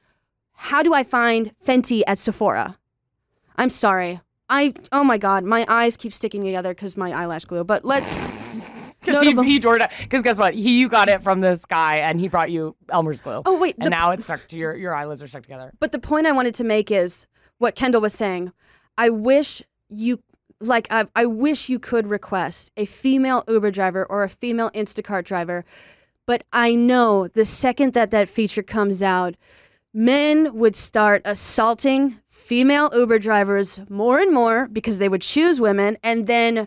[0.55, 2.79] How do I find Fenty at Sephora?
[3.57, 4.21] I'm sorry.
[4.49, 7.65] I, oh my God, my eyes keep sticking together because my eyelash glue.
[7.65, 8.31] But let's,
[9.01, 10.55] Because he, he Because guess what?
[10.55, 13.43] He you got it from this guy, and he brought you Elmer's glue.
[13.45, 15.73] oh wait, and the, now it's stuck to your your eyelids are stuck together.
[15.79, 17.27] but the point I wanted to make is
[17.59, 18.53] what Kendahl was saying.
[18.97, 19.63] I wish
[19.95, 20.21] you,
[20.61, 25.25] like, I, I wish you could request a female Uber driver or a female Instacart
[25.25, 25.65] driver.
[26.27, 29.35] But I know the second that that feature comes out,
[29.93, 35.97] men would start assaulting female Uber drivers more and more because they would choose women,
[36.03, 36.67] and then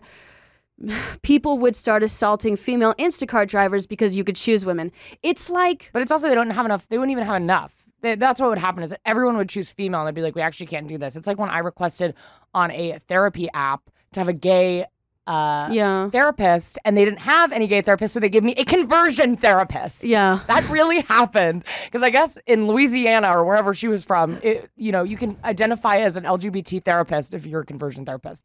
[1.22, 4.92] people would start assaulting female Instacart drivers because you could choose women.
[5.22, 6.88] It's like, But it's also they don't have enough.
[6.88, 7.77] They wouldn't even have enough.
[8.00, 10.42] They, that's what would happen is everyone would choose female, and they'd be like, "We
[10.42, 12.14] actually can't do this." It's like when I requested
[12.54, 14.86] on a therapy app to have a gay
[15.28, 18.64] uh, yeah, therapist, and they didn't have any gay therapists, so they gave me a
[18.64, 20.02] conversion therapist.
[20.02, 20.40] yeah.
[20.46, 24.90] That really happened because I guess in Louisiana or wherever she was from, it, you
[24.90, 28.42] know, you can identify as an LGBT therapist if you're a conversion therapist.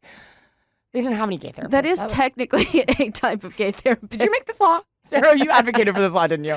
[0.94, 1.70] They didn't have any gay therapists.
[1.70, 2.66] That is was- technically
[3.00, 4.06] a type of gay therapy.
[4.06, 5.36] Did you make this law, Sarah?
[5.36, 6.56] You advocated for this law, didn't you?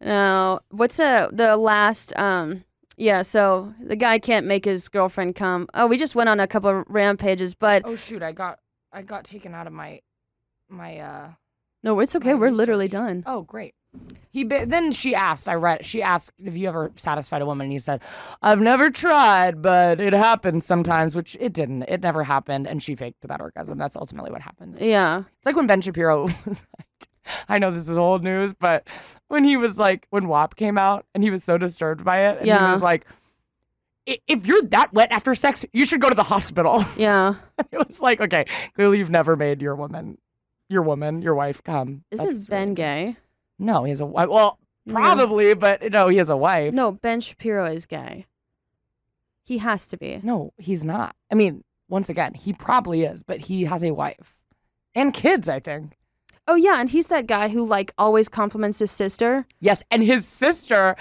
[0.00, 0.60] No.
[0.70, 2.64] What's uh the last um
[2.96, 5.66] yeah, so the guy can't make his girlfriend come.
[5.74, 8.60] Oh, we just went on a couple of rampages, but Oh shoot, I got
[8.92, 10.00] I got taken out of my
[10.68, 11.28] my uh
[11.82, 12.34] no, it's okay.
[12.34, 13.24] We're literally done.
[13.26, 13.74] Oh great.
[14.30, 15.48] He then she asked.
[15.48, 15.84] I read.
[15.84, 18.00] She asked if you ever satisfied a woman, and he said,
[18.40, 21.82] "I've never tried, but it happens sometimes." Which it didn't.
[21.82, 23.76] It never happened, and she faked that orgasm.
[23.76, 24.76] That's ultimately what happened.
[24.80, 25.24] Yeah.
[25.38, 27.08] It's like when Ben Shapiro was like,
[27.48, 28.88] I know this is old news, but
[29.28, 32.38] when he was like, when WAP came out and he was so disturbed by it,
[32.38, 33.06] and he was like,
[34.06, 36.82] if you're that wet after sex, you should go to the hospital.
[36.96, 37.34] Yeah.
[37.70, 40.18] it was like, okay, clearly you've never made your woman,
[40.68, 42.04] your woman, your wife come.
[42.10, 43.16] Isn't That's Ben really- gay?
[43.62, 44.28] No, he has a wife.
[44.28, 44.94] Well, No.
[44.94, 46.74] probably, but no, he has a wife.
[46.74, 48.26] No, Ben Shapiro is gay.
[49.44, 50.20] He has to be.
[50.22, 51.14] No, he's not.
[51.30, 54.36] I mean, once again, he probably is, but he has a wife
[54.94, 55.96] and kids, I think.
[56.48, 59.46] Oh yeah, and he's that guy who like always compliments his sister.
[59.60, 60.96] Yes, and his sister,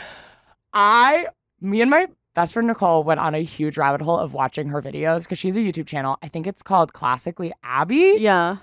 [0.73, 1.27] I,
[1.59, 4.81] me and my best friend Nicole went on a huge rabbit hole of watching her
[4.81, 6.17] videos because she's a YouTube channel.
[6.21, 8.17] I think it's called Classically Abby.
[8.19, 8.57] Yeah.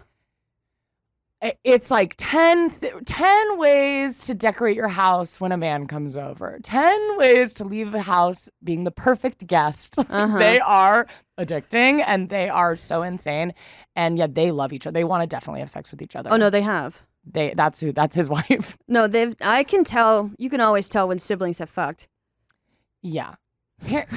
[1.41, 6.59] It's like 10, th- 10 ways to decorate your house when a man comes over,
[6.65, 9.95] 10 ways to leave a house being the perfect guest.
[10.11, 10.39] Uh-huh.
[10.39, 11.07] they are
[11.39, 13.53] addicting and they are so insane.
[13.95, 14.95] And yet they love each other.
[14.95, 16.31] They want to definitely have sex with each other.
[16.33, 17.03] Oh no, they have.
[17.25, 18.77] They, that's who, that's his wife.
[18.89, 22.09] No, they've I can tell you can always tell when siblings have fucked.
[23.03, 23.35] Yeah.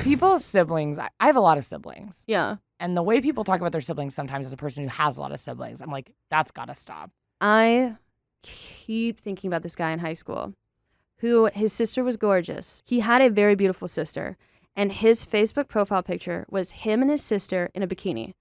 [0.01, 2.23] People's siblings, I, I have a lot of siblings.
[2.27, 2.57] Yeah.
[2.79, 5.21] And the way people talk about their siblings sometimes as a person who has a
[5.21, 7.11] lot of siblings, I'm like, that's got to stop.
[7.39, 7.97] I
[8.41, 10.53] keep thinking about this guy in high school
[11.17, 12.81] who his sister was gorgeous.
[12.85, 14.37] He had a very beautiful sister,
[14.75, 18.33] and his Facebook profile picture was him and his sister in a bikini.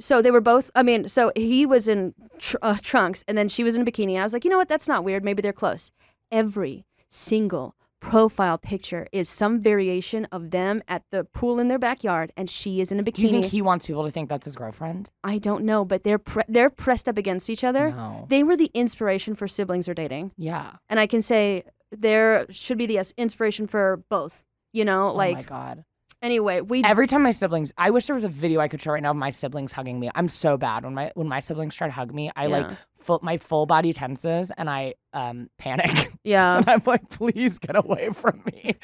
[0.00, 3.48] So they were both, I mean, so he was in tr- uh, trunks and then
[3.48, 4.18] she was in a bikini.
[4.18, 4.68] I was like, you know what?
[4.68, 5.24] That's not weird.
[5.24, 5.92] Maybe they're close.
[6.32, 12.30] Every single profile picture is some variation of them at the pool in their backyard
[12.36, 13.14] and she is in a bikini.
[13.14, 15.10] Do you think he wants people to think that's his girlfriend?
[15.24, 17.90] I don't know, but they're pre- they're pressed up against each other.
[17.90, 18.26] No.
[18.28, 20.32] They were the inspiration for siblings are dating.
[20.36, 20.72] Yeah.
[20.90, 24.44] And I can say there should be the inspiration for both.
[24.72, 25.84] You know, like oh my God.
[26.20, 28.92] anyway, we Every time my siblings, I wish there was a video I could show
[28.92, 30.10] right now of my siblings hugging me.
[30.14, 32.30] I'm so bad when my when my siblings try to hug me.
[32.36, 32.76] I like Yeah.
[33.04, 36.12] Full, my full body tenses and I um panic.
[36.24, 36.56] yeah.
[36.58, 38.76] and I'm like, please get away from me.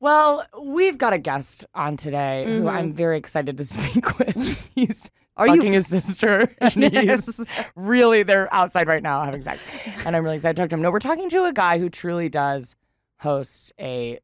[0.00, 2.70] Well, we've got a guest on today who Mhm.
[2.72, 4.70] I'm very excited to speak with.
[4.74, 7.40] He's Are you- fucking his sister, and Yes.
[7.74, 9.58] really they're outside right now having sex,
[10.04, 10.82] and I'm really excited to talk to him.
[10.82, 12.76] No, we're talking to a guy who truly does
[13.20, 14.18] host a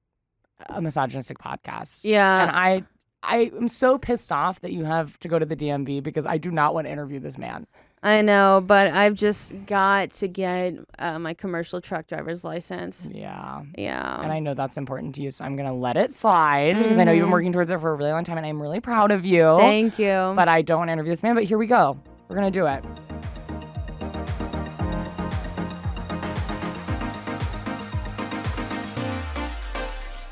[0.68, 2.00] a misogynistic podcast.
[2.04, 2.42] Yeah.
[2.48, 2.82] and I
[3.24, 6.36] I am so pissed off that you have to go to the DMV because I
[6.38, 7.66] do not want to interview this man.
[8.04, 13.08] I know, but I've just got to get uh, my commercial truck driver's license.
[13.12, 13.62] Yeah.
[13.78, 14.20] Yeah.
[14.20, 17.04] And I know that's important to you, so I'm gonna let it slide because I
[17.04, 17.32] know you've been Mhm.
[17.32, 19.56] working towards it for a really long time, and I'm really proud of you.
[19.58, 20.32] Thank you.
[20.34, 21.36] But I don't want to interview this man.
[21.36, 21.96] But here we go.
[22.28, 22.84] We're gonna do it.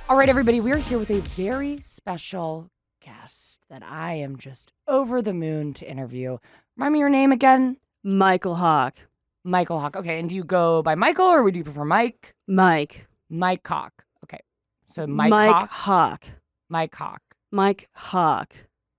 [0.09, 2.69] All right, everybody, we're here with a very special
[3.01, 6.39] guest that I am just over the moon to interview.
[6.81, 7.77] Remind me your name again?
[8.03, 8.97] Michael Hawk.
[9.45, 9.97] Michael Hawk.
[9.97, 12.35] Okay, and do you go by Michael or would you prefer Mike?
[12.49, 13.07] Mike.
[13.29, 13.93] Mike Hawk.
[14.25, 14.39] Okay,
[14.87, 15.71] so Mike, Mike Hawk.
[15.71, 16.25] Hawk.
[16.71, 17.21] Mike Hawk.
[17.53, 18.55] Mike Hawk.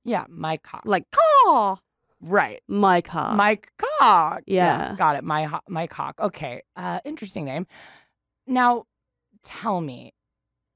[0.05, 0.83] Yeah, Mike Hawk.
[0.85, 1.77] Like caw.
[2.21, 2.61] right.
[2.67, 3.35] Mike Hawk.
[3.35, 4.43] Mike Hawk.
[4.45, 4.93] Yeah.
[4.95, 5.23] got it.
[5.23, 6.19] My Mike Hawk.
[6.21, 7.65] Okay, uh, interesting name.
[8.45, 8.83] Now,
[9.41, 10.13] tell me,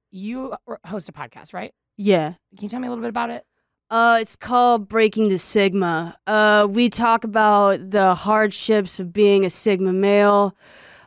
[0.10, 0.56] you
[0.88, 1.72] host a podcast, right?
[1.98, 2.34] Yeah.
[2.58, 3.46] Can you tell me a little bit about it?
[3.92, 6.18] Uh, it's called Breaking the Sigma.
[6.26, 10.56] Uh, we talk about the hardships of being a Sigma male.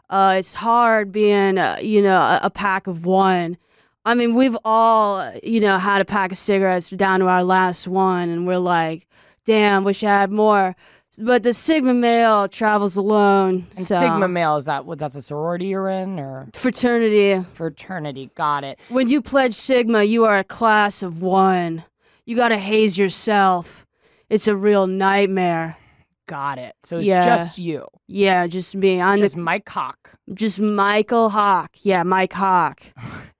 [0.09, 3.59] Uh, it's hard being, uh, you know, a, a pack of one.
[4.05, 7.89] I mean, we've all, you know, had a pack of cigarettes down to our last
[7.89, 9.07] one, and we're like,
[9.45, 10.77] damn, wish I had more.
[11.21, 13.67] But the Sigma male travels alone.
[13.77, 13.99] And so.
[13.99, 15.01] Sigma male is that what?
[15.01, 17.45] That's a sorority you're in or Fraternity.
[17.53, 18.31] fraternity?
[18.37, 18.79] Got it.
[18.89, 21.83] When you pledge Sigma, you are a class of one.
[22.29, 23.87] You gotta haze yourself.
[24.29, 25.79] It's a real nightmare.
[26.27, 26.75] Got it.
[26.85, 27.25] So it's Yeah.
[27.25, 29.01] just you, Yeah, just me.
[29.01, 30.13] I'm just Mike Hawk.
[30.35, 31.71] just Michael Hawk.
[31.83, 32.83] Yeah, Mike Hawk.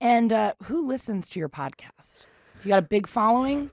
[0.00, 2.26] And uh, who listens to your podcast?
[2.62, 3.70] You got a big following?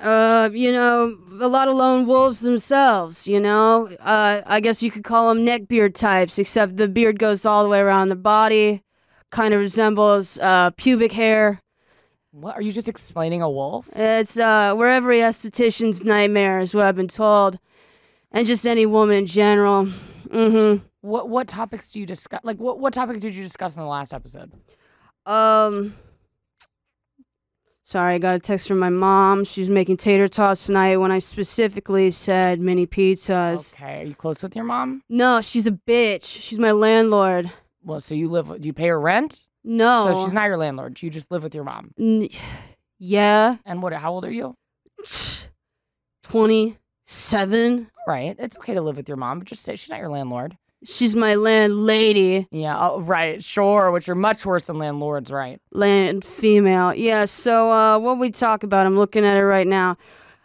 [0.00, 3.88] Uh, you know, a lot of lone wolves themselves, you know?
[4.00, 7.68] Uh, I guess you could call them neckbeard types, except the beard goes all the
[7.68, 8.82] way around the body,
[9.32, 11.60] kind of resembles uh, pubic hair.
[12.38, 13.88] What are you just explaining a wolf?
[13.96, 17.58] It's uh, where every esthetician's nightmare is what I've been told.
[18.30, 19.86] And just any woman in general.
[20.26, 20.84] Mm-hmm.
[21.00, 22.40] What what topics do you discuss?
[22.44, 24.52] Like what what topic did you discuss in the last episode?
[25.24, 25.94] Um.
[27.84, 29.44] Sorry, I got a text from my mom.
[29.44, 33.72] She's making tater tots tonight when I specifically said mini pizzas.
[33.72, 35.02] Okay, are you close with your mom?
[35.08, 36.24] No, she's a bitch.
[36.42, 37.50] She's my landlord.
[37.82, 38.60] Well, so you live.
[38.60, 39.46] Do you pay her rent?
[39.66, 40.10] No.
[40.12, 41.02] So she's not your landlord.
[41.02, 41.90] You just live with your mom.
[41.98, 42.28] N-
[42.98, 43.56] yeah.
[43.66, 43.92] And what?
[43.92, 44.54] How old are you?
[46.24, 47.90] 27.
[48.06, 48.36] Right.
[48.38, 50.56] It's okay to live with your mom, but just say she's not your landlord.
[50.84, 52.46] She's my landlady.
[52.50, 52.76] Yeah.
[52.78, 53.42] Oh, right.
[53.42, 53.90] Sure.
[53.90, 55.60] Which are much worse than landlords, right?
[55.72, 56.94] Land female.
[56.94, 59.96] Yeah, so uh, what we talk about, I'm looking at it right now.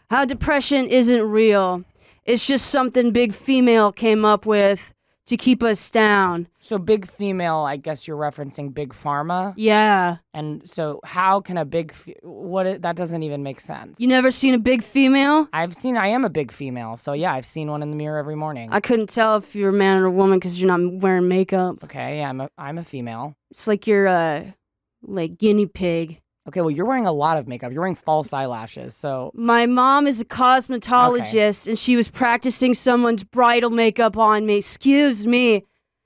[0.09, 1.83] How depression isn't real.
[2.25, 4.93] It's just something big female came up with
[5.27, 6.47] to keep us down.
[6.59, 7.57] So big female.
[7.59, 9.53] I guess you're referencing big pharma.
[9.55, 10.17] Yeah.
[10.33, 12.65] And so how can a big fe- what?
[12.65, 13.99] It, that doesn't even make sense.
[13.99, 15.47] You never seen a big female?
[15.53, 15.97] I've seen.
[15.97, 16.95] I am a big female.
[16.95, 18.69] So yeah, I've seen one in the mirror every morning.
[18.71, 21.83] I couldn't tell if you're a man or a woman because you're not wearing makeup.
[21.83, 22.19] okay.
[22.19, 22.49] Yeah, I'm a.
[22.57, 23.35] I'm a female.
[23.51, 24.55] It's like you're a
[25.03, 26.21] like guinea pig.
[26.51, 26.61] Okay.
[26.61, 27.71] Well, you're wearing a lot of makeup.
[27.71, 28.93] You're wearing false eyelashes.
[28.95, 34.57] So My mom is a cosmetologist and she was practicing someone's bridal makeup on me.
[34.57, 35.65] Excuse me.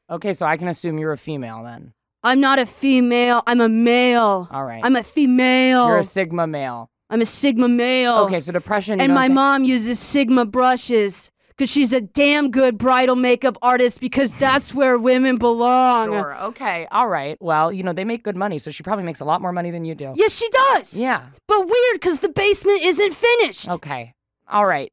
[0.09, 0.33] okay.
[0.33, 1.93] So I can assume you're a female then.
[2.23, 3.43] I'm not a female.
[3.45, 4.47] I'm a male.
[4.51, 4.81] All right.
[4.83, 5.87] I'm a female.
[5.89, 6.89] You're a sigma male.
[7.07, 8.15] I'm a Sigma male.
[8.25, 8.39] Okay.
[8.39, 8.97] So depression.
[8.97, 13.15] you And don't my think- mom uses Sigma brushes because she's a damn good bridal
[13.15, 16.07] makeup artist because that's where women belong.
[16.07, 16.35] Sure.
[16.45, 16.87] Okay.
[16.91, 17.37] All right.
[17.39, 19.71] Well, you know they make good money, so she probably makes a lot more money
[19.71, 20.13] than you do.
[20.15, 20.99] Yes, she does.
[20.99, 21.27] Yeah.
[21.47, 23.69] But weird because the basement isn't finished.
[23.69, 24.13] Okay.
[24.49, 24.91] All right.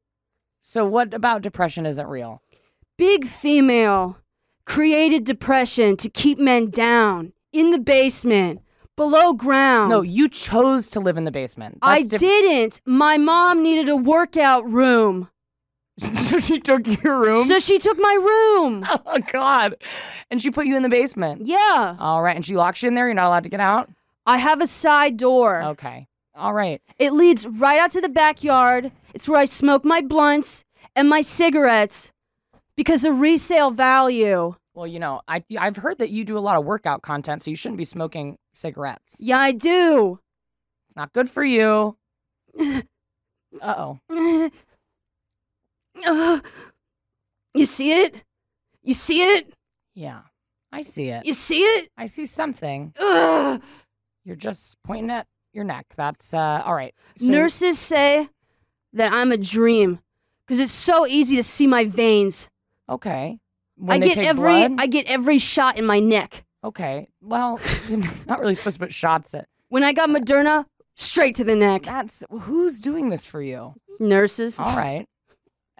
[0.61, 2.41] So what about depression isn't real?
[2.97, 4.17] Big female
[4.65, 8.61] created depression to keep men down in the basement,
[8.95, 9.89] below ground.
[9.89, 11.79] No, you chose to live in the basement.
[11.81, 12.79] I diff- didn't.
[12.85, 15.29] My mom needed a workout room.
[15.99, 17.43] so she took your room.
[17.43, 18.85] So she took my room.
[19.05, 19.75] oh God.
[20.31, 21.45] And she put you in the basement.
[21.45, 21.95] Yeah.
[21.99, 22.35] All right.
[22.35, 23.07] And she locks you in there.
[23.07, 23.89] You're not allowed to get out.
[24.25, 25.63] I have a side door.
[25.63, 26.07] Okay.
[26.35, 26.81] All right.
[26.97, 28.91] It leads right out to the backyard.
[29.13, 30.63] It's where I smoke my blunts
[30.95, 32.11] and my cigarettes
[32.75, 34.55] because of resale value.
[34.73, 37.51] Well, you know, I I've heard that you do a lot of workout content, so
[37.51, 39.17] you shouldn't be smoking cigarettes.
[39.19, 40.19] Yeah, I do.
[40.87, 41.95] It's not good for you.
[43.61, 44.49] Uh oh.
[46.05, 46.39] Uh,
[47.53, 48.23] you see it?
[48.81, 49.53] You see it?
[49.95, 50.21] Yeah.
[50.71, 51.25] I see it.
[51.25, 51.89] You see it?
[51.97, 52.93] I see something.
[52.99, 53.61] Ugh.
[54.25, 55.85] You're just pointing at your neck.
[55.95, 56.93] That's uh all right.
[57.17, 58.29] So- Nurses say
[58.93, 59.99] that I'm a dream
[60.47, 62.47] because it's so easy to see my veins.
[62.89, 63.39] Okay.
[63.77, 64.75] When I get every blood?
[64.79, 66.43] I get every shot in my neck.
[66.63, 67.07] Okay.
[67.21, 69.47] Well, you're not really supposed to put shots at.
[69.69, 70.65] When I got Moderna,
[70.95, 71.83] straight to the neck.
[71.83, 73.75] That's who's doing this for you.
[73.99, 75.05] Nurses All right.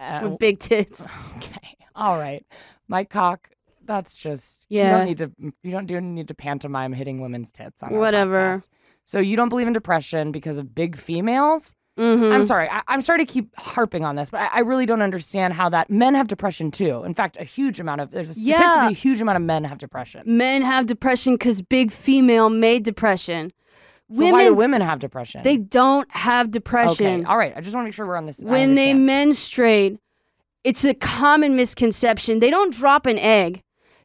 [0.04, 1.06] Uh, with big tits.
[1.36, 1.76] okay.
[1.94, 2.44] All right.
[2.88, 3.48] My cock.
[3.86, 4.66] That's just.
[4.70, 4.84] yeah.
[4.84, 5.52] You don't need to.
[5.62, 8.54] You don't do need to pantomime hitting women's tits on Whatever.
[8.56, 8.68] podcast.
[9.04, 11.74] So you don't believe in depression because of big females.
[11.98, 12.32] Mhm.
[12.32, 12.68] I'm sorry.
[12.68, 15.68] I, I'm sorry to keep harping on this, but I, I really don't understand how
[15.68, 17.04] that men have depression too.
[17.04, 18.56] In fact, a huge amount of there's a Yeah.
[18.56, 20.22] statistically a huge amount of men have depression.
[20.24, 23.52] Men have depression because big female made depression.
[24.12, 25.42] So why do women have depression?
[25.42, 27.06] they don't have depression.
[27.06, 27.24] Okay.
[27.24, 27.52] All right.
[27.56, 28.38] I just want to make sure we're on this.
[28.40, 29.98] When they menstruate,
[30.62, 32.40] it's a common misconception.
[32.40, 33.62] They don't drop an egg,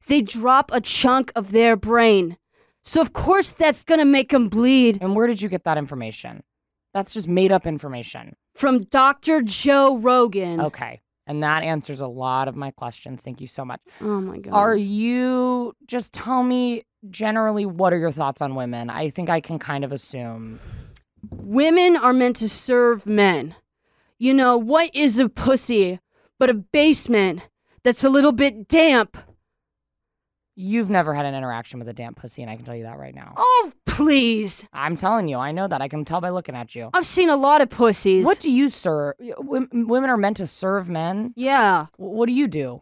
[0.07, 2.37] they drop a chunk of their brain.
[2.81, 4.99] So, of course, that's going to make them bleed.
[5.01, 6.43] and where did you get that information?
[6.93, 8.35] That's just made up information.
[8.55, 9.41] From Dr.
[9.41, 10.61] Joe Rogan.
[10.61, 11.01] Okay.
[11.27, 13.21] And that answers a lot of my questions.
[13.21, 13.81] Thank you so much.
[14.01, 14.53] Oh my God.
[14.53, 18.89] Are you just tell me generally what are your thoughts on women?
[18.89, 20.59] I think I can kind of assume.
[21.31, 23.55] Women are meant to serve men.
[24.17, 25.99] You know, what is a pussy
[26.39, 27.47] but a basement
[27.83, 29.17] that's a little bit damp?
[30.55, 32.97] You've never had an interaction with a damp pussy, and I can tell you that
[32.97, 33.33] right now.
[33.37, 34.67] Oh, please.
[34.73, 35.81] I'm telling you, I know that.
[35.81, 36.89] I can tell by looking at you.
[36.93, 38.25] I've seen a lot of pussies.
[38.25, 39.13] What do you serve?
[39.19, 41.33] Women women are meant to serve men.
[41.37, 41.85] Yeah.
[41.95, 42.81] Wh- What do you do?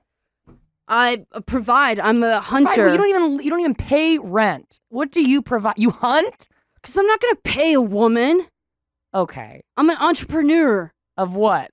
[0.88, 2.00] I provide.
[2.00, 2.86] I'm a hunter.
[2.86, 4.80] well, You don't even you don't even pay rent.
[4.90, 5.76] What do you provide?
[5.78, 6.48] You hunt?
[6.76, 8.48] Because I'm not going to pay a woman.
[9.14, 9.62] Okay.
[9.76, 10.94] I'm an entrepreneur.
[11.18, 11.72] Of what?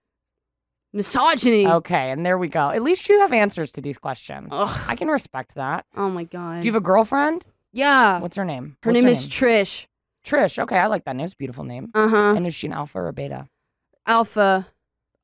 [0.95, 1.67] Misogyny.
[1.67, 2.71] Okay, and there we go.
[2.71, 4.49] At least you have answers to these questions.
[4.53, 4.81] Ugh.
[4.89, 5.85] I can respect that.
[5.97, 6.61] Oh my god.
[6.63, 7.45] Do you have a girlfriend?
[7.73, 8.21] yeah.
[8.21, 8.77] What's her name?
[8.83, 9.87] Her What's name is Trish.
[10.25, 10.59] Trish.
[10.59, 11.25] Okay, I like that name.
[11.25, 11.91] It's a beautiful name.
[11.95, 12.35] Uh huh.
[12.37, 13.49] And is she an alpha or a beta?
[14.07, 14.69] Alpha.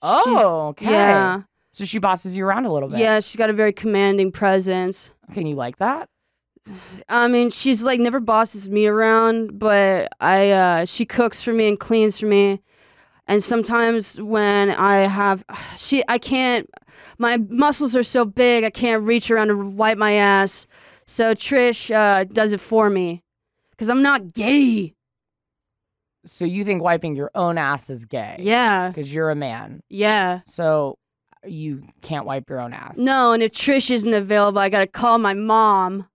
[0.02, 0.90] Oh, okay.
[0.90, 1.42] Yeah.
[1.72, 2.98] So she bosses you around a little bit.
[2.98, 3.20] Yeah.
[3.20, 5.12] She's got a very commanding presence.
[5.32, 6.08] Can you like that?
[7.08, 11.68] I mean, she's like never bosses me around, but I uh, she cooks for me
[11.68, 12.60] and cleans for me.
[13.26, 15.44] And sometimes when I have
[15.76, 16.68] she I can't
[17.18, 20.66] my muscles are so big I can't reach around to wipe my ass.
[21.06, 23.22] So Trish uh, does it for me.
[23.78, 24.94] Cuz I'm not gay.
[26.26, 28.36] So you think wiping your own ass is gay?
[28.38, 28.88] Yeah.
[28.88, 29.82] Because you're a man.
[29.88, 30.40] Yeah.
[30.44, 30.98] So
[31.46, 32.96] you can't wipe your own ass.
[32.96, 36.06] No, and if Trish isn't available, I got to call my mom.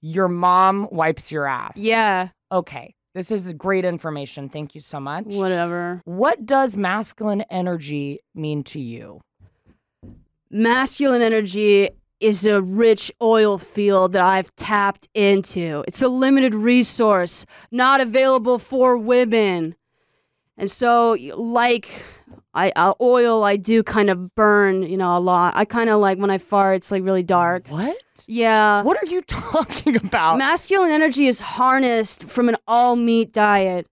[0.00, 1.76] Your mom wipes your ass.
[1.76, 2.28] Yeah.
[2.52, 2.94] Okay.
[3.14, 4.48] This is great information.
[4.48, 5.26] Thank you so much.
[5.26, 6.02] Whatever.
[6.04, 9.20] What does masculine energy mean to you?
[10.50, 15.84] masculine energy is a rich oil field that I've tapped into.
[15.86, 19.76] It's a limited resource, not available for women.
[20.56, 22.02] And so, like,
[22.54, 25.54] I uh, oil, I do kind of burn, you know, a lot.
[25.56, 27.68] I kind of like when I fart, it's like really dark.
[27.68, 27.96] What?
[28.26, 28.82] Yeah.
[28.82, 30.38] What are you talking about?
[30.38, 33.86] Masculine energy is harnessed from an all meat diet.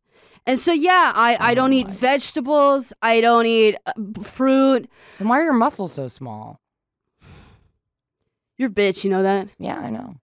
[0.46, 2.92] And so, yeah, I, I don't eat vegetables.
[3.02, 3.92] I don't eat uh,
[4.22, 4.88] fruit.
[5.18, 6.60] then why are your muscles so small?
[8.56, 9.48] You're a bitch, you know that?
[9.58, 10.14] Yeah, I know.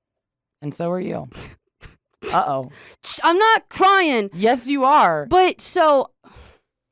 [0.61, 1.29] And so are you.
[2.33, 2.71] Uh oh.
[3.21, 4.29] I'm not crying.
[4.33, 5.25] Yes, you are.
[5.25, 6.09] But so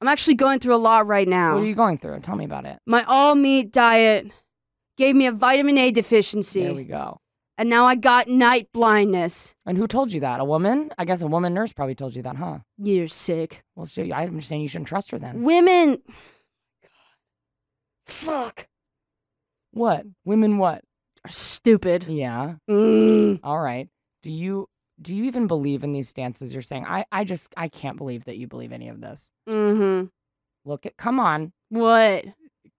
[0.01, 1.53] I'm actually going through a lot right now.
[1.53, 2.19] What are you going through?
[2.21, 2.79] Tell me about it.
[2.87, 4.31] My all meat diet
[4.97, 6.63] gave me a vitamin A deficiency.
[6.63, 7.19] There we go.
[7.57, 9.53] and now I got night blindness.
[9.65, 10.39] And who told you that?
[10.39, 10.89] A woman?
[10.97, 12.59] I guess a woman nurse probably told you that, huh?
[12.77, 13.63] You're sick.
[13.75, 15.43] Well, so I'm just saying you shouldn't trust her then.
[15.43, 16.01] Women.
[16.81, 16.89] God.
[18.07, 18.67] Fuck.
[19.71, 20.05] What?
[20.25, 20.83] Women what?
[21.23, 22.05] Are stupid.
[22.07, 22.55] Yeah.
[22.69, 23.39] Mm.
[23.43, 23.87] All right.
[24.23, 24.67] Do you
[25.01, 26.85] do you even believe in these stances you're saying?
[26.85, 29.31] I I just I can't believe that you believe any of this.
[29.49, 30.07] Mm-hmm.
[30.65, 31.51] Look at come on.
[31.69, 32.25] What?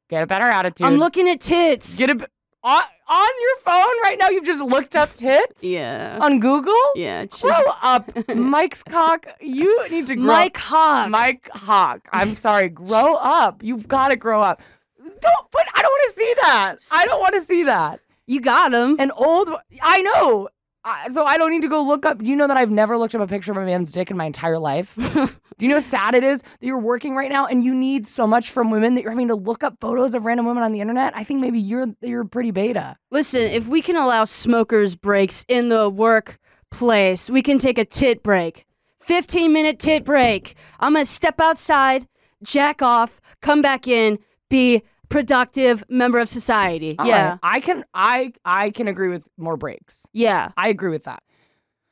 [0.08, 0.86] Get a better attitude.
[0.86, 1.96] I'm looking at tits.
[1.96, 2.26] Get a b-
[2.64, 4.28] on, on your phone right now.
[4.28, 6.18] You've just looked up tits Yeah.
[6.20, 6.74] on Google.
[6.94, 7.24] Yeah.
[7.26, 9.26] ch- Grow up, Mike's cock.
[9.40, 10.26] You need to grow.
[10.26, 11.08] Mike Hawk.
[11.08, 12.06] Mike Hawk.
[12.12, 12.68] I'm sorry.
[12.68, 13.62] Grow up.
[13.64, 14.62] You've got to grow up.
[14.98, 15.50] Don't.
[15.50, 16.76] put, I don't want to see that.
[16.92, 18.00] I don't want to see that.
[18.28, 18.96] You got him.
[19.00, 19.50] An old.
[19.82, 20.48] I know.
[20.84, 22.18] I, so I don't need to go look up.
[22.18, 24.16] Do you know that I've never looked up a picture of a man's dick in
[24.16, 24.94] my entire life?
[25.58, 28.06] Do you know how sad it is that you're working right now and you need
[28.06, 30.72] so much from women that you're having to look up photos of random women on
[30.72, 31.16] the internet?
[31.16, 32.96] I think maybe you're you're pretty beta.
[33.10, 38.22] Listen, if we can allow smokers breaks in the workplace, we can take a tit
[38.22, 38.66] break.
[39.00, 40.54] 15 minute tit break.
[40.80, 42.08] I'm going to step outside,
[42.42, 44.18] jack off, come back in,
[44.48, 46.96] be productive member of society.
[46.98, 47.30] All yeah.
[47.30, 47.38] right.
[47.42, 50.06] I can I I can agree with more breaks.
[50.12, 50.50] Yeah.
[50.56, 51.22] I agree with that.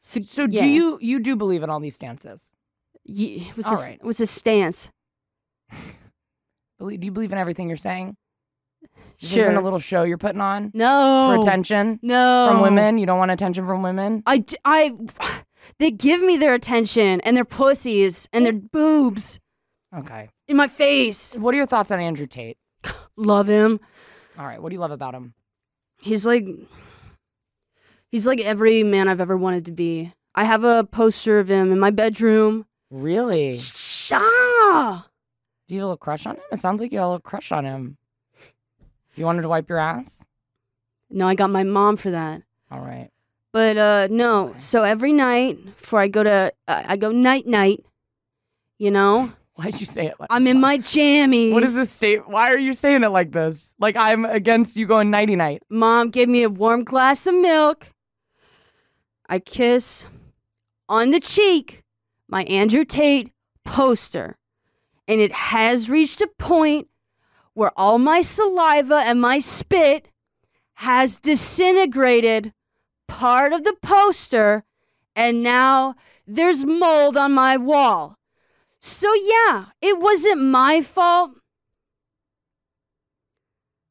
[0.03, 0.63] So, So yeah.
[0.63, 2.55] do you you do believe in all these stances?
[3.05, 3.99] Ye- what's, All this, right.
[4.05, 4.91] what's this stance?
[6.79, 8.17] Do you believe in everything you're saying?
[9.21, 9.43] This Sure.
[9.43, 11.35] isn't a little show you're putting on no.
[11.35, 12.49] for attention No.
[12.51, 12.97] from women.
[12.97, 14.23] You don't want attention from women.
[14.27, 14.95] I, I,
[15.79, 19.39] they give me their attention and their pussies and their boobs
[19.95, 20.31] Okay.
[20.49, 21.37] in my face.
[21.37, 22.57] What are your thoughts on Andrew Tate?
[23.17, 23.81] Love him.
[24.39, 24.61] All right.
[24.61, 25.35] What do you love about him?
[26.01, 26.47] He's like,
[28.11, 30.13] he's like every man I've ever wanted to be.
[30.35, 32.65] I have a poster of him in my bedroom.
[32.91, 33.55] Really?
[33.55, 35.03] Shah!
[35.69, 36.43] Do you have a little crush on him?
[36.51, 37.99] It sounds like you have a little crush on him.
[39.15, 40.27] You wanted to wipe your ass?
[41.11, 42.43] No, I got my mom for that.
[42.71, 43.11] All right.
[43.53, 44.51] But uh no.
[44.51, 44.59] Okay.
[44.59, 47.85] So every night before I go to uh, I go night night.
[48.79, 51.53] You know, Why'd you say it like I'm in my jammies.
[51.53, 52.27] What is this state?
[52.27, 53.75] Why are you saying it like this?
[53.79, 55.63] Like I'm against you going nighty night.
[55.69, 57.89] Mom gave me a warm glass of milk.
[59.29, 60.09] I kiss
[60.89, 61.85] on the cheek
[62.27, 63.33] my Andrew Tate
[63.65, 64.39] poster.
[65.07, 66.89] And it has reached a point
[67.53, 70.09] where all my saliva and my spit
[70.75, 72.55] has disintegrated
[73.09, 74.65] part of the poster,
[75.15, 75.95] and now
[76.27, 78.17] there's mold on my wall.
[78.81, 81.33] So, yeah, it wasn't my fault.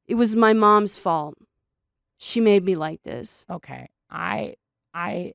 [0.07, 1.35] It was my mom's fault.
[2.17, 3.45] She made me like this.
[3.49, 3.89] Okay.
[4.09, 4.55] I
[4.93, 5.33] I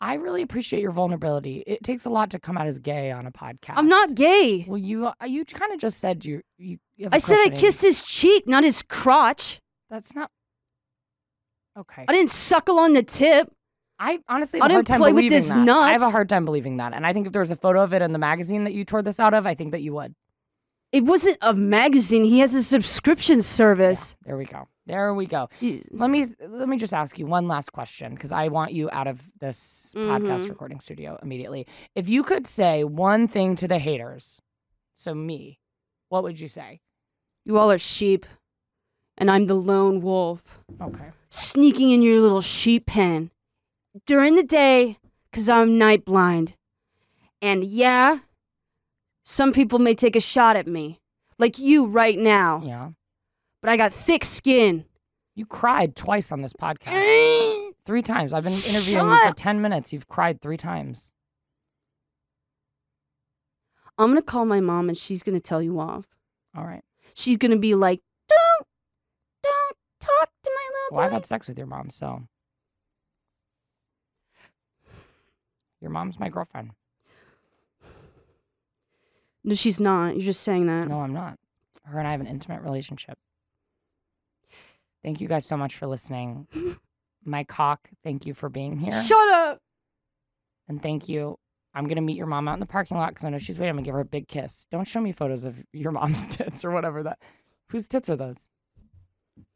[0.00, 1.62] I really appreciate your vulnerability.
[1.66, 3.74] It takes a lot to come out as gay on a podcast.
[3.76, 4.64] I'm not gay.
[4.66, 6.78] Well, you uh, you kind of just said you you.
[6.96, 7.60] you have a I said I crush on him.
[7.60, 9.60] kissed his cheek, not his crotch.
[9.90, 10.30] That's not.
[11.78, 12.04] Okay.
[12.08, 13.52] I didn't suckle on the tip.
[13.98, 15.68] I honestly I have a hard time play with believing his that.
[15.68, 17.82] I have a hard time believing that, and I think if there was a photo
[17.82, 19.92] of it in the magazine that you tore this out of, I think that you
[19.94, 20.14] would.
[20.92, 22.24] It wasn't a magazine.
[22.24, 24.16] He has a subscription service.
[24.24, 24.68] There we go.
[24.86, 25.50] There we go.
[25.90, 29.06] Let me let me just ask you one last question because I want you out
[29.06, 30.48] of this podcast Mhm.
[30.48, 31.66] recording studio immediately.
[31.94, 34.40] If you could say one thing to the haters,
[34.96, 35.58] so me,
[36.08, 36.80] what would you say?
[37.44, 38.24] You all are sheep,
[39.18, 41.10] and I'm the lone wolf, Okay.
[41.28, 43.30] sneaking in your little sheep pen
[44.06, 44.98] during the day
[45.30, 46.54] because I'm night blind.
[47.40, 48.18] And yeah,
[49.24, 51.00] some people may take a shot at me,
[51.38, 52.90] like you right now, Yeah.
[53.62, 54.84] but I got thick skin.
[55.36, 57.70] You cried twice on this podcast.
[57.86, 58.32] Three times.
[58.32, 59.92] I've been interviewing you for 10 minutes.
[59.92, 61.12] You've cried three times.
[63.96, 66.04] I'm gonna call my mom, and she's gonna tell you off.
[66.56, 66.82] All right.
[67.14, 68.66] She's gonna be like, "Don't,
[69.42, 72.22] don't talk to my little Well, I've had sex with your mom, so.
[75.80, 76.72] Your mom's my girlfriend.
[79.44, 80.14] No, she's not.
[80.14, 80.88] You're just saying that.
[80.88, 81.38] No, I'm not.
[81.84, 83.18] Her and I have an intimate relationship.
[85.02, 86.48] Thank you guys so much for listening.
[87.24, 88.92] My cock, thank you for being here.
[88.92, 89.60] Shut up.
[90.68, 91.38] And thank you.
[91.74, 93.58] I'm going to meet your mom out in the parking lot because I know she's
[93.58, 93.70] waiting.
[93.70, 94.66] I'm going to give her a big kiss.
[94.70, 97.18] Don't show me photos of your mom's tits or whatever that.
[97.70, 98.48] Whose tits are those?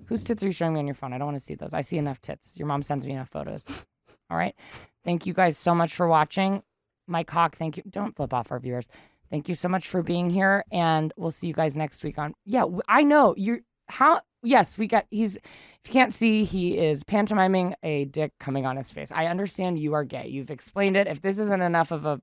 [0.07, 1.13] Whose tits are you showing me on your phone?
[1.13, 1.75] I don't want to see those.
[1.75, 2.57] I see enough tits.
[2.59, 3.87] Your mom sends me enough photos.
[4.33, 4.57] All right.
[5.05, 6.63] Thank you guys so much for watching.
[7.07, 7.83] My cock, thank you.
[7.89, 8.89] Don't flip off our viewers.
[9.31, 10.65] Thank you so much for being here.
[10.73, 12.33] And we'll see you guys next week on.
[12.47, 13.35] Yeah, I know.
[13.37, 13.61] You're.
[13.89, 14.23] How.
[14.43, 15.05] Yes, we got.
[15.11, 15.37] He's.
[15.37, 19.13] If you can't see, he is pantomiming a dick coming on his face.
[19.13, 20.29] I understand you are gay.
[20.29, 21.07] You've explained it.
[21.09, 22.21] If this isn't enough of a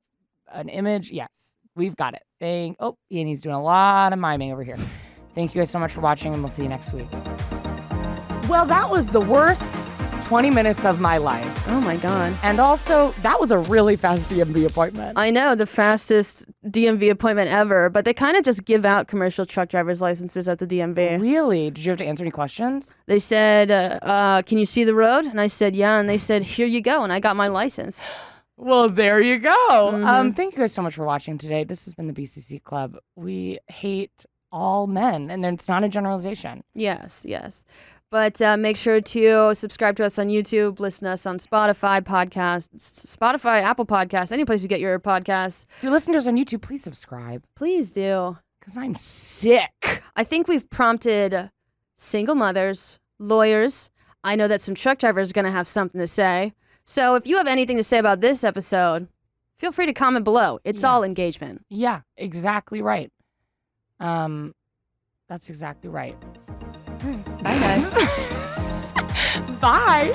[0.51, 2.23] an image, yes, we've got it.
[2.39, 2.77] Thank.
[2.79, 4.77] Oh, and he's doing a lot of miming over here.
[5.35, 7.11] Thank you guys so much for watching, and we'll see you next week.
[8.49, 9.75] Well, that was the worst
[10.29, 11.67] 20 minutes of my life.
[11.67, 12.37] Oh my god.
[12.43, 15.17] And also, that was a really fast DMV appointment.
[15.17, 19.43] I know the fastest DMV appointment ever, but they kind of just give out commercial
[19.43, 21.19] truck driver's licenses at the DMV.
[21.19, 21.71] really?
[21.71, 22.93] Did you have to answer any questions?
[23.07, 26.19] They said, uh, uh, "Can you see the road?" And I said, "Yeah." And they
[26.19, 27.99] said, "Here you go." And I got my license.
[28.61, 29.55] Well, there you go.
[29.71, 30.05] Mm-hmm.
[30.05, 31.63] Um, thank you guys so much for watching today.
[31.63, 32.97] This has been the BCC Club.
[33.15, 36.65] We hate all men, and it's not a generalization.
[36.75, 37.63] Yes, yes.
[38.11, 42.01] But uh, make sure to subscribe to us on YouTube, listen to us on Spotify
[42.01, 42.69] podcasts,
[43.17, 45.65] Spotify, Apple Podcasts, any place you get your podcasts.
[45.77, 48.37] If you listen to us on YouTube, please subscribe Please do.
[48.59, 50.01] because I'm sick.
[50.15, 51.51] I think we've prompted
[51.95, 53.91] single mothers, lawyers.
[54.23, 56.53] I know that some truck drivers are going to have something to say.
[56.85, 59.07] So if you have anything to say about this episode,
[59.59, 60.59] feel free to comment below.
[60.63, 60.89] It's Yeah.
[60.89, 61.63] all engagement.
[61.69, 63.11] Yeah, exactly right.
[63.99, 64.55] Um,
[65.29, 66.19] that's exactly right.
[66.99, 67.95] Bye, guys.
[69.61, 70.13] Bye.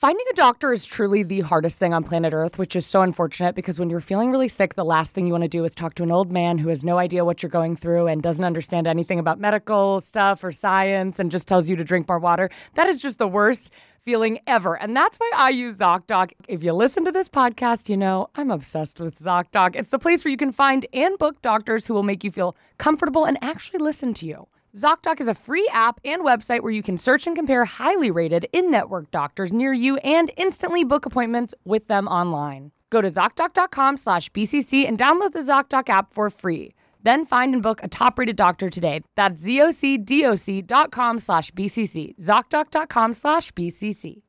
[0.00, 3.54] Finding a doctor is truly the hardest thing on planet Earth, which is so unfortunate
[3.54, 5.92] because when you're feeling really sick, the last thing you want to do is talk
[5.92, 8.86] to an old man who has no idea what you're going through and doesn't understand
[8.86, 12.48] anything about medical stuff or science and just tells you to drink more water.
[12.76, 13.70] That is just the worst
[14.00, 14.74] feeling ever.
[14.74, 16.32] And that's why I use ZocDoc.
[16.48, 19.76] If you listen to this podcast, you know I'm obsessed with ZocDoc.
[19.76, 22.56] It's the place where you can find and book doctors who will make you feel
[22.78, 24.46] comfortable and actually listen to you.
[24.76, 28.46] ZocDoc is a free app and website where you can search and compare highly rated
[28.52, 32.70] in network doctors near you and instantly book appointments with them online.
[32.88, 36.72] Go to ZocDoc.com slash BCC and download the ZocDoc app for free.
[37.02, 39.00] Then find and book a top-rated doctor today.
[39.16, 42.16] That's zocdoc.com slash BCC.
[42.20, 44.22] ZocDoc.com slash BCC.